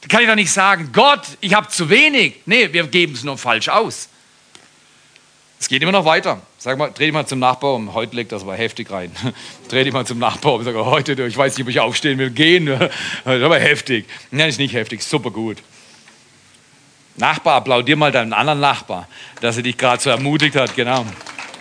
Da 0.00 0.08
kann 0.08 0.22
ich 0.22 0.28
doch 0.28 0.34
nicht 0.34 0.52
sagen, 0.52 0.90
Gott, 0.92 1.22
ich 1.40 1.54
habe 1.54 1.68
zu 1.68 1.90
wenig. 1.90 2.40
Nee, 2.44 2.72
wir 2.72 2.86
geben 2.88 3.14
es 3.14 3.22
nur 3.22 3.38
falsch 3.38 3.68
aus. 3.68 4.08
Es 5.60 5.68
geht 5.68 5.82
immer 5.82 5.92
noch 5.92 6.04
weiter. 6.04 6.42
Sag 6.66 6.78
mal, 6.78 6.90
dreh 6.90 7.04
dich 7.04 7.12
mal 7.12 7.24
zum 7.24 7.38
Nachbar 7.38 7.74
um. 7.74 7.94
Heute 7.94 8.16
legt 8.16 8.32
das 8.32 8.42
aber 8.42 8.56
heftig 8.56 8.90
rein. 8.90 9.12
dreh 9.68 9.84
dich 9.84 9.92
mal 9.92 10.04
zum 10.04 10.18
Nachbar 10.18 10.54
um. 10.54 10.64
Sag 10.64 10.74
mal, 10.74 10.84
heute, 10.84 11.12
ich 11.12 11.36
weiß 11.36 11.56
nicht, 11.56 11.64
ob 11.64 11.70
ich 11.70 11.78
aufstehen 11.78 12.18
will, 12.18 12.30
gehen. 12.30 12.66
Das 13.24 13.36
ist 13.36 13.42
aber 13.44 13.60
heftig. 13.60 14.04
Nein, 14.32 14.48
ist 14.48 14.58
nicht 14.58 14.74
heftig, 14.74 15.04
super 15.04 15.30
gut. 15.30 15.58
Nachbar, 17.14 17.54
applaudier 17.54 17.94
mal 17.94 18.10
deinen 18.10 18.32
anderen 18.32 18.58
Nachbar, 18.58 19.06
dass 19.40 19.56
er 19.56 19.62
dich 19.62 19.78
gerade 19.78 20.02
so 20.02 20.10
ermutigt 20.10 20.56
hat, 20.56 20.74
genau. 20.74 21.06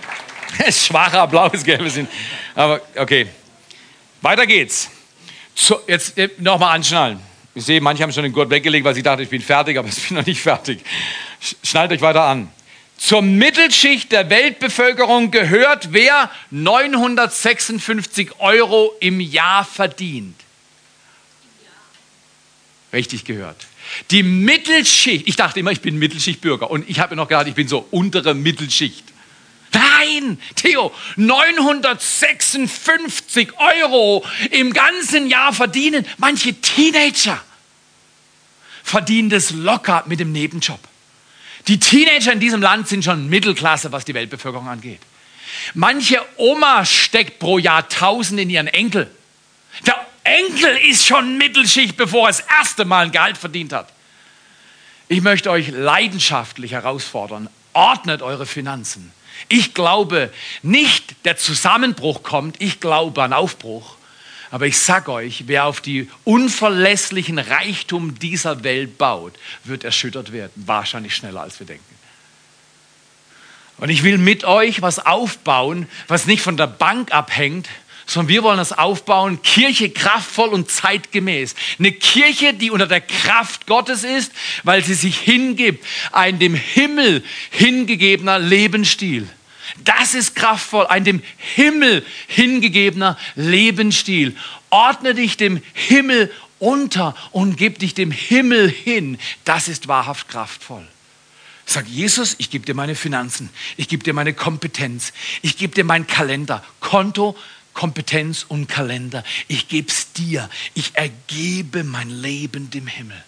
Schwacher 0.71 1.21
Applaus, 1.21 1.63
gell? 1.63 1.83
Wir 1.83 1.91
sind, 1.91 2.09
aber 2.55 2.81
okay. 2.95 3.27
Weiter 4.23 4.47
geht's. 4.47 4.89
So, 5.53 5.81
jetzt 5.85 6.15
nochmal 6.39 6.77
anschnallen. 6.77 7.19
Ich 7.53 7.63
sehe, 7.63 7.79
manche 7.79 8.01
haben 8.01 8.11
schon 8.11 8.23
den 8.23 8.33
Gurt 8.33 8.49
weggelegt, 8.49 8.83
weil 8.83 8.95
sie 8.95 9.03
dachten, 9.03 9.21
ich 9.21 9.29
bin 9.29 9.43
fertig, 9.43 9.77
aber 9.77 9.87
ich 9.87 10.07
bin 10.07 10.17
noch 10.17 10.25
nicht 10.25 10.41
fertig. 10.41 10.83
Schnallt 11.61 11.91
euch 11.91 12.01
weiter 12.01 12.23
an. 12.23 12.49
Zur 12.97 13.21
Mittelschicht 13.21 14.11
der 14.11 14.29
Weltbevölkerung 14.29 15.31
gehört, 15.31 15.91
wer 15.91 16.29
956 16.51 18.39
Euro 18.39 18.93
im 18.99 19.19
Jahr 19.19 19.65
verdient. 19.65 20.35
Richtig 22.93 23.25
gehört. 23.25 23.67
Die 24.11 24.23
Mittelschicht, 24.23 25.27
ich 25.27 25.35
dachte 25.35 25.59
immer, 25.59 25.71
ich 25.71 25.81
bin 25.81 25.99
Mittelschichtbürger 25.99 26.71
und 26.71 26.89
ich 26.89 26.99
habe 26.99 27.15
mir 27.15 27.21
noch 27.21 27.27
gedacht, 27.27 27.47
ich 27.47 27.55
bin 27.55 27.67
so 27.67 27.85
untere 27.91 28.33
Mittelschicht. 28.33 29.03
Nein, 29.73 30.39
Theo, 30.55 30.93
956 31.17 33.49
Euro 33.57 34.23
im 34.51 34.71
ganzen 34.73 35.29
Jahr 35.29 35.51
verdienen 35.53 36.07
manche 36.17 36.53
Teenager. 36.53 37.43
Verdienen 38.83 39.29
das 39.29 39.51
locker 39.51 40.05
mit 40.07 40.21
dem 40.21 40.31
Nebenjob. 40.31 40.79
Die 41.67 41.79
Teenager 41.79 42.31
in 42.31 42.39
diesem 42.39 42.61
Land 42.61 42.87
sind 42.87 43.03
schon 43.03 43.27
Mittelklasse, 43.27 43.91
was 43.91 44.05
die 44.05 44.13
Weltbevölkerung 44.13 44.67
angeht. 44.67 45.01
Manche 45.73 46.21
Oma 46.37 46.85
steckt 46.85 47.39
pro 47.39 47.57
Jahr 47.57 47.87
Tausend 47.89 48.39
in 48.39 48.49
ihren 48.49 48.67
Enkel. 48.67 49.09
Der 49.85 50.05
Enkel 50.23 50.77
ist 50.89 51.05
schon 51.05 51.37
Mittelschicht, 51.37 51.97
bevor 51.97 52.27
er 52.27 52.33
das 52.33 52.43
erste 52.59 52.85
Mal 52.85 53.05
ein 53.05 53.11
Gehalt 53.11 53.37
verdient 53.37 53.73
hat. 53.73 53.91
Ich 55.07 55.21
möchte 55.21 55.51
euch 55.51 55.69
leidenschaftlich 55.69 56.71
herausfordern, 56.71 57.49
ordnet 57.73 58.21
eure 58.21 58.45
Finanzen. 58.45 59.11
Ich 59.49 59.73
glaube 59.73 60.31
nicht, 60.63 61.15
der 61.25 61.37
Zusammenbruch 61.37 62.23
kommt, 62.23 62.61
ich 62.61 62.79
glaube 62.79 63.21
an 63.21 63.33
Aufbruch. 63.33 63.97
Aber 64.51 64.67
ich 64.67 64.77
sage 64.77 65.11
euch, 65.11 65.43
wer 65.47 65.65
auf 65.65 65.81
die 65.81 66.09
unverlässlichen 66.23 67.39
Reichtum 67.39 68.19
dieser 68.19 68.63
Welt 68.63 68.97
baut, 68.97 69.33
wird 69.63 69.83
erschüttert 69.83 70.31
werden. 70.31 70.51
Wahrscheinlich 70.55 71.15
schneller, 71.15 71.41
als 71.41 71.59
wir 71.59 71.67
denken. 71.67 71.83
Und 73.77 73.89
ich 73.89 74.03
will 74.03 74.17
mit 74.17 74.45
euch 74.45 74.81
was 74.81 75.05
aufbauen, 75.05 75.87
was 76.07 76.27
nicht 76.27 76.41
von 76.41 76.57
der 76.57 76.67
Bank 76.67 77.11
abhängt, 77.11 77.67
sondern 78.05 78.29
wir 78.29 78.43
wollen 78.43 78.57
das 78.57 78.71
aufbauen, 78.71 79.41
Kirche 79.41 79.89
kraftvoll 79.89 80.49
und 80.49 80.69
zeitgemäß. 80.69 81.55
Eine 81.79 81.91
Kirche, 81.91 82.53
die 82.53 82.71
unter 82.71 82.87
der 82.87 83.01
Kraft 83.01 83.65
Gottes 83.65 84.03
ist, 84.03 84.31
weil 84.63 84.83
sie 84.83 84.93
sich 84.93 85.17
hingibt, 85.17 85.83
ein 86.11 86.39
dem 86.39 86.53
Himmel 86.53 87.23
hingegebener 87.49 88.39
Lebensstil. 88.39 89.27
Das 89.83 90.13
ist 90.13 90.35
kraftvoll, 90.35 90.87
ein 90.87 91.03
dem 91.03 91.21
Himmel 91.37 92.05
hingegebener 92.27 93.17
Lebensstil. 93.35 94.35
Ordne 94.69 95.13
dich 95.13 95.37
dem 95.37 95.61
Himmel 95.73 96.31
unter 96.59 97.15
und 97.31 97.57
gib 97.57 97.79
dich 97.79 97.93
dem 97.93 98.11
Himmel 98.11 98.69
hin. 98.69 99.17
Das 99.43 99.67
ist 99.67 99.87
wahrhaft 99.87 100.29
kraftvoll. 100.29 100.87
Sag 101.65 101.87
Jesus, 101.87 102.35
ich 102.37 102.49
gebe 102.51 102.65
dir 102.65 102.75
meine 102.75 102.95
Finanzen, 102.95 103.49
ich 103.75 103.89
gebe 103.89 104.03
dir 104.03 104.13
meine 104.13 104.33
Kompetenz, 104.33 105.13
ich 105.41 105.57
gebe 105.57 105.73
dir 105.73 105.83
meinen 105.83 106.05
Kalender, 106.05 106.63
Konto, 106.79 107.35
Kompetenz 107.75 108.45
und 108.47 108.67
Kalender. 108.67 109.23
Ich 109.47 109.67
gebe 109.67 109.89
es 109.89 110.11
dir. 110.13 110.49
Ich 110.73 110.95
ergebe 110.95 111.83
mein 111.83 112.09
Leben 112.09 112.71
dem 112.71 112.87
Himmel. 112.87 113.21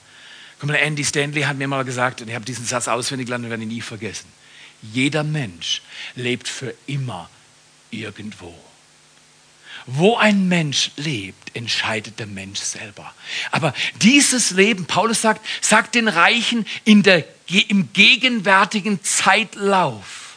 Guck 0.60 0.70
mal, 0.70 0.76
Andy 0.76 1.04
Stanley 1.04 1.44
hat 1.44 1.58
mir 1.58 1.68
mal 1.68 1.84
gesagt, 1.84 2.22
und 2.22 2.30
ich 2.30 2.34
habe 2.34 2.46
diesen 2.46 2.66
Satz 2.66 2.88
auswendig 2.88 3.28
gelernt 3.28 3.44
und 3.44 3.52
werde 3.52 3.62
ihn 3.64 3.70
nie 3.70 3.82
vergessen. 3.82 4.28
Jeder 4.82 5.24
Mensch 5.24 5.82
lebt 6.16 6.48
für 6.48 6.74
immer 6.86 7.30
irgendwo. 7.92 8.54
Wo 9.86 10.18
ein 10.18 10.48
Mensch 10.48 10.92
lebt, 10.98 11.56
entscheidet 11.56 12.20
der 12.20 12.28
Mensch 12.28 12.60
selber. 12.60 13.14
Aber 13.52 13.74
dieses 14.02 14.52
Leben, 14.52 14.86
Paulus 14.86 15.22
sagt, 15.22 15.46
sagt 15.62 15.96
den 15.96 16.08
Reichen 16.08 16.66
in 16.84 17.04
der, 17.04 17.26
im 17.70 17.94
gegenwärtigen 17.94 19.02
Zeitlauf 19.04 20.28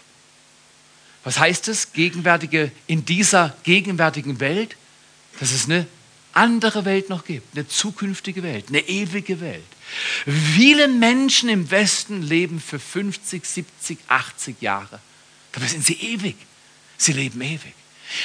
was 1.24 1.38
heißt 1.38 1.68
es, 1.68 1.92
gegenwärtige, 1.92 2.72
in 2.86 3.04
dieser 3.04 3.54
gegenwärtigen 3.62 4.40
Welt? 4.40 4.76
Dass 5.38 5.52
es 5.52 5.66
eine 5.66 5.86
andere 6.32 6.84
Welt 6.84 7.08
noch 7.08 7.24
gibt, 7.24 7.56
eine 7.56 7.66
zukünftige 7.66 8.42
Welt, 8.42 8.66
eine 8.68 8.80
ewige 8.80 9.40
Welt. 9.40 9.62
Viele 10.26 10.88
Menschen 10.88 11.48
im 11.48 11.70
Westen 11.70 12.22
leben 12.22 12.60
für 12.60 12.78
50, 12.78 13.44
70, 13.44 13.98
80 14.08 14.62
Jahre. 14.62 15.00
Dabei 15.52 15.66
sind 15.66 15.84
sie 15.84 15.94
ewig. 15.94 16.36
Sie 16.96 17.12
leben 17.12 17.40
ewig. 17.40 17.74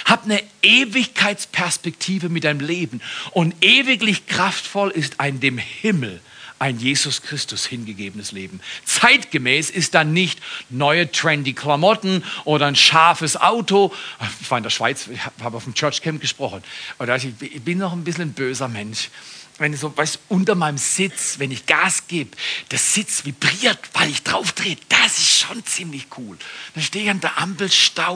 Hab 0.06 0.26
eine 0.26 0.42
Ewigkeitsperspektive 0.62 2.30
mit 2.30 2.44
deinem 2.44 2.60
Leben. 2.60 3.02
Und 3.32 3.56
ewiglich 3.62 4.26
kraftvoll 4.28 4.92
ist 4.92 5.20
ein 5.20 5.40
dem 5.40 5.58
Himmel 5.58 6.22
ein 6.60 6.80
Jesus 6.80 7.22
Christus 7.22 7.66
hingegebenes 7.66 8.32
Leben. 8.32 8.62
Zeitgemäß 8.86 9.70
ist 9.70 9.94
dann 9.94 10.14
nicht 10.14 10.40
neue 10.70 11.12
trendy 11.12 11.54
Klamotten 11.54 12.24
oder 12.46 12.68
ein 12.68 12.76
scharfes 12.76 13.36
Auto. 13.38 13.94
Ich 14.42 14.50
war 14.50 14.58
in 14.58 14.64
der 14.64 14.70
Schweiz, 14.70 15.08
ich 15.08 15.20
habe 15.42 15.58
auf 15.58 15.66
dem 15.66 15.74
Church 15.74 16.02
Camp 16.02 16.22
gesprochen. 16.22 16.64
Oder 17.00 17.16
ich 17.18 17.36
bin 17.36 17.80
noch 17.80 17.92
ein 17.92 18.04
bisschen 18.04 18.30
ein 18.30 18.34
böser 18.34 18.68
Mensch. 18.68 19.10
Wenn 19.58 19.74
ich 19.74 19.80
so, 19.80 19.96
weißt, 19.96 20.20
unter 20.28 20.56
meinem 20.56 20.78
Sitz, 20.78 21.40
wenn 21.40 21.52
ich 21.52 21.66
Gas 21.66 22.08
gebe, 22.08 22.36
der 22.72 22.80
Sitz 22.80 23.26
vibriert, 23.26 23.80
weil 23.94 24.10
ich 24.10 24.24
drauf 24.24 24.52
drehe. 24.52 24.78
Das 24.90 25.18
ist 25.18 25.40
schon 25.40 25.66
ziemlich 25.66 26.08
cool. 26.18 26.38
Dann 26.74 26.84
stehe 26.84 27.06
ich 27.06 27.12
an 27.12 27.22
der 27.22 27.38
Ampelstau 27.38 28.16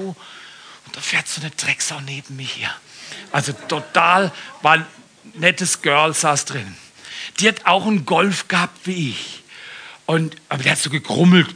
und 0.86 0.96
da 0.96 1.02
fährt 1.02 1.28
so 1.28 1.40
eine 1.42 1.52
Drecksau 1.52 2.02
neben 2.02 2.36
mich 2.36 2.58
her. 2.58 2.76
Also 3.32 3.54
total, 3.54 4.32
war 4.62 4.74
ein 4.74 4.86
nettes 5.36 5.82
Girl 5.82 6.14
saß 6.14 6.46
drin 6.46 6.76
die 7.40 7.48
hat 7.48 7.66
auch 7.66 7.86
einen 7.86 8.06
Golf 8.06 8.48
gehabt 8.48 8.86
wie 8.86 9.10
ich. 9.10 9.44
Und, 10.06 10.36
aber 10.50 10.64
der 10.64 10.72
hat 10.74 10.80
so 10.80 10.90
gegrummelt. 10.90 11.48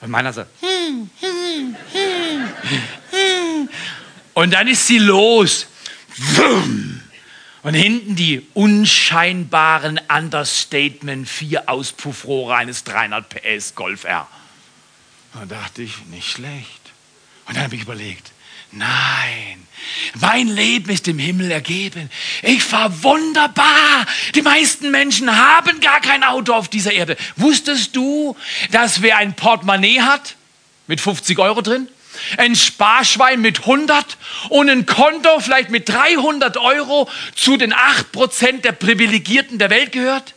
Und 0.00 0.10
meiner 0.10 0.32
so. 0.32 0.44
Und 4.34 4.52
dann 4.52 4.68
ist 4.68 4.86
sie 4.86 4.98
los. 4.98 5.66
Und 7.62 7.74
hinten 7.74 8.14
die 8.16 8.46
unscheinbaren 8.54 9.98
Understatement 10.08 11.28
vier 11.28 11.68
Auspuffrohre 11.68 12.54
eines 12.54 12.84
300 12.84 13.28
PS 13.28 13.74
Golf 13.74 14.04
R. 14.04 14.28
Da 15.32 15.46
dachte 15.46 15.82
ich, 15.82 16.04
nicht 16.06 16.30
schlecht. 16.30 16.80
Und 17.46 17.56
dann 17.56 17.64
habe 17.64 17.74
ich 17.76 17.82
überlegt, 17.82 18.32
Nein, 18.72 19.66
mein 20.20 20.48
Leben 20.48 20.90
ist 20.90 21.08
im 21.08 21.18
Himmel 21.18 21.50
ergeben. 21.50 22.10
Ich 22.42 22.62
fahre 22.62 23.02
wunderbar. 23.02 24.06
Die 24.34 24.42
meisten 24.42 24.90
Menschen 24.90 25.34
haben 25.34 25.80
gar 25.80 26.00
kein 26.00 26.22
Auto 26.24 26.52
auf 26.52 26.68
dieser 26.68 26.92
Erde. 26.92 27.16
Wusstest 27.36 27.94
du, 27.94 28.36
dass 28.70 29.02
wer 29.02 29.18
ein 29.18 29.34
Portemonnaie 29.34 30.00
hat 30.00 30.36
mit 30.86 31.00
50 31.00 31.38
Euro 31.38 31.62
drin, 31.62 31.88
ein 32.38 32.56
Sparschwein 32.56 33.40
mit 33.40 33.60
100 33.60 34.16
und 34.48 34.70
ein 34.70 34.86
Konto 34.86 35.40
vielleicht 35.40 35.70
mit 35.70 35.88
300 35.88 36.56
Euro 36.56 37.08
zu 37.34 37.56
den 37.56 37.74
8% 37.74 38.62
der 38.62 38.72
Privilegierten 38.72 39.58
der 39.58 39.70
Welt 39.70 39.92
gehört? 39.92 40.34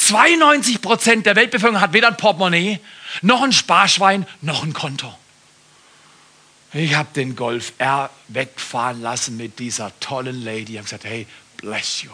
92% 0.00 1.22
der 1.22 1.36
Weltbevölkerung 1.36 1.80
hat 1.80 1.92
weder 1.92 2.08
ein 2.08 2.16
Portemonnaie, 2.16 2.80
noch 3.22 3.42
ein 3.42 3.52
Sparschwein, 3.52 4.26
noch 4.40 4.64
ein 4.64 4.72
Konto. 4.72 5.14
Ich 6.78 6.94
habe 6.94 7.08
den 7.16 7.36
Golf 7.36 7.72
R 7.78 8.10
wegfahren 8.28 9.00
lassen 9.00 9.38
mit 9.38 9.58
dieser 9.60 9.98
tollen 9.98 10.44
Lady. 10.44 10.72
Ich 10.72 10.78
habe 10.78 10.84
gesagt, 10.84 11.04
hey, 11.04 11.26
bless 11.56 12.02
you. 12.02 12.10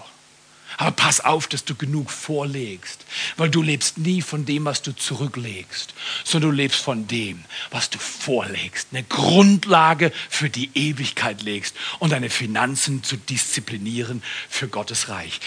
Aber 0.77 0.91
pass 0.91 1.21
auf, 1.21 1.47
dass 1.47 1.65
du 1.65 1.75
genug 1.75 2.11
vorlegst, 2.11 3.05
weil 3.37 3.51
du 3.51 3.63
lebst 3.63 3.99
nie 3.99 4.23
von 4.23 4.45
dem, 4.45 4.65
was 4.65 4.83
du 4.83 4.93
zurücklegst, 4.93 5.95
sondern 6.25 6.51
du 6.51 6.57
lebst 6.57 6.81
von 6.81 7.07
dem, 7.07 7.45
was 7.71 7.91
du 7.91 7.99
vorlegst. 7.99 8.89
Eine 8.93 9.05
Grundlage 9.05 10.13
für 10.29 10.51
die 10.51 10.71
Ewigkeit 10.75 11.43
legst 11.43 11.75
und 11.99 12.11
deine 12.13 12.31
Finanzen 12.31 13.03
zu 13.03 13.17
disziplinieren 13.17 14.23
für 14.49 14.69
Gottes 14.69 15.09
Reich. 15.09 15.41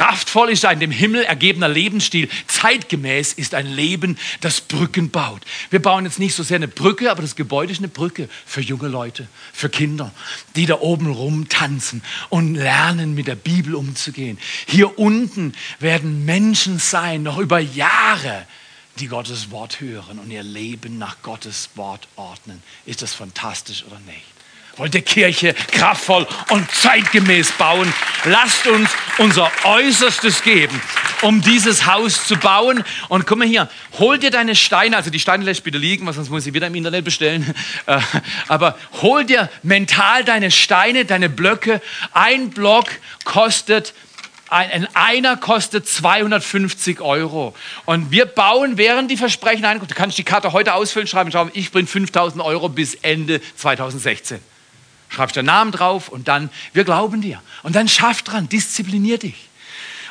Kraftvoll 0.00 0.50
ist 0.50 0.64
ein 0.64 0.80
dem 0.80 0.90
Himmel 0.90 1.24
ergebener 1.24 1.68
Lebensstil. 1.68 2.28
Zeitgemäß 2.46 3.34
ist 3.34 3.54
ein 3.54 3.66
Leben, 3.66 4.18
das 4.40 4.60
Brücken 4.60 5.10
baut. 5.10 5.42
Wir 5.70 5.80
bauen 5.80 6.04
jetzt 6.04 6.18
nicht 6.18 6.34
so 6.34 6.42
sehr 6.42 6.56
eine 6.56 6.68
Brücke, 6.68 7.10
aber 7.10 7.22
das 7.22 7.36
Gebäude 7.36 7.72
ist 7.72 7.78
eine 7.78 7.88
Brücke 7.88 8.28
für 8.46 8.60
junge 8.60 8.88
Leute, 8.88 9.28
für 9.52 9.68
Kinder, 9.68 10.12
die 10.56 10.66
da 10.66 10.80
oben 10.80 11.10
rumtanzen 11.10 12.02
und 12.28 12.54
lernen, 12.54 13.14
mit 13.14 13.26
der 13.26 13.34
Bibel 13.34 13.74
umzugehen. 13.74 14.38
Hier 14.66 14.98
unten 14.98 15.54
werden 15.78 16.24
Menschen 16.24 16.78
sein, 16.78 17.22
noch 17.22 17.38
über 17.38 17.58
Jahre, 17.58 18.46
die 18.98 19.06
Gottes 19.06 19.50
Wort 19.50 19.80
hören 19.80 20.18
und 20.18 20.30
ihr 20.30 20.42
Leben 20.42 20.98
nach 20.98 21.22
Gottes 21.22 21.70
Wort 21.74 22.08
ordnen. 22.16 22.62
Ist 22.86 23.02
das 23.02 23.14
fantastisch 23.14 23.84
oder 23.86 24.00
nicht? 24.00 24.24
Wollt 24.76 24.94
ihr 24.94 25.02
Kirche 25.02 25.54
kraftvoll 25.72 26.26
und 26.50 26.70
zeitgemäß 26.70 27.52
bauen? 27.52 27.92
Lasst 28.24 28.66
uns 28.66 28.88
unser 29.18 29.50
Äußerstes 29.64 30.42
geben, 30.42 30.80
um 31.22 31.42
dieses 31.42 31.86
Haus 31.86 32.26
zu 32.26 32.36
bauen. 32.36 32.82
Und 33.08 33.26
komm 33.26 33.40
mal 33.40 33.48
hier, 33.48 33.68
hol 33.98 34.18
dir 34.18 34.30
deine 34.30 34.54
Steine, 34.56 34.96
also 34.96 35.10
die 35.10 35.20
Steine 35.20 35.44
lässt 35.44 35.64
bitte 35.64 35.76
liegen, 35.76 36.06
weil 36.06 36.14
sonst 36.14 36.30
muss 36.30 36.46
ich 36.46 36.54
wieder 36.54 36.68
im 36.68 36.74
Internet 36.74 37.04
bestellen. 37.04 37.54
Äh, 37.86 38.00
aber 38.48 38.76
hol 39.00 39.24
dir 39.24 39.48
mental 39.62 40.24
deine 40.24 40.50
Steine, 40.50 41.04
deine 41.04 41.28
Blöcke. 41.28 41.80
Ein 42.12 42.50
Block 42.50 42.86
kostet 43.24 43.94
ein 44.50 44.88
einer 44.94 45.36
kostet 45.36 45.88
250 45.88 47.00
Euro. 47.00 47.54
Und 47.86 48.10
wir 48.10 48.26
bauen, 48.26 48.76
während 48.76 49.10
die 49.10 49.16
Versprechen 49.16 49.64
einkommen, 49.64 49.88
du 49.88 49.94
kannst 49.94 50.18
die 50.18 50.24
Karte 50.24 50.52
heute 50.52 50.74
ausfüllen, 50.74 51.06
schreiben, 51.06 51.30
schreiben 51.30 51.50
ich 51.54 51.70
bringe 51.70 51.86
5000 51.86 52.42
Euro 52.42 52.68
bis 52.68 52.94
Ende 52.94 53.40
2016. 53.56 54.40
Schreibst 55.08 55.36
deinen 55.36 55.46
Namen 55.46 55.72
drauf 55.72 56.08
und 56.08 56.28
dann, 56.28 56.50
wir 56.72 56.84
glauben 56.84 57.20
dir. 57.20 57.40
Und 57.62 57.76
dann 57.76 57.88
schaff 57.88 58.22
dran, 58.22 58.48
disziplinier 58.48 59.18
dich. 59.18 59.48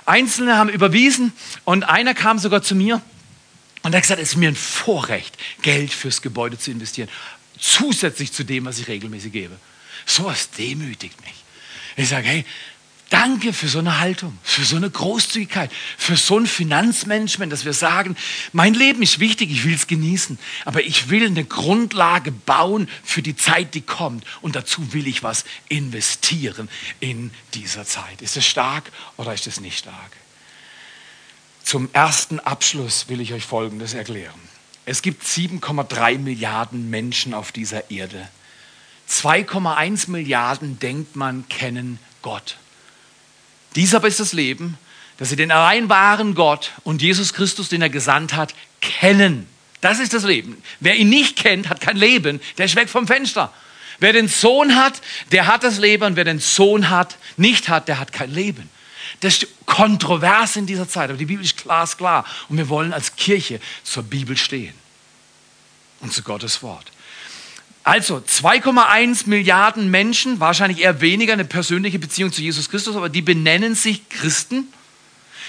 Einzelne 0.06 0.58
haben 0.58 0.70
überwiesen 0.70 1.34
und 1.66 1.84
einer 1.84 2.14
kam 2.14 2.40
sogar 2.40 2.62
zu 2.62 2.76
mir 2.76 3.02
und 3.84 3.94
hat 3.94 4.02
gesagt, 4.02 4.22
es 4.22 4.30
ist 4.30 4.36
mir 4.38 4.50
ein 4.50 4.56
Vorrecht, 4.56 5.38
Geld 5.62 5.94
fürs 5.94 6.22
Gebäude 6.22 6.58
zu 6.58 6.72
investieren. 6.72 7.10
Zusätzlich 7.60 8.32
zu 8.32 8.44
dem, 8.44 8.66
was 8.66 8.80
ich 8.80 8.88
regelmäßig 8.88 9.32
gebe. 9.32 9.56
So 10.06 10.26
was 10.26 10.50
demütigt 10.52 11.20
mich. 11.22 11.34
Ich 11.96 12.10
sage, 12.10 12.28
hey, 12.28 12.46
Danke 13.10 13.54
für 13.54 13.68
so 13.68 13.80
eine 13.80 14.00
Haltung, 14.00 14.38
für 14.44 14.64
so 14.64 14.76
eine 14.76 14.90
Großzügigkeit, 14.90 15.72
für 15.98 16.16
so 16.16 16.38
ein 16.38 16.46
Finanzmanagement, 16.46 17.52
dass 17.52 17.66
wir 17.66 17.74
sagen, 17.74 18.16
mein 18.54 18.76
Leben 18.76 19.02
ist 19.02 19.20
wichtig, 19.20 19.50
ich 19.50 19.66
will 19.66 19.74
es 19.74 19.88
genießen, 19.88 20.38
aber 20.64 20.84
ich 20.84 21.10
will 21.10 21.26
eine 21.26 21.44
Grundlage 21.44 22.32
bauen 22.32 22.88
für 23.04 23.24
die 23.24 23.36
Zeit, 23.36 23.74
die 23.74 23.82
kommt 23.82 24.26
und 24.42 24.56
dazu 24.56 24.94
will 24.94 25.08
ich 25.08 25.24
was 25.24 25.46
investieren 25.70 26.70
in 27.00 27.32
dieser 27.56 27.84
Zeit. 27.84 28.22
Ist 28.22 28.38
es 28.38 28.46
stark 28.46 28.92
oder 29.18 29.34
ist 29.34 29.48
es 29.48 29.60
nicht 29.60 29.80
stark? 29.80 30.12
Zum 31.64 31.90
ersten 31.94 32.40
Abschluss 32.40 33.10
will 33.10 33.22
ich 33.22 33.34
euch 33.34 33.44
Folgendes 33.44 33.96
erklären. 33.96 34.40
Es 34.86 35.02
gibt 35.02 35.24
7,3 35.24 36.20
Milliarden 36.20 36.92
Menschen 36.92 37.34
auf 37.34 37.52
dieser 37.52 37.90
Erde. 37.90 38.28
2,1 39.10 40.12
Milliarden 40.12 40.78
denkt 40.78 41.16
man 41.16 41.48
kennen 41.50 41.98
Gott. 42.22 42.58
Dies 43.76 43.94
aber 43.94 44.08
ist 44.08 44.20
das 44.20 44.34
Leben, 44.34 44.78
dass 45.18 45.30
sie 45.30 45.36
den 45.36 45.52
allein 45.52 45.90
wahren 45.90 46.34
Gott 46.34 46.72
und 46.84 47.02
Jesus 47.02 47.34
Christus, 47.34 47.70
den 47.70 47.82
er 47.82 47.90
gesandt 47.90 48.34
hat, 48.34 48.56
kennen. 48.82 49.48
Das 49.82 50.00
ist 50.00 50.14
das 50.14 50.24
Leben. 50.24 50.62
Wer 50.80 50.96
ihn 50.96 51.10
nicht 51.10 51.36
kennt, 51.36 51.70
hat 51.70 51.82
kein 51.82 51.98
Leben. 51.98 52.42
Der 52.58 52.66
ist 52.66 52.76
weg 52.76 52.90
vom 52.90 53.08
Fenster. 53.08 53.54
Wer 54.00 54.14
den 54.14 54.28
Sohn 54.28 54.76
hat, 54.76 55.02
der 55.32 55.48
hat 55.48 55.64
das 55.64 55.78
Leben. 55.78 56.04
Und 56.06 56.16
wer 56.16 56.24
den 56.24 56.40
Sohn 56.40 56.90
hat, 56.90 57.18
nicht 57.38 57.70
hat, 57.70 57.88
der 57.88 58.00
hat 58.00 58.12
kein 58.12 58.32
Leben. 58.32 58.70
Das 59.22 59.36
ist 59.36 59.48
kontrovers 59.66 60.56
in 60.56 60.66
dieser 60.66 60.88
Zeit, 60.88 61.10
aber 61.10 61.18
die 61.18 61.26
Bibel 61.26 61.44
ist 61.44 61.58
glasklar. 61.58 62.26
Und 62.48 62.58
wir 62.58 62.70
wollen 62.70 62.94
als 62.94 63.16
Kirche 63.16 63.60
zur 63.84 64.04
Bibel 64.04 64.38
stehen 64.38 64.74
und 66.00 66.14
zu 66.14 66.24
Gottes 66.24 66.64
Wort. 66.64 66.92
Also 67.84 68.18
2,1 68.18 69.28
Milliarden 69.28 69.90
Menschen, 69.90 70.40
wahrscheinlich 70.40 70.82
eher 70.82 71.02
weniger 71.02 71.34
eine 71.34 71.46
persönliche 71.46 72.00
Beziehung 72.00 72.32
zu 72.32 72.42
Jesus 72.42 72.70
Christus, 72.70 72.96
aber 72.96 73.10
die 73.10 73.22
benennen 73.22 73.76
sich 73.76 74.10
Christen. 74.10 74.68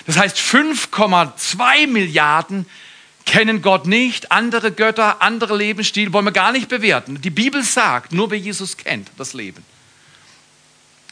Das 0.07 0.17
heißt, 0.17 0.39
5,2 0.39 1.87
Milliarden 1.87 2.67
kennen 3.27 3.63
Gott 3.63 3.87
nicht, 3.87 4.33
andere 4.33 4.73
Götter, 4.73 5.23
andere 5.23 5.57
Lebensstil 5.57 6.13
wollen 6.13 6.25
wir 6.25 6.33
gar 6.33 6.53
nicht 6.53 6.69
bewerten. 6.69 7.21
Die 7.21 7.31
Bibel 7.31 7.63
sagt, 7.63 8.13
nur 8.13 8.31
wer 8.31 8.39
Jesus 8.39 8.77
kennt, 8.77 9.11
das 9.19 9.35
Leben. 9.35 9.63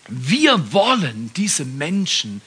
Wir 0.08 0.72
wollen 0.72 1.30
diese 1.36 1.64
Menschen 1.64 2.40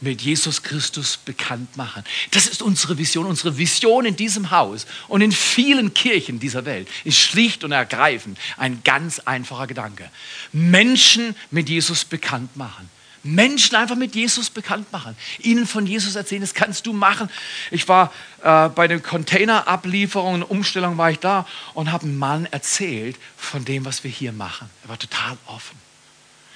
mit 0.00 0.22
Jesus 0.22 0.62
Christus 0.62 1.16
bekannt 1.16 1.76
machen. 1.76 2.04
Das 2.30 2.46
ist 2.46 2.62
unsere 2.62 2.98
Vision. 2.98 3.26
Unsere 3.26 3.58
Vision 3.58 4.06
in 4.06 4.16
diesem 4.16 4.50
Haus 4.50 4.86
und 5.08 5.20
in 5.20 5.32
vielen 5.32 5.94
Kirchen 5.94 6.38
dieser 6.38 6.64
Welt 6.64 6.88
ist 7.04 7.18
schlicht 7.18 7.64
und 7.64 7.72
ergreifend 7.72 8.38
ein 8.56 8.82
ganz 8.84 9.18
einfacher 9.20 9.66
Gedanke. 9.66 10.10
Menschen 10.52 11.34
mit 11.50 11.68
Jesus 11.68 12.04
bekannt 12.04 12.56
machen. 12.56 12.88
Menschen 13.24 13.74
einfach 13.74 13.96
mit 13.96 14.14
Jesus 14.14 14.48
bekannt 14.48 14.92
machen, 14.92 15.16
ihnen 15.40 15.66
von 15.66 15.86
Jesus 15.86 16.14
erzählen, 16.14 16.40
das 16.40 16.54
kannst 16.54 16.86
du 16.86 16.92
machen. 16.92 17.28
Ich 17.70 17.88
war 17.88 18.12
äh, 18.42 18.68
bei 18.68 18.86
den 18.86 19.02
Containerablieferungen, 19.02 20.42
Umstellungen 20.42 20.96
war 20.98 21.10
ich 21.10 21.18
da 21.18 21.46
und 21.74 21.90
habe 21.90 22.04
einem 22.04 22.16
Mann 22.16 22.46
erzählt 22.46 23.16
von 23.36 23.64
dem, 23.64 23.84
was 23.84 24.04
wir 24.04 24.10
hier 24.10 24.32
machen. 24.32 24.70
Er 24.84 24.90
war 24.90 24.98
total 24.98 25.36
offen. 25.46 25.87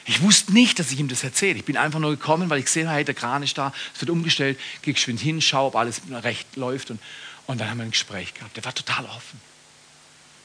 Ich 0.05 0.23
wusste 0.23 0.53
nicht, 0.53 0.79
dass 0.79 0.91
ich 0.91 0.99
ihm 0.99 1.09
das 1.09 1.23
erzähle. 1.23 1.59
Ich 1.59 1.65
bin 1.65 1.77
einfach 1.77 2.01
nur 2.01 2.11
gekommen, 2.11 2.51
weil 2.51 2.59
ich 2.59 2.65
gesehen 2.65 2.89
habe, 2.89 2.97
hey, 2.97 3.05
der 3.05 3.15
Kran 3.15 3.43
ist 3.43 3.57
da, 3.57 3.73
es 3.95 4.01
wird 4.01 4.11
umgestellt, 4.11 4.59
gehe 4.83 4.95
geschwind 4.95 5.21
hin, 5.21 5.41
schaue, 5.41 5.69
ob 5.69 5.77
alles 5.77 6.01
recht 6.11 6.57
läuft. 6.57 6.91
Und, 6.91 7.01
und 7.47 7.61
dann 7.61 7.71
haben 7.71 7.79
wir 7.79 7.85
ein 7.85 7.93
Gespräch 7.93 8.35
gehabt. 8.35 8.57
Der 8.57 8.65
war 8.65 8.75
total 8.75 9.05
offen. 9.07 9.41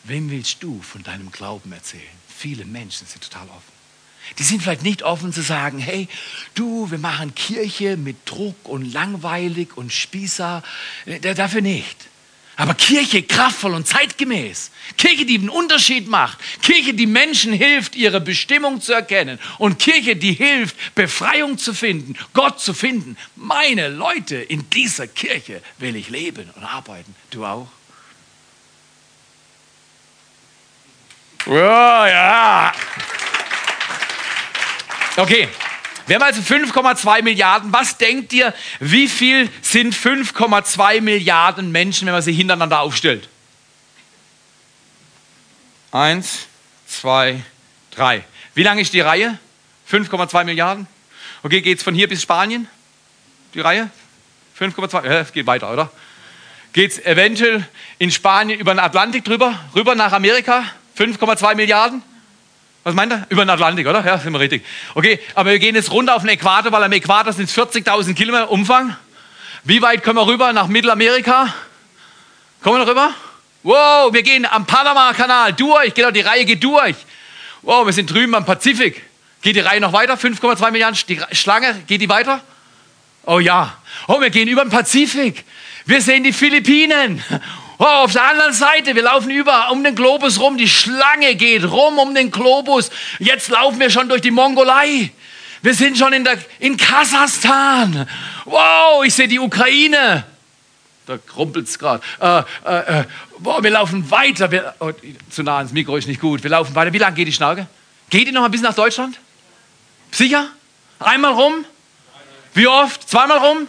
Wem 0.03 0.29
willst 0.29 0.61
du 0.61 0.81
von 0.81 1.03
deinem 1.03 1.31
Glauben 1.31 1.71
erzählen? 1.71 2.03
Viele 2.27 2.65
Menschen 2.65 3.07
sind 3.07 3.23
total 3.23 3.47
offen. 3.49 3.77
Die 4.37 4.43
sind 4.43 4.61
vielleicht 4.61 4.83
nicht 4.83 5.03
offen 5.03 5.33
zu 5.33 5.41
sagen, 5.41 5.79
hey, 5.79 6.07
du, 6.53 6.91
wir 6.91 6.97
machen 6.97 7.33
Kirche 7.33 7.97
mit 7.97 8.17
Druck 8.25 8.67
und 8.67 8.83
langweilig 8.91 9.75
und 9.75 9.91
Spießer. 9.91 10.63
Äh, 11.05 11.33
dafür 11.33 11.61
nicht. 11.61 12.07
Aber 12.59 12.73
Kirche 12.73 13.21
kraftvoll 13.21 13.75
und 13.75 13.87
zeitgemäß. 13.87 14.71
Kirche, 14.97 15.25
die 15.25 15.37
einen 15.37 15.49
Unterschied 15.49 16.07
macht. 16.07 16.39
Kirche, 16.63 16.95
die 16.95 17.05
Menschen 17.05 17.53
hilft, 17.53 17.95
ihre 17.95 18.19
Bestimmung 18.19 18.81
zu 18.81 18.93
erkennen. 18.93 19.39
Und 19.59 19.77
Kirche, 19.77 20.15
die 20.15 20.33
hilft, 20.33 20.75
Befreiung 20.95 21.59
zu 21.59 21.75
finden, 21.75 22.15
Gott 22.33 22.59
zu 22.59 22.73
finden. 22.73 23.15
Meine 23.35 23.89
Leute, 23.89 24.37
in 24.37 24.67
dieser 24.71 25.05
Kirche 25.05 25.61
will 25.77 25.95
ich 25.95 26.09
leben 26.09 26.49
und 26.55 26.63
arbeiten. 26.63 27.15
Du 27.29 27.45
auch? 27.45 27.67
Ja, 31.45 32.07
ja. 32.07 32.73
Okay. 35.15 35.47
Wir 36.07 36.15
haben 36.15 36.23
also 36.23 36.41
5,2 36.41 37.21
Milliarden. 37.21 37.73
Was 37.73 37.97
denkt 37.97 38.31
ihr, 38.31 38.53
wie 38.79 39.09
viel 39.09 39.49
sind 39.61 39.93
5,2 39.93 41.01
Milliarden 41.01 41.71
Menschen, 41.71 42.05
wenn 42.05 42.13
man 42.13 42.21
sie 42.21 42.31
hintereinander 42.31 42.79
aufstellt? 42.79 43.27
Eins, 45.91 46.47
zwei, 46.87 47.43
drei. 47.91 48.23
Wie 48.53 48.63
lang 48.63 48.79
ist 48.79 48.93
die 48.93 49.01
Reihe? 49.01 49.37
5,2 49.91 50.45
Milliarden. 50.45 50.87
Okay, 51.43 51.61
geht 51.61 51.77
es 51.77 51.83
von 51.83 51.93
hier 51.93 52.07
bis 52.07 52.21
Spanien? 52.21 52.67
Die 53.53 53.59
Reihe? 53.59 53.89
5,2. 54.57 55.05
Ja, 55.05 55.19
es 55.19 55.33
geht 55.33 55.45
weiter, 55.45 55.71
oder? 55.71 55.91
Geht 56.71 56.91
es 56.91 57.05
eventuell 57.05 57.67
in 57.97 58.11
Spanien 58.11 58.59
über 58.59 58.73
den 58.73 58.79
Atlantik 58.79 59.25
drüber, 59.25 59.59
rüber 59.75 59.93
nach 59.93 60.13
Amerika? 60.13 60.63
5,2 60.97 61.55
Milliarden? 61.55 62.01
Was 62.87 62.95
meint 62.95 63.11
er? 63.11 63.25
Über 63.27 63.43
den 63.43 63.49
Atlantik, 63.49 63.85
oder? 63.85 64.01
Ja, 64.05 64.17
sind 64.17 64.31
wir 64.31 64.39
richtig. 64.39 64.63
Okay, 64.95 65.19
aber 65.35 65.49
wir 65.49 65.59
gehen 65.59 65.75
jetzt 65.75 65.91
runter 65.91 66.15
auf 66.15 66.21
den 66.21 66.29
Äquator, 66.29 66.71
weil 66.71 66.81
am 66.81 66.91
Äquator 66.93 67.33
sind 67.33 67.49
es 67.49 67.57
40.000 67.57 68.13
Kilometer 68.13 68.49
Umfang. 68.49 68.95
Wie 69.65 69.81
weit 69.81 70.03
können 70.03 70.15
wir 70.15 70.25
rüber 70.25 70.53
nach 70.53 70.67
Mittelamerika? 70.67 71.53
Kommen 72.63 72.79
wir 72.79 72.87
rüber? 72.87 73.11
Wow, 73.63 74.13
wir 74.13 74.23
gehen 74.23 74.45
am 74.45 74.65
Panama-Kanal 74.65 75.51
durch. 75.51 75.95
Genau, 75.95 76.11
die 76.11 76.21
Reihe 76.21 76.45
geht 76.45 76.63
durch. 76.63 76.95
Wow, 77.61 77.85
wir 77.85 77.91
sind 77.91 78.09
drüben 78.09 78.33
am 78.33 78.45
Pazifik. 78.45 79.03
Geht 79.41 79.57
die 79.57 79.59
Reihe 79.59 79.81
noch 79.81 79.91
weiter? 79.91 80.13
5,2 80.13 80.71
Milliarden. 80.71 80.97
Die 81.09 81.19
Schlange, 81.35 81.83
geht 81.87 81.99
die 81.99 82.07
weiter? 82.07 82.39
Oh 83.25 83.39
ja. 83.39 83.75
Oh, 84.07 84.21
wir 84.21 84.29
gehen 84.29 84.47
über 84.47 84.63
den 84.63 84.71
Pazifik. 84.71 85.43
Wir 85.85 86.01
sehen 86.01 86.23
die 86.23 86.31
Philippinen. 86.31 87.21
Oh, 87.79 87.83
auf 87.83 88.13
der 88.13 88.23
anderen 88.23 88.53
Seite, 88.53 88.95
wir 88.95 89.03
laufen 89.03 89.29
über 89.29 89.69
um 89.71 89.83
den 89.83 89.93
Globus 89.93 90.39
rum, 90.39 90.57
die 90.57 90.67
Schlange 90.67 91.35
geht 91.35 91.63
rum 91.63 91.99
um 91.99 92.15
den 92.15 92.31
Globus. 92.31 92.89
Jetzt 93.19 93.49
laufen 93.49 93.79
wir 93.79 93.91
schon 93.91 94.09
durch 94.09 94.21
die 94.21 94.31
Mongolei. 94.31 95.11
Wir 95.61 95.73
sind 95.73 95.97
schon 95.97 96.13
in, 96.13 96.23
der, 96.23 96.39
in 96.59 96.77
Kasachstan. 96.77 98.07
Wow, 98.45 99.03
ich 99.05 99.13
sehe 99.13 99.27
die 99.27 99.39
Ukraine. 99.39 100.23
Da 101.05 101.17
krumpelt 101.17 101.67
es 101.67 101.77
gerade. 101.77 102.03
Äh, 102.19 102.39
äh, 102.65 103.01
äh, 103.01 103.03
wir 103.39 103.69
laufen 103.69 104.09
weiter. 104.09 104.51
Wir, 104.51 104.73
oh, 104.79 104.91
zu 105.29 105.43
nah 105.43 105.57
ans 105.57 105.71
Mikro 105.71 105.97
ist 105.97 106.07
nicht 106.07 106.19
gut. 106.19 106.43
Wir 106.43 106.49
laufen 106.49 106.73
weiter. 106.73 106.93
Wie 106.93 106.97
lange 106.97 107.15
geht 107.15 107.27
die 107.27 107.33
Schnauge? 107.33 107.67
Geht 108.09 108.27
die 108.27 108.31
noch 108.31 108.43
ein 108.43 108.51
bisschen 108.51 108.67
nach 108.67 108.75
Deutschland? 108.75 109.19
Sicher? 110.11 110.47
Einmal 110.99 111.33
rum? 111.33 111.65
Wie 112.53 112.67
oft? 112.67 113.07
Zweimal 113.07 113.37
rum? 113.37 113.67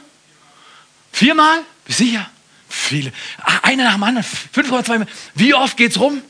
Viermal? 1.12 1.60
Sicher? 1.86 2.28
Viele. 2.68 3.12
Ah, 3.42 3.60
einer 3.62 3.84
nach 3.84 3.94
dem 3.94 4.02
anderen. 4.02 4.26
Fünf 4.52 4.70
oder 4.70 4.84
zweimal. 4.84 5.08
Wie 5.34 5.54
oft 5.54 5.76
geht's 5.76 5.98
rum? 5.98 6.22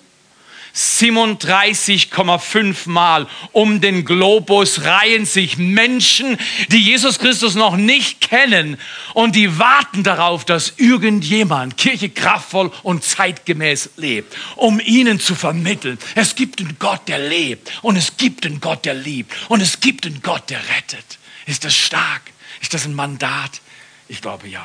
37,5 0.74 2.88
Mal 2.88 3.26
um 3.52 3.80
den 3.80 4.04
Globus 4.04 4.84
reihen 4.84 5.24
sich 5.26 5.58
Menschen, 5.58 6.38
die 6.68 6.78
Jesus 6.78 7.18
Christus 7.18 7.56
noch 7.56 7.76
nicht 7.76 8.20
kennen 8.20 8.78
und 9.14 9.34
die 9.34 9.58
warten 9.58 10.04
darauf, 10.04 10.44
dass 10.44 10.74
irgendjemand 10.76 11.76
Kirche 11.78 12.10
kraftvoll 12.10 12.70
und 12.84 13.02
zeitgemäß 13.02 13.90
lebt, 13.96 14.36
um 14.54 14.78
ihnen 14.78 15.18
zu 15.18 15.34
vermitteln, 15.34 15.98
es 16.14 16.36
gibt 16.36 16.60
einen 16.60 16.76
Gott, 16.78 17.08
der 17.08 17.18
lebt 17.18 17.72
und 17.82 17.96
es 17.96 18.16
gibt 18.16 18.46
einen 18.46 18.60
Gott, 18.60 18.84
der 18.84 18.94
liebt 18.94 19.32
und 19.48 19.60
es 19.60 19.80
gibt 19.80 20.06
einen 20.06 20.22
Gott, 20.22 20.48
der 20.48 20.60
rettet. 20.60 21.18
Ist 21.46 21.64
das 21.64 21.74
stark? 21.74 22.22
Ist 22.60 22.74
das 22.74 22.84
ein 22.84 22.94
Mandat? 22.94 23.62
Ich 24.06 24.20
glaube 24.20 24.46
ja. 24.48 24.64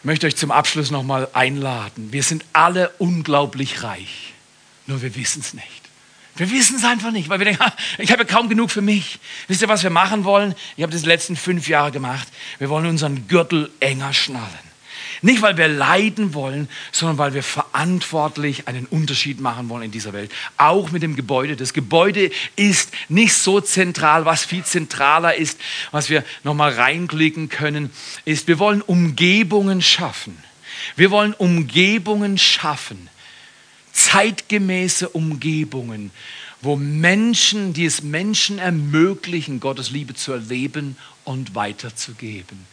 Ich 0.00 0.04
möchte 0.06 0.26
euch 0.26 0.36
zum 0.36 0.50
Abschluss 0.50 0.90
nochmal 0.90 1.28
einladen. 1.34 2.10
Wir 2.10 2.22
sind 2.22 2.44
alle 2.54 2.88
unglaublich 2.98 3.82
reich. 3.82 4.32
Nur 4.86 5.02
wir 5.02 5.14
wissen 5.14 5.40
es 5.40 5.52
nicht. 5.52 5.80
Wir 6.36 6.50
wissen 6.50 6.76
es 6.76 6.84
einfach 6.84 7.10
nicht, 7.10 7.28
weil 7.28 7.38
wir 7.38 7.44
denken, 7.44 7.62
ich 7.98 8.10
habe 8.10 8.22
ja 8.22 8.28
kaum 8.28 8.48
genug 8.48 8.70
für 8.70 8.80
mich. 8.80 9.18
Wisst 9.46 9.60
ihr, 9.60 9.68
was 9.68 9.82
wir 9.82 9.90
machen 9.90 10.24
wollen? 10.24 10.54
Ich 10.76 10.82
habe 10.82 10.92
das 10.92 11.02
die 11.02 11.08
letzten 11.08 11.36
fünf 11.36 11.68
Jahre 11.68 11.92
gemacht. 11.92 12.28
Wir 12.58 12.70
wollen 12.70 12.86
unseren 12.86 13.28
Gürtel 13.28 13.70
enger 13.80 14.14
schnallen. 14.14 14.69
Nicht, 15.22 15.42
weil 15.42 15.56
wir 15.56 15.68
leiden 15.68 16.32
wollen, 16.32 16.68
sondern 16.92 17.18
weil 17.18 17.34
wir 17.34 17.42
verantwortlich 17.42 18.68
einen 18.68 18.86
Unterschied 18.86 19.40
machen 19.40 19.68
wollen 19.68 19.84
in 19.84 19.90
dieser 19.90 20.12
Welt. 20.12 20.32
Auch 20.56 20.90
mit 20.90 21.02
dem 21.02 21.14
Gebäude. 21.14 21.56
Das 21.56 21.74
Gebäude 21.74 22.30
ist 22.56 22.90
nicht 23.08 23.34
so 23.34 23.60
zentral. 23.60 24.24
Was 24.24 24.44
viel 24.44 24.64
zentraler 24.64 25.34
ist, 25.34 25.60
was 25.90 26.08
wir 26.08 26.24
nochmal 26.42 26.72
reinklicken 26.72 27.50
können, 27.50 27.90
ist, 28.24 28.48
wir 28.48 28.58
wollen 28.58 28.80
Umgebungen 28.80 29.82
schaffen. 29.82 30.36
Wir 30.96 31.10
wollen 31.10 31.34
Umgebungen 31.34 32.38
schaffen, 32.38 33.08
zeitgemäße 33.92 35.08
Umgebungen, 35.08 36.10
wo 36.62 36.76
Menschen, 36.76 37.72
die 37.72 37.86
es 37.86 38.02
Menschen 38.02 38.58
ermöglichen, 38.58 39.60
Gottes 39.60 39.90
Liebe 39.90 40.14
zu 40.14 40.32
erleben 40.32 40.96
und 41.24 41.54
weiterzugeben. 41.54 42.66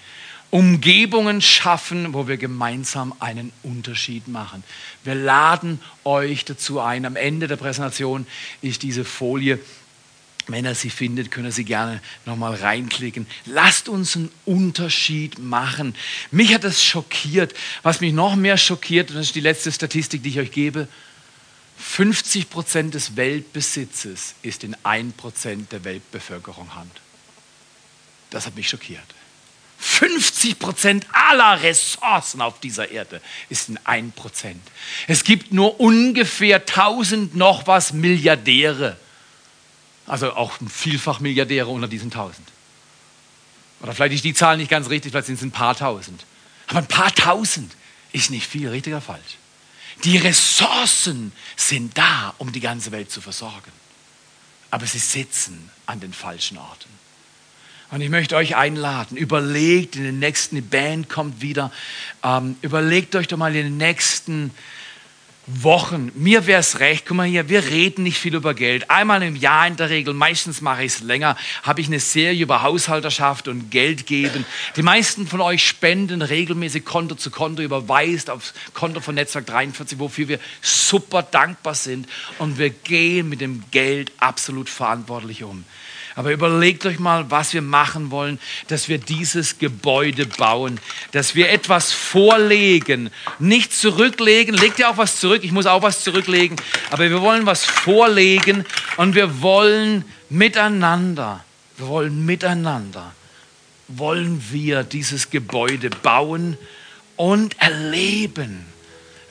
Umgebungen 0.49 1.41
schaffen, 1.41 2.13
wo 2.13 2.27
wir 2.27 2.37
gemeinsam 2.37 3.13
einen 3.19 3.51
Unterschied 3.63 4.27
machen. 4.27 4.63
Wir 5.03 5.15
laden 5.15 5.81
euch 6.05 6.45
dazu 6.45 6.79
ein. 6.79 7.05
Am 7.05 7.15
Ende 7.15 7.47
der 7.47 7.57
Präsentation 7.57 8.25
ist 8.61 8.83
diese 8.83 9.03
Folie. 9.03 9.59
Wenn 10.47 10.65
ihr 10.65 10.75
sie 10.75 10.89
findet, 10.89 11.29
könnt 11.29 11.47
ihr 11.47 11.51
sie 11.51 11.65
gerne 11.65 12.01
nochmal 12.25 12.55
reinklicken. 12.55 13.27
Lasst 13.45 13.89
uns 13.89 14.15
einen 14.15 14.31
Unterschied 14.45 15.39
machen. 15.39 15.93
Mich 16.31 16.53
hat 16.53 16.63
das 16.63 16.81
schockiert. 16.81 17.53
Was 17.83 17.99
mich 17.99 18.13
noch 18.13 18.37
mehr 18.37 18.57
schockiert, 18.57 19.09
und 19.09 19.17
das 19.17 19.27
ist 19.27 19.35
die 19.35 19.41
letzte 19.41 19.71
Statistik, 19.73 20.23
die 20.23 20.29
ich 20.29 20.39
euch 20.39 20.51
gebe, 20.51 20.87
50 21.77 22.49
Prozent 22.49 22.93
des 22.93 23.17
Weltbesitzes 23.17 24.35
ist 24.41 24.63
in 24.63 24.75
1 24.83 25.15
Prozent 25.15 25.71
der 25.73 25.83
Weltbevölkerung 25.83 26.73
Hand. 26.75 27.01
Das 28.29 28.45
hat 28.45 28.55
mich 28.55 28.69
schockiert. 28.69 29.03
50 29.79 30.59
Prozent 30.59 31.05
aller 31.11 31.61
Ressourcen 31.61 32.41
auf 32.41 32.59
dieser 32.59 32.89
Erde 32.89 33.21
ist 33.49 33.69
in 33.69 33.79
1 33.83 34.15
Prozent. 34.15 34.61
Es 35.07 35.23
gibt 35.23 35.53
nur 35.53 35.79
ungefähr 35.79 36.57
1000 36.57 37.35
noch 37.35 37.67
was 37.67 37.93
Milliardäre. 37.93 38.97
Also 40.07 40.33
auch 40.33 40.53
vielfach 40.69 41.19
Milliardäre 41.19 41.67
unter 41.67 41.87
diesen 41.87 42.07
1000. 42.07 42.47
Oder 43.81 43.93
vielleicht 43.93 44.15
ist 44.15 44.23
die 44.23 44.33
Zahl 44.33 44.57
nicht 44.57 44.71
ganz 44.71 44.89
richtig, 44.89 45.11
vielleicht 45.11 45.27
sind 45.27 45.35
es 45.35 45.43
ein 45.43 45.51
paar 45.51 45.75
tausend. 45.75 46.25
Aber 46.67 46.79
ein 46.79 46.87
paar 46.87 47.13
tausend 47.13 47.75
ist 48.11 48.31
nicht 48.31 48.47
viel, 48.47 48.69
richtig 48.69 48.93
oder 48.93 49.01
falsch? 49.01 49.37
Die 50.03 50.17
Ressourcen 50.17 51.31
sind 51.55 51.97
da, 51.97 52.33
um 52.37 52.51
die 52.51 52.59
ganze 52.59 52.91
Welt 52.91 53.11
zu 53.11 53.21
versorgen. 53.21 53.71
Aber 54.71 54.85
sie 54.85 54.99
sitzen 54.99 55.69
an 55.85 55.99
den 55.99 56.13
falschen 56.13 56.57
Orten. 56.57 56.89
Und 57.89 58.01
ich 58.01 58.09
möchte 58.09 58.35
euch 58.35 58.55
einladen, 58.55 59.15
überlegt 59.15 59.95
in 59.95 60.03
den 60.03 60.19
nächsten, 60.19 60.55
die 60.55 60.61
Band 60.61 61.07
kommt 61.07 61.41
wieder, 61.41 61.71
ähm, 62.21 62.57
überlegt 62.61 63.15
euch 63.15 63.27
doch 63.27 63.37
mal 63.37 63.55
in 63.55 63.63
den 63.63 63.77
nächsten 63.77 64.51
Wochen. 65.45 66.11
Mir 66.13 66.45
wäre 66.45 66.59
es 66.59 66.81
recht, 66.81 67.05
guck 67.05 67.15
mal 67.15 67.25
hier, 67.25 67.47
wir 67.47 67.63
reden 67.63 68.03
nicht 68.03 68.17
viel 68.17 68.35
über 68.35 68.53
Geld. 68.53 68.89
Einmal 68.89 69.23
im 69.23 69.37
Jahr 69.37 69.65
in 69.65 69.77
der 69.77 69.89
Regel, 69.89 70.13
meistens 70.13 70.59
mache 70.59 70.83
ich 70.83 70.95
es 70.95 70.99
länger, 70.99 71.37
habe 71.63 71.79
ich 71.79 71.87
eine 71.87 72.01
Serie 72.01 72.43
über 72.43 72.61
Haushalterschaft 72.63 73.47
und 73.47 73.71
Geld 73.71 74.05
geben. 74.05 74.45
Die 74.75 74.83
meisten 74.83 75.25
von 75.25 75.39
euch 75.39 75.65
spenden 75.65 76.21
regelmäßig 76.21 76.83
Konto 76.83 77.15
zu 77.15 77.31
Konto, 77.31 77.61
überweist 77.61 78.29
aufs 78.29 78.53
Konto 78.73 78.99
von 78.99 79.15
Netzwerk 79.15 79.45
43, 79.45 79.97
wofür 79.97 80.27
wir 80.27 80.39
super 80.61 81.23
dankbar 81.23 81.75
sind. 81.75 82.09
Und 82.39 82.57
wir 82.57 82.69
gehen 82.69 83.29
mit 83.29 83.39
dem 83.39 83.63
Geld 83.71 84.11
absolut 84.17 84.69
verantwortlich 84.69 85.45
um. 85.45 85.63
Aber 86.17 86.31
überlegt 86.31 86.83
euch 86.87 86.97
mal, 86.97 87.29
was 87.29 87.53
wir 87.53 87.61
machen 87.61 88.09
wollen, 88.09 88.39
dass 88.69 88.89
wir 88.89 88.97
dieses 88.97 89.59
Gebäude 89.59 90.25
bauen, 90.25 90.79
dass 91.11 91.35
wir 91.35 91.51
etwas 91.51 91.91
vorlegen, 91.91 93.11
nicht 93.37 93.71
zurücklegen. 93.71 94.55
Legt 94.55 94.79
ihr 94.79 94.89
auch 94.89 94.97
was 94.97 95.19
zurück? 95.19 95.43
Ich 95.43 95.51
muss 95.51 95.67
auch 95.67 95.83
was 95.83 96.03
zurücklegen. 96.03 96.57
Aber 96.89 97.07
wir 97.07 97.21
wollen 97.21 97.45
was 97.45 97.63
vorlegen 97.65 98.65
und 98.97 99.13
wir 99.13 99.43
wollen 99.43 100.05
miteinander, 100.31 101.45
wir 101.77 101.87
wollen 101.87 102.25
miteinander, 102.25 103.13
wollen 103.87 104.43
wir 104.49 104.81
dieses 104.81 105.29
Gebäude 105.29 105.91
bauen 105.91 106.57
und 107.15 107.61
erleben, 107.61 108.65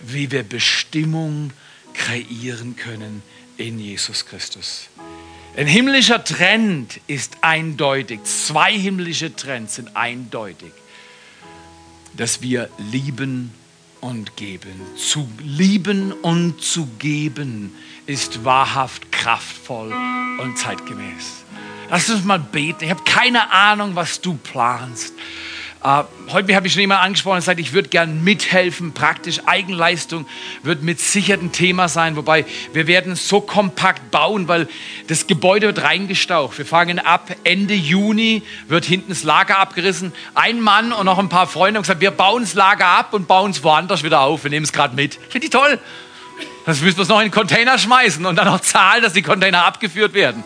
wie 0.03 0.30
wir 0.30 0.45
Bestimmung 0.45 1.51
kreieren 1.95 2.76
können 2.76 3.24
in 3.57 3.80
Jesus 3.80 4.24
Christus. 4.24 4.89
Ein 5.57 5.66
himmlischer 5.66 6.22
Trend 6.22 7.00
ist 7.07 7.38
eindeutig. 7.40 8.22
Zwei 8.24 8.74
himmlische 8.74 9.34
Trends 9.34 9.76
sind 9.76 9.96
eindeutig. 9.96 10.70
Dass 12.14 12.42
wir 12.42 12.68
lieben 12.76 13.54
und 14.02 14.36
geben. 14.36 14.78
Zu 14.96 15.26
lieben 15.38 16.12
und 16.12 16.61
zu 16.61 16.86
geben 16.98 17.74
ist 18.04 18.44
wahrhaft 18.44 19.11
kraftvoll 19.11 19.94
und 20.42 20.59
zeitgemäß. 20.59 21.44
Lass 21.88 22.11
uns 22.11 22.24
mal 22.24 22.38
beten. 22.38 22.84
Ich 22.84 22.90
habe 22.90 23.04
keine 23.04 23.50
Ahnung, 23.50 23.94
was 23.94 24.20
du 24.20 24.34
planst. 24.34 25.14
Uh, 25.87 26.03
heute 26.32 26.57
habe 26.57 26.66
ich 26.66 26.72
schon 26.72 26.80
jemand 26.80 27.01
angesprochen, 27.01 27.37
der 27.37 27.43
sagt, 27.43 27.61
ich 27.61 27.72
würde 27.72 27.89
gern 27.89 28.24
mithelfen, 28.24 28.91
praktisch 28.91 29.43
Eigenleistung 29.47 30.26
wird 30.64 30.82
mit 30.82 30.99
Sicherheit 30.99 31.43
ein 31.43 31.53
Thema 31.53 31.89
sein, 31.89 32.16
wobei 32.16 32.45
wir 32.72 32.89
werden 32.89 33.14
so 33.14 33.41
kompakt 33.41 34.11
bauen, 34.11 34.49
weil 34.49 34.66
das 35.07 35.28
Gebäude 35.28 35.68
wird 35.68 35.84
reingestaucht. 35.84 36.59
Wir 36.59 36.66
fangen 36.66 36.99
ab 36.99 37.30
Ende 37.45 37.74
Juni, 37.74 38.43
wird 38.66 38.84
hinten 38.84 39.11
das 39.11 39.22
Lager 39.22 39.61
abgerissen. 39.61 40.12
Ein 40.34 40.61
Mann 40.61 40.93
und 40.93 41.07
noch 41.07 41.20
ein 41.20 41.28
paar 41.28 41.47
Freunde 41.47 41.78
haben 41.78 41.84
gesagt, 41.84 42.01
wir 42.01 42.11
bauen 42.11 42.43
das 42.43 42.55
Lager 42.55 42.87
ab 42.87 43.14
und 43.14 43.28
bauen 43.28 43.53
es 43.53 43.62
woanders 43.62 44.03
wieder 44.03 44.22
auf. 44.22 44.43
Wir 44.43 44.51
nehmen 44.51 44.64
es 44.64 44.72
gerade 44.72 44.97
mit. 44.97 45.14
Finde 45.28 45.45
ich 45.45 45.53
toll. 45.53 45.78
Das 46.64 46.80
müssen 46.80 46.99
wir 46.99 47.05
noch 47.05 47.20
in 47.20 47.26
den 47.26 47.32
Container 47.32 47.78
schmeißen 47.78 48.26
und 48.26 48.34
dann 48.34 48.47
noch 48.47 48.61
zahlen, 48.61 49.05
dass 49.05 49.12
die 49.12 49.22
Container 49.22 49.64
abgeführt 49.64 50.14
werden. 50.14 50.43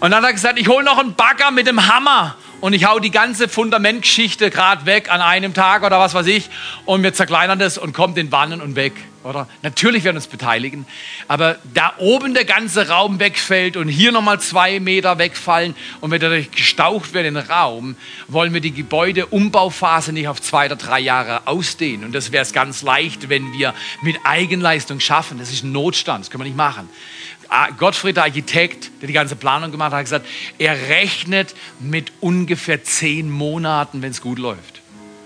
Und 0.00 0.12
dann 0.12 0.22
hat 0.22 0.30
er 0.30 0.32
gesagt, 0.32 0.58
ich 0.60 0.68
hole 0.68 0.84
noch 0.84 0.98
einen 0.98 1.14
Bagger 1.14 1.50
mit 1.50 1.66
dem 1.66 1.88
Hammer 1.88 2.36
und 2.60 2.72
ich 2.72 2.84
hau 2.84 3.00
die 3.00 3.10
ganze 3.10 3.48
Fundamentgeschichte 3.48 4.50
gerade 4.50 4.86
weg 4.86 5.10
an 5.10 5.20
einem 5.20 5.54
Tag 5.54 5.82
oder 5.82 5.98
was 5.98 6.14
weiß 6.14 6.26
ich 6.26 6.50
und 6.84 7.02
wir 7.02 7.12
zerkleinern 7.12 7.58
das 7.58 7.78
und 7.78 7.94
kommt 7.94 8.16
in 8.16 8.30
Wannen 8.30 8.60
und 8.60 8.76
weg, 8.76 8.92
oder? 9.24 9.48
Natürlich 9.62 10.04
werden 10.04 10.14
wir 10.14 10.20
uns 10.20 10.28
beteiligen, 10.28 10.86
aber 11.26 11.58
da 11.74 11.94
oben 11.98 12.34
der 12.34 12.44
ganze 12.44 12.88
Raum 12.88 13.18
wegfällt 13.18 13.76
und 13.76 13.88
hier 13.88 14.12
nochmal 14.12 14.40
zwei 14.40 14.78
Meter 14.78 15.18
wegfallen 15.18 15.74
und 16.00 16.12
wir 16.12 16.20
dadurch 16.20 16.50
gestaucht 16.52 17.12
werden 17.12 17.28
in 17.28 17.34
den 17.34 17.50
Raum, 17.50 17.96
wollen 18.28 18.54
wir 18.54 18.60
die 18.60 18.72
Gebäudeumbauphase 18.72 20.12
nicht 20.12 20.28
auf 20.28 20.40
zwei 20.40 20.66
oder 20.66 20.76
drei 20.76 21.00
Jahre 21.00 21.46
ausdehnen. 21.46 22.04
Und 22.04 22.12
das 22.12 22.30
wäre 22.30 22.42
es 22.42 22.52
ganz 22.52 22.82
leicht, 22.82 23.28
wenn 23.28 23.52
wir 23.52 23.74
mit 24.02 24.16
Eigenleistung 24.24 25.00
schaffen. 25.00 25.38
Das 25.38 25.52
ist 25.52 25.64
ein 25.64 25.72
Notstand, 25.72 26.24
das 26.24 26.30
können 26.30 26.42
wir 26.42 26.48
nicht 26.48 26.56
machen. 26.56 26.88
Gottfried, 27.78 28.16
der 28.16 28.24
Architekt, 28.24 28.90
der 29.00 29.06
die 29.06 29.12
ganze 29.12 29.36
Planung 29.36 29.70
gemacht 29.70 29.92
hat, 29.92 29.98
hat 29.98 30.04
gesagt, 30.04 30.26
er 30.58 30.88
rechnet 30.88 31.54
mit 31.80 32.12
ungefähr 32.20 32.84
zehn 32.84 33.30
Monaten, 33.30 34.02
wenn 34.02 34.10
es 34.10 34.20
gut 34.20 34.38
läuft. 34.38 34.82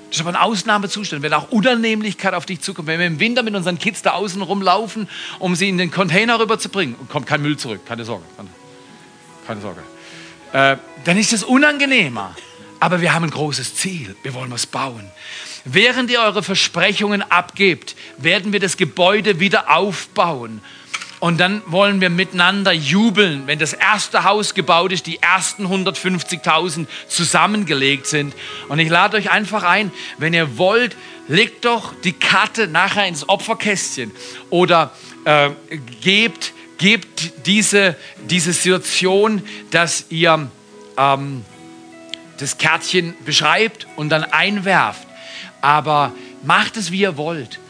Das 0.08 0.18
ist 0.18 0.26
aber 0.26 0.38
ein 0.38 0.42
Ausnahmezustand, 0.42 1.22
wenn 1.22 1.32
auch 1.32 1.50
Unannehmlichkeit 1.50 2.34
auf 2.34 2.44
dich 2.44 2.60
zukommt. 2.60 2.86
Wenn 2.86 3.00
wir 3.00 3.06
im 3.06 3.18
Winter 3.18 3.42
mit 3.42 3.54
unseren 3.54 3.78
Kids 3.78 4.02
da 4.02 4.10
außen 4.10 4.42
rumlaufen, 4.42 5.08
um 5.38 5.56
sie 5.56 5.70
in 5.70 5.78
den 5.78 5.90
Container 5.90 6.38
rüberzubringen, 6.38 6.96
kommt 7.08 7.26
kein 7.26 7.40
Müll 7.40 7.56
zurück, 7.56 7.80
keine 7.86 8.04
Sorge. 8.04 8.24
Keine 9.46 9.60
Sorge. 9.62 9.80
Äh, 10.52 10.76
dann 11.04 11.16
ist 11.16 11.32
es 11.32 11.42
unangenehmer. 11.42 12.36
Aber 12.78 13.00
wir 13.00 13.14
haben 13.14 13.24
ein 13.24 13.30
großes 13.30 13.76
Ziel. 13.76 14.16
Wir 14.22 14.34
wollen 14.34 14.50
was 14.50 14.66
bauen. 14.66 15.08
Während 15.64 16.10
ihr 16.10 16.20
eure 16.20 16.42
Versprechungen 16.42 17.22
abgebt, 17.22 17.94
werden 18.18 18.52
wir 18.52 18.60
das 18.60 18.76
Gebäude 18.76 19.40
wieder 19.40 19.70
aufbauen. 19.74 20.60
Und 21.22 21.38
dann 21.38 21.62
wollen 21.66 22.00
wir 22.00 22.10
miteinander 22.10 22.72
jubeln, 22.72 23.46
wenn 23.46 23.60
das 23.60 23.74
erste 23.74 24.24
Haus 24.24 24.54
gebaut 24.54 24.90
ist, 24.90 25.06
die 25.06 25.22
ersten 25.22 25.68
150.000 25.68 26.88
zusammengelegt 27.06 28.06
sind. 28.06 28.34
Und 28.68 28.80
ich 28.80 28.88
lade 28.88 29.18
euch 29.18 29.30
einfach 29.30 29.62
ein, 29.62 29.92
wenn 30.18 30.34
ihr 30.34 30.58
wollt, 30.58 30.96
legt 31.28 31.64
doch 31.64 31.94
die 32.02 32.12
Karte 32.12 32.66
nachher 32.66 33.06
ins 33.06 33.28
Opferkästchen 33.28 34.10
oder 34.50 34.90
äh, 35.24 35.50
gebt, 36.00 36.54
gebt 36.78 37.46
diese, 37.46 37.94
diese 38.28 38.52
Situation, 38.52 39.42
dass 39.70 40.06
ihr 40.08 40.50
ähm, 40.96 41.44
das 42.38 42.58
Kärtchen 42.58 43.14
beschreibt 43.24 43.86
und 43.94 44.08
dann 44.08 44.24
einwerft. 44.24 45.06
Aber 45.60 46.10
macht 46.42 46.76
es, 46.76 46.90
wie 46.90 47.02
ihr 47.02 47.16
wollt. 47.16 47.60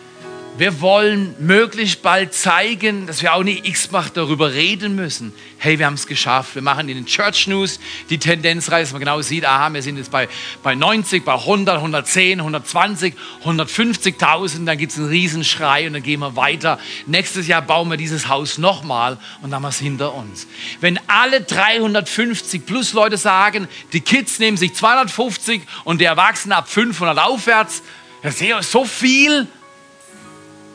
Wir 0.59 0.83
wollen 0.83 1.35
möglichst 1.39 2.03
bald 2.03 2.35
zeigen, 2.35 3.07
dass 3.07 3.23
wir 3.23 3.33
auch 3.33 3.43
nicht 3.43 3.67
x-fach 3.67 4.11
darüber 4.11 4.53
reden 4.53 4.95
müssen. 4.95 5.33
Hey, 5.57 5.79
wir 5.79 5.87
haben 5.87 5.95
es 5.95 6.07
geschafft. 6.07 6.55
Wir 6.55 6.61
machen 6.61 6.91
in 6.91 6.97
den 6.97 7.07
Church 7.07 7.47
News 7.47 7.81
die 8.11 8.19
Tendenzreise, 8.19 8.83
dass 8.83 8.93
man 8.93 9.01
genau 9.01 9.23
sieht, 9.23 9.47
aha, 9.47 9.73
wir 9.73 9.81
sind 9.81 9.97
jetzt 9.97 10.11
bei, 10.11 10.29
bei 10.63 10.75
90, 10.75 11.25
bei 11.25 11.33
100, 11.33 11.77
110, 11.77 12.41
120, 12.41 13.15
150.000. 13.47 14.67
Dann 14.67 14.77
gibt 14.77 14.93
es 14.93 14.99
einen 14.99 15.09
Riesenschrei 15.09 15.87
und 15.87 15.95
dann 15.95 16.03
gehen 16.03 16.21
wir 16.21 16.37
weiter. 16.37 16.79
Nächstes 17.07 17.47
Jahr 17.47 17.63
bauen 17.63 17.89
wir 17.89 17.97
dieses 17.97 18.29
Haus 18.29 18.59
nochmal 18.59 19.17
und 19.41 19.51
dann 19.51 19.55
haben 19.55 19.63
wir 19.63 19.71
es 19.71 19.79
hinter 19.79 20.13
uns. 20.13 20.47
Wenn 20.83 21.01
alle 21.07 21.41
350 21.41 22.67
plus 22.67 22.93
Leute 22.93 23.17
sagen, 23.17 23.69
die 23.95 24.03
Kids 24.03 24.39
nehmen 24.39 24.59
sich 24.59 24.75
250 24.75 25.63
und 25.85 26.03
die 26.03 26.05
Erwachsenen 26.05 26.53
ab 26.53 26.69
500 26.69 27.19
aufwärts, 27.19 27.83
das 28.23 28.39
ist 28.39 28.71
so 28.71 28.85
viel 28.85 29.49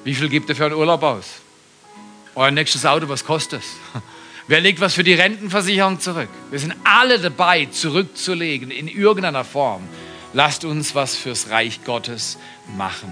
wie 0.08 0.16
viel 0.16 0.30
gibt 0.30 0.48
ihr 0.48 0.56
für 0.56 0.68
einen 0.68 0.76
Urlaub 0.76 1.04
aus? 1.04 1.26
Euer 2.34 2.50
nächstes 2.50 2.86
Auto, 2.86 3.10
was 3.10 3.26
kostet 3.26 3.60
es? 3.60 3.76
Wer 4.48 4.62
legt 4.62 4.80
was 4.80 4.94
für 4.94 5.04
die 5.04 5.16
Rentenversicherung 5.16 6.00
zurück? 6.00 6.30
Wir 6.50 6.60
sind 6.60 6.74
alle 6.86 7.20
dabei, 7.20 7.66
zurückzulegen 7.66 8.72
in 8.72 8.88
irgendeiner 8.88 9.44
Form. 9.44 9.82
Lasst 10.32 10.64
uns 10.64 10.96
was 10.96 11.18
fürs 11.18 11.50
Reich 11.50 11.84
Gottes 11.84 12.38
machen. 12.78 13.12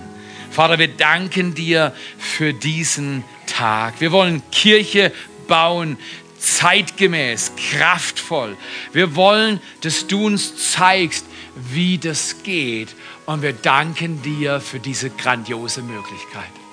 Vater, 0.51 0.79
wir 0.79 0.87
danken 0.87 1.53
dir 1.53 1.93
für 2.17 2.53
diesen 2.53 3.25
Tag. 3.45 3.99
Wir 3.99 4.13
wollen 4.13 4.41
Kirche 4.51 5.11
bauen, 5.49 5.97
zeitgemäß, 6.39 7.51
kraftvoll. 7.57 8.55
Wir 8.93 9.17
wollen, 9.17 9.59
dass 9.81 10.07
du 10.07 10.27
uns 10.27 10.71
zeigst, 10.71 11.25
wie 11.73 11.97
das 11.97 12.41
geht. 12.43 12.95
Und 13.25 13.41
wir 13.41 13.51
danken 13.51 14.21
dir 14.21 14.61
für 14.61 14.79
diese 14.79 15.09
grandiose 15.09 15.81
Möglichkeit. 15.81 16.64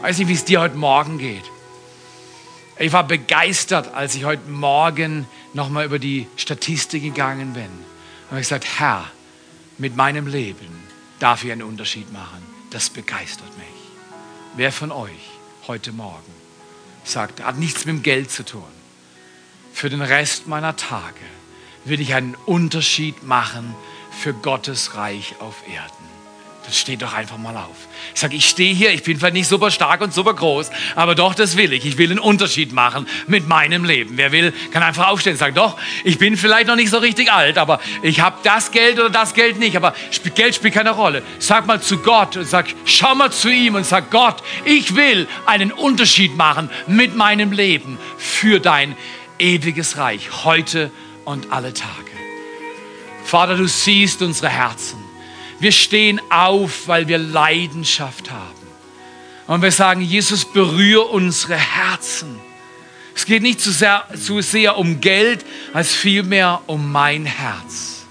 Weiß 0.00 0.18
nicht, 0.18 0.28
wie 0.28 0.34
es 0.34 0.44
dir 0.44 0.60
heute 0.60 0.76
Morgen 0.76 1.18
geht. 1.18 1.42
Ich 2.78 2.92
war 2.92 3.02
begeistert, 3.02 3.94
als 3.94 4.14
ich 4.14 4.24
heute 4.24 4.48
Morgen 4.48 5.26
nochmal 5.54 5.84
über 5.84 5.98
die 5.98 6.28
Statistik 6.36 7.02
gegangen 7.02 7.52
bin. 7.52 7.68
Und 8.30 8.36
ich 8.36 8.44
gesagt, 8.44 8.78
Herr, 8.78 9.10
mit 9.76 9.96
meinem 9.96 10.28
Leben 10.28 10.68
darf 11.18 11.42
ich 11.42 11.50
einen 11.50 11.64
Unterschied 11.64 12.12
machen. 12.12 12.46
Das 12.70 12.90
begeistert 12.90 13.56
mich. 13.58 13.66
Wer 14.54 14.70
von 14.70 14.92
euch 14.92 15.30
heute 15.66 15.90
Morgen 15.90 16.32
sagt, 17.02 17.42
hat 17.42 17.58
nichts 17.58 17.84
mit 17.84 17.96
dem 17.96 18.02
Geld 18.04 18.30
zu 18.30 18.44
tun. 18.44 18.62
Für 19.72 19.90
den 19.90 20.02
Rest 20.02 20.46
meiner 20.46 20.76
Tage 20.76 21.14
will 21.84 22.00
ich 22.00 22.14
einen 22.14 22.36
Unterschied 22.46 23.24
machen 23.24 23.74
für 24.12 24.32
Gottes 24.32 24.94
Reich 24.94 25.34
auf 25.40 25.56
Erden. 25.68 26.07
Dann 26.68 26.74
steh 26.74 26.96
doch 26.96 27.14
einfach 27.14 27.38
mal 27.38 27.56
auf. 27.56 27.76
Ich 28.12 28.20
sage, 28.20 28.36
ich 28.36 28.46
stehe 28.46 28.74
hier, 28.74 28.90
ich 28.90 29.02
bin 29.02 29.18
vielleicht 29.18 29.32
nicht 29.32 29.48
super 29.48 29.70
stark 29.70 30.02
und 30.02 30.12
super 30.12 30.34
groß, 30.34 30.70
aber 30.96 31.14
doch, 31.14 31.34
das 31.34 31.56
will 31.56 31.72
ich. 31.72 31.86
Ich 31.86 31.96
will 31.96 32.10
einen 32.10 32.18
Unterschied 32.18 32.74
machen 32.74 33.08
mit 33.26 33.48
meinem 33.48 33.86
Leben. 33.86 34.18
Wer 34.18 34.32
will, 34.32 34.52
kann 34.70 34.82
einfach 34.82 35.08
aufstehen 35.08 35.32
und 35.32 35.38
sagen, 35.38 35.54
doch, 35.54 35.78
ich 36.04 36.18
bin 36.18 36.36
vielleicht 36.36 36.66
noch 36.66 36.76
nicht 36.76 36.90
so 36.90 36.98
richtig 36.98 37.32
alt, 37.32 37.56
aber 37.56 37.80
ich 38.02 38.20
habe 38.20 38.36
das 38.42 38.70
Geld 38.70 39.00
oder 39.00 39.08
das 39.08 39.32
Geld 39.32 39.58
nicht, 39.58 39.78
aber 39.78 39.94
Geld 40.34 40.56
spielt 40.56 40.74
keine 40.74 40.90
Rolle. 40.90 41.22
Sag 41.38 41.66
mal 41.66 41.80
zu 41.80 42.00
Gott 42.00 42.36
und 42.36 42.46
sag, 42.46 42.66
schau 42.84 43.14
mal 43.14 43.32
zu 43.32 43.48
ihm 43.48 43.74
und 43.74 43.86
sag, 43.86 44.10
Gott, 44.10 44.42
ich 44.66 44.94
will 44.94 45.26
einen 45.46 45.72
Unterschied 45.72 46.36
machen 46.36 46.68
mit 46.86 47.16
meinem 47.16 47.50
Leben 47.50 47.96
für 48.18 48.60
dein 48.60 48.94
ewiges 49.38 49.96
Reich, 49.96 50.44
heute 50.44 50.90
und 51.24 51.50
alle 51.50 51.72
Tage. 51.72 52.10
Vater, 53.24 53.56
du 53.56 53.66
siehst 53.66 54.20
unsere 54.20 54.50
Herzen. 54.50 55.07
Wir 55.60 55.72
stehen 55.72 56.20
auf, 56.30 56.86
weil 56.86 57.08
wir 57.08 57.18
Leidenschaft 57.18 58.30
haben. 58.30 58.58
Und 59.46 59.62
wir 59.62 59.72
sagen, 59.72 60.02
Jesus, 60.02 60.44
berühre 60.44 61.04
unsere 61.04 61.56
Herzen. 61.56 62.38
Es 63.16 63.24
geht 63.24 63.42
nicht 63.42 63.60
zu 63.60 63.72
sehr, 63.72 64.04
zu 64.14 64.40
sehr 64.40 64.76
um 64.76 65.00
Geld, 65.00 65.44
als 65.72 65.92
vielmehr 65.92 66.60
um 66.66 66.92
mein 66.92 67.24
Herz. 67.24 68.04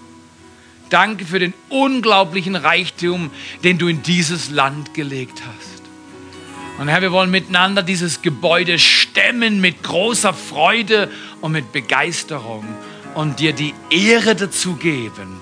Danke 0.90 1.26
für 1.26 1.40
den 1.40 1.54
unglaublichen 1.70 2.56
Reichtum, 2.56 3.32
den 3.64 3.78
du 3.78 3.88
in 3.88 4.04
dieses 4.04 4.50
Land 4.50 4.94
gelegt 4.94 5.44
hast. 5.46 5.84
Und 6.80 6.90
Herr, 6.90 7.02
wir 7.02 7.12
wollen 7.12 7.32
miteinander 7.32 7.84
dieses 7.84 8.22
Gebäude 8.22 8.78
stemmen 8.80 9.62
mit 9.62 9.84
großer 9.84 10.34
Freude 10.34 11.10
und 11.42 11.52
mit 11.52 11.72
Begeisterung 11.72 12.66
und 13.16 13.40
dir 13.40 13.54
die 13.54 13.74
Ehre 13.90 14.36
dazu 14.36 14.76
geben 14.76 15.40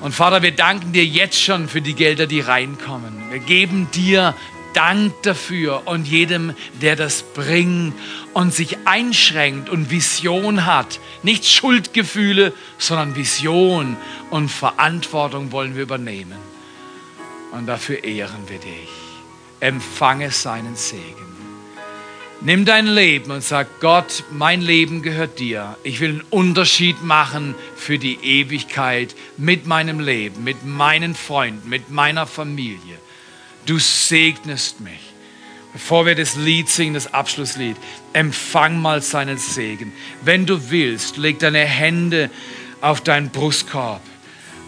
und 0.00 0.14
Vater, 0.14 0.42
wir 0.42 0.52
danken 0.52 0.92
dir 0.92 1.04
jetzt 1.04 1.40
schon 1.40 1.68
für 1.68 1.80
die 1.80 1.94
Gelder, 1.94 2.26
die 2.26 2.40
reinkommen. 2.40 3.30
Wir 3.30 3.40
geben 3.40 3.88
dir 3.92 4.34
Dank 4.74 5.22
dafür 5.22 5.82
und 5.86 6.06
jedem, 6.06 6.54
der 6.80 6.94
das 6.94 7.22
bringt 7.22 7.94
und 8.32 8.54
sich 8.54 8.76
einschränkt 8.84 9.68
und 9.68 9.90
Vision 9.90 10.66
hat. 10.66 11.00
Nicht 11.22 11.46
Schuldgefühle, 11.46 12.52
sondern 12.76 13.16
Vision 13.16 13.96
und 14.30 14.50
Verantwortung 14.50 15.50
wollen 15.52 15.74
wir 15.74 15.82
übernehmen. 15.82 16.38
Und 17.52 17.66
dafür 17.66 18.04
ehren 18.04 18.48
wir 18.48 18.58
dich. 18.58 18.88
Empfange 19.58 20.30
seinen 20.30 20.76
Segen. 20.76 21.27
Nimm 22.40 22.64
dein 22.64 22.86
Leben 22.86 23.32
und 23.32 23.42
sag, 23.42 23.80
Gott, 23.80 24.22
mein 24.30 24.60
Leben 24.60 25.02
gehört 25.02 25.40
dir. 25.40 25.76
Ich 25.82 25.98
will 25.98 26.10
einen 26.10 26.24
Unterschied 26.30 27.02
machen 27.02 27.56
für 27.74 27.98
die 27.98 28.14
Ewigkeit 28.22 29.16
mit 29.36 29.66
meinem 29.66 29.98
Leben, 29.98 30.44
mit 30.44 30.64
meinen 30.64 31.16
Freunden, 31.16 31.68
mit 31.68 31.90
meiner 31.90 32.28
Familie. 32.28 32.96
Du 33.66 33.80
segnest 33.80 34.80
mich. 34.80 35.00
Bevor 35.72 36.06
wir 36.06 36.14
das 36.14 36.36
Lied 36.36 36.68
singen, 36.68 36.94
das 36.94 37.12
Abschlusslied, 37.12 37.76
empfang 38.12 38.80
mal 38.80 39.02
seinen 39.02 39.36
Segen. 39.36 39.92
Wenn 40.22 40.46
du 40.46 40.70
willst, 40.70 41.16
leg 41.16 41.40
deine 41.40 41.64
Hände 41.64 42.30
auf 42.80 43.00
deinen 43.00 43.30
Brustkorb 43.30 44.00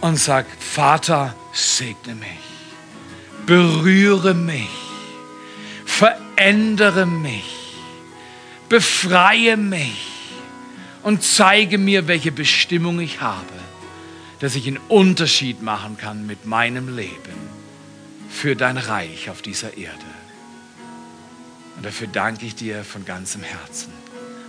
und 0.01 0.17
sag, 0.17 0.47
Vater, 0.59 1.37
segne 1.53 2.17
mich, 2.17 3.47
berühre 3.47 4.35
mich, 4.35 4.69
verändere 5.87 7.07
mich 7.07 7.60
befreie 8.71 9.57
mich 9.57 10.07
und 11.03 11.23
zeige 11.23 11.77
mir, 11.77 12.07
welche 12.07 12.33
Bestimmung 12.33 13.01
ich 13.01 13.21
habe, 13.21 13.45
dass 14.39 14.55
ich 14.55 14.67
einen 14.67 14.79
Unterschied 14.89 15.61
machen 15.61 15.99
kann 15.99 16.27
mit 16.27 16.47
meinem 16.47 16.97
Leben 16.97 17.51
für 18.31 18.55
dein 18.55 18.79
Reich 18.79 19.29
auf 19.29 19.43
dieser 19.43 19.77
Erde. 19.77 19.99
Und 21.77 21.85
dafür 21.85 22.07
danke 22.07 22.47
ich 22.47 22.55
dir 22.55 22.85
von 22.85 23.05
ganzem 23.05 23.43
Herzen. 23.43 23.93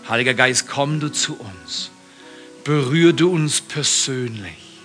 Heiliger 0.07 0.36
Geist, 0.36 0.67
komm 0.67 0.99
du 0.99 1.09
zu 1.09 1.38
uns, 1.38 1.89
berühre 2.63 3.15
du 3.15 3.32
uns 3.32 3.59
persönlich 3.59 4.82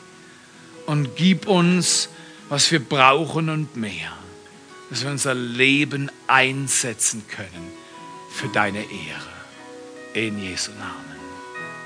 und 0.86 1.14
gib 1.16 1.46
uns, 1.46 2.08
was 2.48 2.72
wir 2.72 2.80
brauchen 2.80 3.50
und 3.50 3.76
mehr, 3.76 4.12
dass 4.88 5.02
wir 5.02 5.10
unser 5.10 5.34
Leben 5.34 6.10
einsetzen 6.26 7.22
können 7.28 7.75
für 8.36 8.48
deine 8.48 8.80
Ehre. 8.80 9.32
In 10.12 10.38
Jesu 10.38 10.70
Namen. 10.72 11.16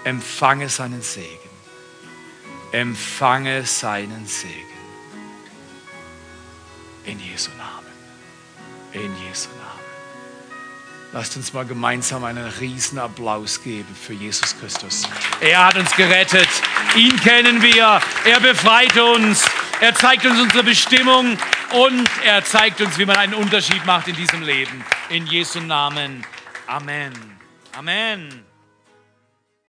Empfange 0.05 0.69
seinen 0.69 1.01
Segen. 1.03 1.51
Empfange 2.73 3.65
seinen 3.65 4.27
Segen. 4.27 4.79
In 7.05 7.21
Jesu 7.21 7.51
Namen. 7.57 7.87
In 8.93 9.13
Jesu 9.27 9.49
Namen. 9.51 9.60
Lasst 11.13 11.37
uns 11.37 11.53
mal 11.53 11.65
gemeinsam 11.65 12.23
einen 12.23 12.47
riesen 12.61 12.99
Applaus 12.99 13.63
geben 13.63 13.97
für 14.01 14.13
Jesus 14.13 14.57
Christus. 14.61 15.09
Er 15.41 15.67
hat 15.67 15.77
uns 15.77 15.91
gerettet. 15.97 16.49
Ihn 16.95 17.17
kennen 17.17 17.61
wir. 17.63 18.01
Er 18.25 18.41
befreit 18.41 18.97
uns. 18.97 19.45
Er 19.81 19.93
zeigt 19.95 20.25
uns 20.25 20.41
unsere 20.41 20.63
Bestimmung 20.63 21.37
und 21.73 22.09
er 22.25 22.45
zeigt 22.45 22.81
uns, 22.81 22.97
wie 22.97 23.07
man 23.07 23.17
einen 23.17 23.35
Unterschied 23.35 23.85
macht 23.87 24.07
in 24.07 24.15
diesem 24.15 24.43
Leben. 24.43 24.85
In 25.09 25.27
Jesu 25.27 25.59
Namen. 25.59 26.25
Amen. 26.69 27.13
Amen. 27.77 28.50